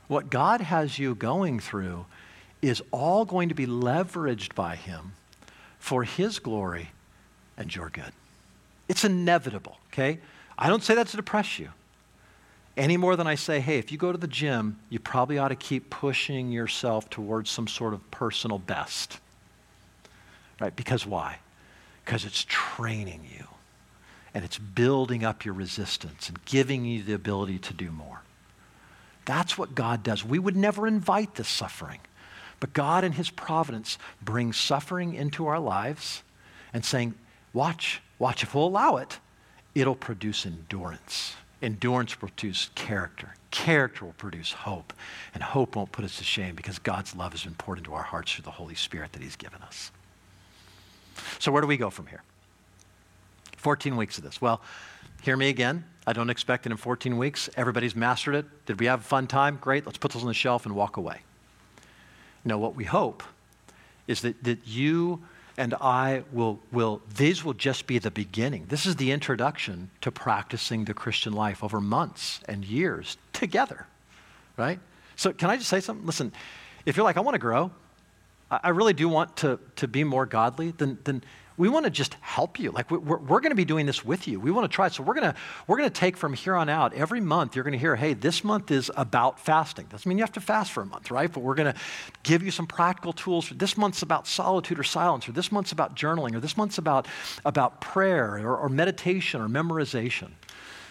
What 0.07 0.29
God 0.29 0.61
has 0.61 0.99
you 0.99 1.15
going 1.15 1.59
through 1.59 2.05
is 2.61 2.81
all 2.91 3.25
going 3.25 3.49
to 3.49 3.55
be 3.55 3.67
leveraged 3.67 4.55
by 4.55 4.75
Him 4.75 5.13
for 5.79 6.03
His 6.03 6.39
glory 6.39 6.91
and 7.57 7.73
your 7.73 7.89
good. 7.89 8.11
It's 8.87 9.03
inevitable, 9.03 9.77
okay? 9.91 10.19
I 10.57 10.69
don't 10.69 10.83
say 10.83 10.95
that 10.95 11.07
to 11.07 11.17
depress 11.17 11.59
you 11.59 11.69
any 12.77 12.95
more 12.95 13.15
than 13.15 13.27
I 13.27 13.35
say, 13.35 13.59
hey, 13.59 13.79
if 13.79 13.91
you 13.91 13.97
go 13.97 14.11
to 14.11 14.17
the 14.17 14.27
gym, 14.27 14.79
you 14.89 14.99
probably 14.99 15.37
ought 15.39 15.47
to 15.49 15.55
keep 15.55 15.89
pushing 15.89 16.51
yourself 16.51 17.09
towards 17.09 17.49
some 17.49 17.67
sort 17.67 17.93
of 17.93 18.11
personal 18.11 18.59
best. 18.59 19.19
Right? 20.61 20.75
Because 20.75 21.05
why? 21.05 21.39
Because 22.05 22.23
it's 22.23 22.45
training 22.47 23.27
you 23.35 23.47
and 24.33 24.45
it's 24.45 24.59
building 24.59 25.23
up 25.23 25.43
your 25.43 25.55
resistance 25.55 26.29
and 26.29 26.43
giving 26.45 26.85
you 26.85 27.01
the 27.01 27.13
ability 27.13 27.57
to 27.57 27.73
do 27.73 27.89
more. 27.89 28.21
That's 29.25 29.57
what 29.57 29.75
God 29.75 30.03
does. 30.03 30.23
We 30.23 30.39
would 30.39 30.55
never 30.55 30.87
invite 30.87 31.35
this 31.35 31.49
suffering. 31.49 31.99
But 32.59 32.73
God, 32.73 33.03
in 33.03 33.13
His 33.13 33.29
providence, 33.29 33.97
brings 34.21 34.55
suffering 34.57 35.15
into 35.15 35.47
our 35.47 35.59
lives 35.59 36.23
and 36.73 36.85
saying, 36.85 37.15
Watch, 37.53 38.01
watch, 38.19 38.43
if 38.43 38.53
we'll 38.53 38.67
allow 38.67 38.97
it, 38.97 39.19
it'll 39.73 39.95
produce 39.95 40.45
endurance. 40.45 41.35
Endurance 41.61 42.19
will 42.19 42.29
produce 42.29 42.69
character. 42.75 43.33
Character 43.49 44.05
will 44.05 44.13
produce 44.13 44.51
hope. 44.51 44.93
And 45.33 45.41
hope 45.41 45.75
won't 45.75 45.91
put 45.91 46.05
us 46.05 46.17
to 46.17 46.23
shame 46.23 46.55
because 46.55 46.79
God's 46.79 47.15
love 47.15 47.31
has 47.31 47.43
been 47.43 47.55
poured 47.55 47.79
into 47.79 47.93
our 47.93 48.03
hearts 48.03 48.33
through 48.33 48.43
the 48.43 48.51
Holy 48.51 48.75
Spirit 48.75 49.13
that 49.13 49.21
He's 49.21 49.35
given 49.35 49.61
us. 49.61 49.91
So, 51.39 51.51
where 51.51 51.61
do 51.61 51.67
we 51.67 51.77
go 51.77 51.89
from 51.89 52.07
here? 52.07 52.21
14 53.57 53.97
weeks 53.97 54.17
of 54.17 54.23
this. 54.23 54.39
Well, 54.39 54.61
hear 55.23 55.35
me 55.35 55.49
again. 55.49 55.83
I 56.05 56.13
don't 56.13 56.29
expect 56.29 56.63
that 56.63 56.71
in 56.71 56.77
14 56.77 57.17
weeks 57.17 57.49
everybody's 57.57 57.95
mastered 57.95 58.35
it. 58.35 58.65
Did 58.65 58.79
we 58.79 58.85
have 58.85 59.01
a 59.01 59.03
fun 59.03 59.27
time? 59.27 59.57
Great. 59.59 59.85
Let's 59.85 59.97
put 59.97 60.11
those 60.11 60.21
on 60.21 60.27
the 60.27 60.33
shelf 60.33 60.65
and 60.65 60.75
walk 60.75 60.97
away. 60.97 61.21
No, 62.45 62.57
what 62.57 62.75
we 62.75 62.85
hope 62.85 63.23
is 64.07 64.21
that, 64.21 64.41
that 64.43 64.65
you 64.65 65.23
and 65.57 65.73
I 65.73 66.23
will, 66.31 66.59
will, 66.71 67.01
these 67.15 67.43
will 67.43 67.53
just 67.53 67.87
be 67.87 67.97
the 67.97 68.11
beginning. 68.11 68.65
This 68.69 68.85
is 68.85 68.95
the 68.97 69.11
introduction 69.11 69.89
to 70.01 70.11
practicing 70.11 70.85
the 70.85 70.93
Christian 70.93 71.33
life 71.33 71.63
over 71.63 71.81
months 71.81 72.41
and 72.47 72.63
years 72.63 73.17
together, 73.33 73.87
right? 74.55 74.79
So, 75.15 75.33
can 75.33 75.49
I 75.49 75.57
just 75.57 75.69
say 75.69 75.79
something? 75.79 76.05
Listen, 76.05 76.31
if 76.85 76.95
you're 76.95 77.03
like, 77.03 77.17
I 77.17 77.21
want 77.21 77.35
to 77.35 77.39
grow, 77.39 77.71
I 78.49 78.69
really 78.69 78.93
do 78.93 79.09
want 79.09 79.35
to, 79.37 79.59
to 79.77 79.87
be 79.87 80.03
more 80.03 80.25
godly, 80.25 80.71
then, 80.77 80.99
then 81.03 81.23
we 81.57 81.69
want 81.69 81.85
to 81.85 81.89
just 81.89 82.13
help 82.21 82.59
you. 82.59 82.71
Like 82.71 82.91
we're, 82.91 82.99
we're 82.99 83.39
going 83.39 83.49
to 83.49 83.55
be 83.55 83.65
doing 83.65 83.87
this 83.87 84.05
with 84.05 84.27
you. 84.27 84.39
We 84.39 84.51
want 84.51 84.69
to 84.69 84.73
try. 84.73 84.87
So 84.89 85.01
we're 85.01 85.15
going 85.15 85.31
to 85.31 85.35
we're 85.65 85.77
going 85.77 85.89
to 85.89 85.99
take 85.99 86.15
from 86.15 86.33
here 86.33 86.55
on 86.55 86.69
out. 86.69 86.93
Every 86.93 87.19
month 87.19 87.55
you're 87.55 87.63
going 87.63 87.73
to 87.73 87.79
hear, 87.79 87.95
hey, 87.95 88.13
this 88.13 88.43
month 88.43 88.69
is 88.69 88.91
about 88.95 89.39
fasting. 89.39 89.87
Doesn't 89.87 90.07
mean 90.07 90.17
you 90.17 90.23
have 90.23 90.33
to 90.33 90.41
fast 90.41 90.71
for 90.71 90.83
a 90.83 90.85
month, 90.85 91.09
right? 91.09 91.31
But 91.31 91.41
we're 91.41 91.55
going 91.55 91.73
to 91.73 91.79
give 92.23 92.43
you 92.43 92.51
some 92.51 92.67
practical 92.67 93.11
tools. 93.11 93.47
for 93.47 93.55
This 93.55 93.75
month's 93.75 94.03
about 94.03 94.27
solitude 94.27 94.77
or 94.77 94.83
silence, 94.83 95.27
or 95.27 95.31
this 95.31 95.51
month's 95.51 95.71
about 95.71 95.95
journaling, 95.95 96.35
or 96.35 96.39
this 96.39 96.55
month's 96.55 96.77
about 96.77 97.07
about 97.43 97.81
prayer 97.81 98.37
or, 98.37 98.55
or 98.55 98.69
meditation 98.69 99.41
or 99.41 99.47
memorization. 99.47 100.31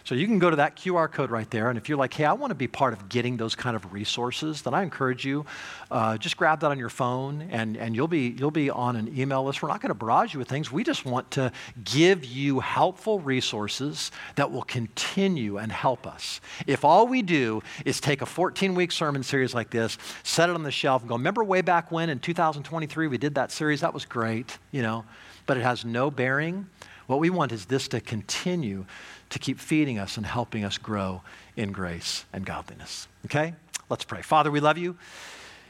So 0.06 0.14
you 0.14 0.28
can 0.28 0.38
go 0.38 0.50
to 0.50 0.56
that 0.56 0.76
QR 0.76 1.10
code 1.10 1.32
right 1.32 1.50
there, 1.50 1.68
and 1.68 1.76
if 1.76 1.88
you're 1.88 1.98
like, 1.98 2.14
hey, 2.14 2.26
I 2.26 2.32
want 2.32 2.52
to 2.52 2.54
be 2.54 2.68
part 2.68 2.92
of 2.92 3.08
getting 3.08 3.36
those 3.36 3.56
kind 3.56 3.74
of 3.74 3.92
resources, 3.92 4.62
then 4.62 4.72
I 4.72 4.84
encourage 4.84 5.24
you, 5.24 5.44
uh, 5.90 6.16
just 6.16 6.36
grab 6.36 6.60
that 6.60 6.70
on 6.70 6.78
your 6.78 6.90
phone, 6.90 7.48
and, 7.50 7.76
and 7.76 7.96
you'll, 7.96 8.06
be, 8.06 8.28
you'll 8.38 8.52
be 8.52 8.70
on 8.70 8.94
an 8.94 9.12
email 9.18 9.42
list. 9.42 9.62
We're 9.62 9.68
not 9.68 9.80
going 9.80 9.90
to 9.90 9.96
barrage 9.96 10.32
you 10.32 10.38
with 10.38 10.48
things. 10.48 10.70
We 10.70 10.84
just 10.84 11.04
want 11.04 11.32
to 11.32 11.50
give 11.82 12.24
you 12.24 12.60
helpful 12.60 13.18
resources 13.18 14.12
that 14.36 14.52
will 14.52 14.62
continue 14.62 15.58
and 15.58 15.72
help 15.72 16.06
us. 16.06 16.40
If 16.68 16.84
all 16.84 17.08
we 17.08 17.20
do 17.20 17.60
is 17.84 18.00
take 18.00 18.22
a 18.22 18.26
14-week 18.26 18.92
sermon 18.92 19.24
series 19.24 19.54
like 19.54 19.70
this, 19.70 19.98
set 20.22 20.48
it 20.48 20.54
on 20.54 20.62
the 20.62 20.70
shelf, 20.70 21.02
and 21.02 21.08
go, 21.08 21.16
remember 21.16 21.42
way 21.42 21.62
back 21.62 21.90
when 21.90 22.10
in 22.10 22.20
2023 22.20 23.08
we 23.08 23.18
did 23.18 23.34
that 23.34 23.50
series? 23.50 23.80
That 23.80 23.92
was 23.92 24.04
great, 24.04 24.56
you 24.70 24.82
know, 24.82 25.04
but 25.46 25.56
it 25.56 25.64
has 25.64 25.84
no 25.84 26.12
bearing. 26.12 26.68
What 27.06 27.20
we 27.20 27.30
want 27.30 27.52
is 27.52 27.66
this 27.66 27.88
to 27.88 28.00
continue 28.00 28.84
to 29.30 29.38
keep 29.38 29.58
feeding 29.58 29.98
us 29.98 30.16
and 30.16 30.26
helping 30.26 30.64
us 30.64 30.78
grow 30.78 31.22
in 31.56 31.72
grace 31.72 32.24
and 32.32 32.44
godliness. 32.44 33.08
Okay? 33.26 33.54
Let's 33.88 34.04
pray. 34.04 34.22
Father, 34.22 34.50
we 34.50 34.60
love 34.60 34.78
you. 34.78 34.96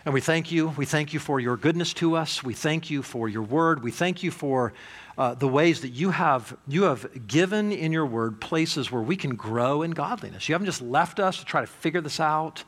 And 0.04 0.14
we 0.14 0.20
thank 0.20 0.52
you. 0.52 0.68
We 0.76 0.86
thank 0.86 1.12
you 1.12 1.18
for 1.18 1.40
your 1.40 1.56
goodness 1.56 1.92
to 1.94 2.16
us. 2.16 2.42
We 2.42 2.54
thank 2.54 2.90
you 2.90 3.02
for 3.02 3.28
your 3.28 3.42
word. 3.42 3.82
We 3.82 3.90
thank 3.90 4.22
you 4.22 4.30
for 4.30 4.72
uh, 5.18 5.34
the 5.34 5.48
ways 5.48 5.80
that 5.80 5.88
you 5.88 6.10
have, 6.10 6.56
you 6.68 6.84
have 6.84 7.26
given 7.26 7.72
in 7.72 7.90
your 7.90 8.06
word 8.06 8.40
places 8.40 8.92
where 8.92 9.02
we 9.02 9.16
can 9.16 9.34
grow 9.34 9.82
in 9.82 9.90
godliness. 9.90 10.48
You 10.48 10.54
haven't 10.54 10.66
just 10.66 10.80
left 10.80 11.18
us 11.18 11.38
to 11.38 11.44
try 11.44 11.60
to 11.60 11.66
figure 11.66 12.00
this 12.00 12.20
out, 12.20 12.62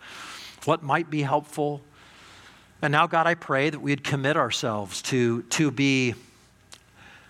what 0.64 0.82
might 0.82 1.10
be 1.10 1.22
helpful. 1.22 1.80
And 2.82 2.90
now, 2.90 3.06
God, 3.06 3.28
I 3.28 3.34
pray 3.34 3.70
that 3.70 3.78
we'd 3.78 4.02
commit 4.02 4.36
ourselves 4.36 5.00
to, 5.02 5.42
to 5.42 5.70
be 5.70 6.14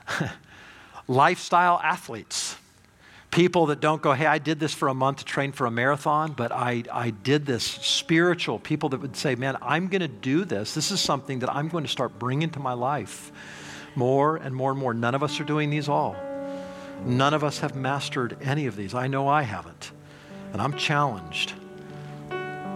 lifestyle 1.06 1.80
athletes 1.84 2.56
people 3.30 3.66
that 3.66 3.80
don't 3.80 4.00
go, 4.00 4.12
hey, 4.12 4.26
I 4.26 4.38
did 4.38 4.58
this 4.58 4.72
for 4.72 4.88
a 4.88 4.94
month 4.94 5.18
to 5.18 5.24
train 5.24 5.52
for 5.52 5.66
a 5.66 5.70
marathon, 5.70 6.32
but 6.32 6.50
I, 6.50 6.84
I 6.92 7.10
did 7.10 7.46
this 7.46 7.64
spiritual. 7.64 8.58
People 8.58 8.88
that 8.90 9.00
would 9.00 9.16
say, 9.16 9.34
man, 9.34 9.56
I'm 9.60 9.88
going 9.88 10.00
to 10.00 10.08
do 10.08 10.44
this. 10.44 10.74
This 10.74 10.90
is 10.90 11.00
something 11.00 11.40
that 11.40 11.54
I'm 11.54 11.68
going 11.68 11.84
to 11.84 11.90
start 11.90 12.18
bringing 12.18 12.50
to 12.50 12.60
my 12.60 12.72
life 12.72 13.30
more 13.94 14.36
and 14.36 14.54
more 14.54 14.70
and 14.70 14.80
more. 14.80 14.94
None 14.94 15.14
of 15.14 15.22
us 15.22 15.40
are 15.40 15.44
doing 15.44 15.70
these 15.70 15.88
all. 15.88 16.16
None 17.04 17.34
of 17.34 17.44
us 17.44 17.58
have 17.60 17.76
mastered 17.76 18.36
any 18.42 18.66
of 18.66 18.76
these. 18.76 18.94
I 18.94 19.06
know 19.06 19.28
I 19.28 19.42
haven't. 19.42 19.92
And 20.52 20.62
I'm 20.62 20.76
challenged. 20.76 21.52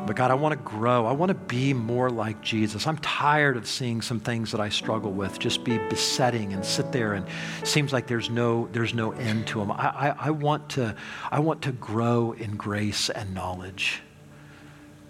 But 0.07 0.17
God, 0.17 0.33
I 0.33 0.35
want 0.35 0.53
to 0.53 0.59
grow. 0.59 1.07
I 1.07 1.13
want 1.13 1.29
to 1.29 1.35
be 1.35 1.73
more 1.73 2.11
like 2.11 2.41
Jesus. 2.41 2.87
I'm 2.89 2.99
tired 2.99 3.57
of 3.57 3.69
seeing 3.69 4.03
some 4.03 4.19
things 4.19 4.51
that 4.51 4.61
I 4.61 4.69
struggle 4.69 5.13
with 5.13 5.39
just 5.39 5.63
be 5.63 5.79
besetting 5.79 6.53
and 6.53 6.65
sit 6.65 6.91
there 6.91 7.15
and 7.15 7.25
seems 7.63 7.93
like 7.93 8.09
there's 8.09 8.29
no 8.29 8.69
there's 8.73 8.95
no 8.95 9.13
end 9.13 9.47
to 9.49 9.61
them. 9.61 9.71
I, 9.71 9.75
I, 9.77 10.15
I 10.19 10.31
want 10.31 10.71
to 10.71 10.97
I 11.31 11.39
want 11.39 11.63
to 11.63 11.73
grow 11.73 12.33
in 12.33 12.57
grace 12.57 13.11
and 13.11 13.33
knowledge. 13.33 14.03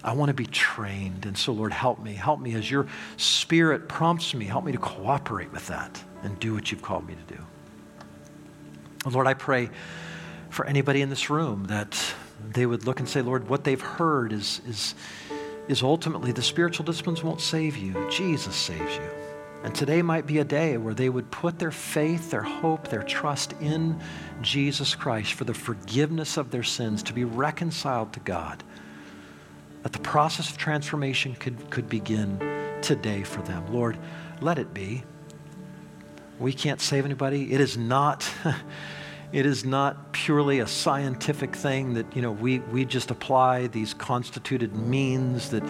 I 0.05 0.13
want 0.15 0.29
to 0.29 0.35
be 0.35 0.47
trained. 0.47 1.27
And 1.27 1.39
so, 1.39 1.53
Lord, 1.53 1.73
help 1.73 2.01
me. 2.01 2.13
Help 2.13 2.41
me 2.41 2.55
as 2.55 2.71
your 2.71 2.87
spirit 3.17 3.89
prompts 3.89 4.35
me. 4.35 4.45
Help 4.45 4.65
me 4.65 4.73
to 4.73 4.79
cooperate 4.79 5.53
with 5.53 5.69
that 5.69 6.03
and 6.23 6.39
do 6.39 6.55
what 6.55 6.71
you've 6.71 6.83
called 6.83 7.07
me 7.07 7.15
to 7.15 7.35
do. 7.35 9.11
Lord, 9.11 9.27
I 9.27 9.35
pray 9.35 9.71
for 10.51 10.67
anybody 10.67 11.03
in 11.03 11.09
this 11.09 11.31
room 11.31 11.65
that 11.65 12.15
they 12.51 12.67
would 12.67 12.87
look 12.87 13.01
and 13.01 13.09
say, 13.09 13.23
Lord, 13.23 13.49
what 13.49 13.65
they've 13.65 13.81
heard 13.81 14.33
is, 14.33 14.61
is, 14.67 14.95
is 15.69 15.83
ultimately 15.83 16.33
the 16.33 16.43
spiritual 16.43 16.85
disciplines 16.85 17.23
won't 17.23 17.41
save 17.41 17.77
you. 17.77 18.09
Jesus 18.11 18.55
saves 18.55 18.97
you. 18.97 19.11
And 19.65 19.75
today 19.75 20.03
might 20.03 20.27
be 20.27 20.39
a 20.39 20.45
day 20.45 20.77
where 20.77 20.95
they 20.95 21.09
would 21.09 21.31
put 21.31 21.59
their 21.59 21.71
faith, 21.71 22.31
their 22.31 22.43
hope, 22.43 22.89
their 22.89 23.05
trust 23.05 23.55
in 23.61 24.01
Jesus 24.41 24.95
Christ 24.95 25.35
for 25.35 25.45
the 25.45 25.55
forgiveness 25.55 26.37
of 26.37 26.51
their 26.51 26.65
sins, 26.65 27.03
to 27.05 27.13
be 27.13 27.25
reconciled 27.25 28.13
to 28.15 28.21
God. 28.21 28.65
That 29.85 29.93
the 29.93 30.01
process 30.01 30.51
of 30.51 30.59
transformation 30.59 31.35
could, 31.35 31.71
could 31.71 31.89
begin 31.89 32.39
today 32.83 33.23
for 33.23 33.41
them. 33.43 33.73
Lord, 33.73 33.99
let 34.41 34.59
it 34.59 34.75
be. 34.75 35.05
We 36.41 36.53
can't 36.53 36.81
save 36.81 37.05
anybody. 37.05 37.53
It 37.53 37.61
is 37.61 37.77
not. 37.77 38.29
It 39.33 39.47
is 39.47 39.65
not 39.65 40.13
purely 40.13 40.61
a 40.61 40.67
scientific 40.67 41.57
thing 41.57 41.95
that, 41.95 42.15
you 42.15 42.21
know, 42.21 42.33
we, 42.33 42.59
we 42.59 42.85
just 42.85 43.11
apply 43.11 43.69
these 43.69 43.95
constituted 43.95 44.77
means 44.77 45.51
that 45.51 45.65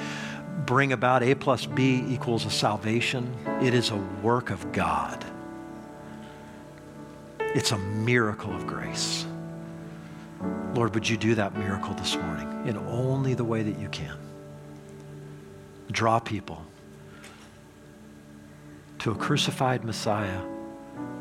bring 0.67 0.93
about 0.93 1.23
A 1.23 1.37
plus 1.37 1.65
B 1.67 2.05
equals 2.09 2.45
a 2.45 2.51
salvation. 2.51 3.33
It 3.63 3.73
is 3.73 3.91
a 3.91 3.97
work 3.97 4.51
of 4.51 4.73
God. 4.73 5.25
It's 7.39 7.71
a 7.71 7.79
miracle 7.79 8.53
of 8.53 8.67
grace. 8.67 9.27
Lord, 10.75 10.95
would 10.95 11.09
you 11.09 11.17
do 11.17 11.37
that 11.37 11.57
miracle 11.57 11.95
this 11.95 12.17
morning 12.17 12.67
in 12.67 12.77
only 12.77 13.35
the 13.35 13.45
way 13.45 13.63
that 13.63 13.79
you 13.79 13.89
can? 13.91 14.17
Draw 15.93 16.19
people 16.21 16.65
to 19.01 19.13
a 19.13 19.15
crucified 19.15 19.85
Messiah 19.85 20.41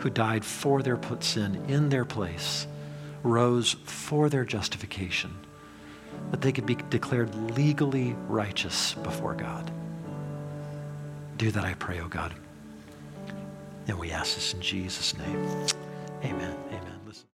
who 0.02 0.10
died 0.10 0.44
for 0.44 0.82
their 0.82 0.98
put 0.98 1.24
sin 1.24 1.64
in 1.68 1.90
their 1.90 2.06
place, 2.06 2.68
rose 3.24 3.76
for 3.86 4.30
their 4.30 4.46
justification, 4.46 5.32
that 6.32 6.42
they 6.42 6.52
could 6.52 6.66
be 6.66 6.76
declared 6.90 7.34
legally 7.56 8.16
righteous 8.28 8.94
before 8.96 9.36
God. 9.36 9.72
Do 11.38 11.52
that, 11.52 11.66
I 11.66 11.74
pray, 11.76 12.00
O 12.00 12.06
oh 12.06 12.08
God. 12.08 12.34
And 13.88 13.98
we 14.00 14.12
ask 14.12 14.36
this 14.36 14.54
in 14.54 14.62
Jesus' 14.62 15.18
name. 15.18 15.68
Amen. 16.24 16.56
Amen. 16.70 16.91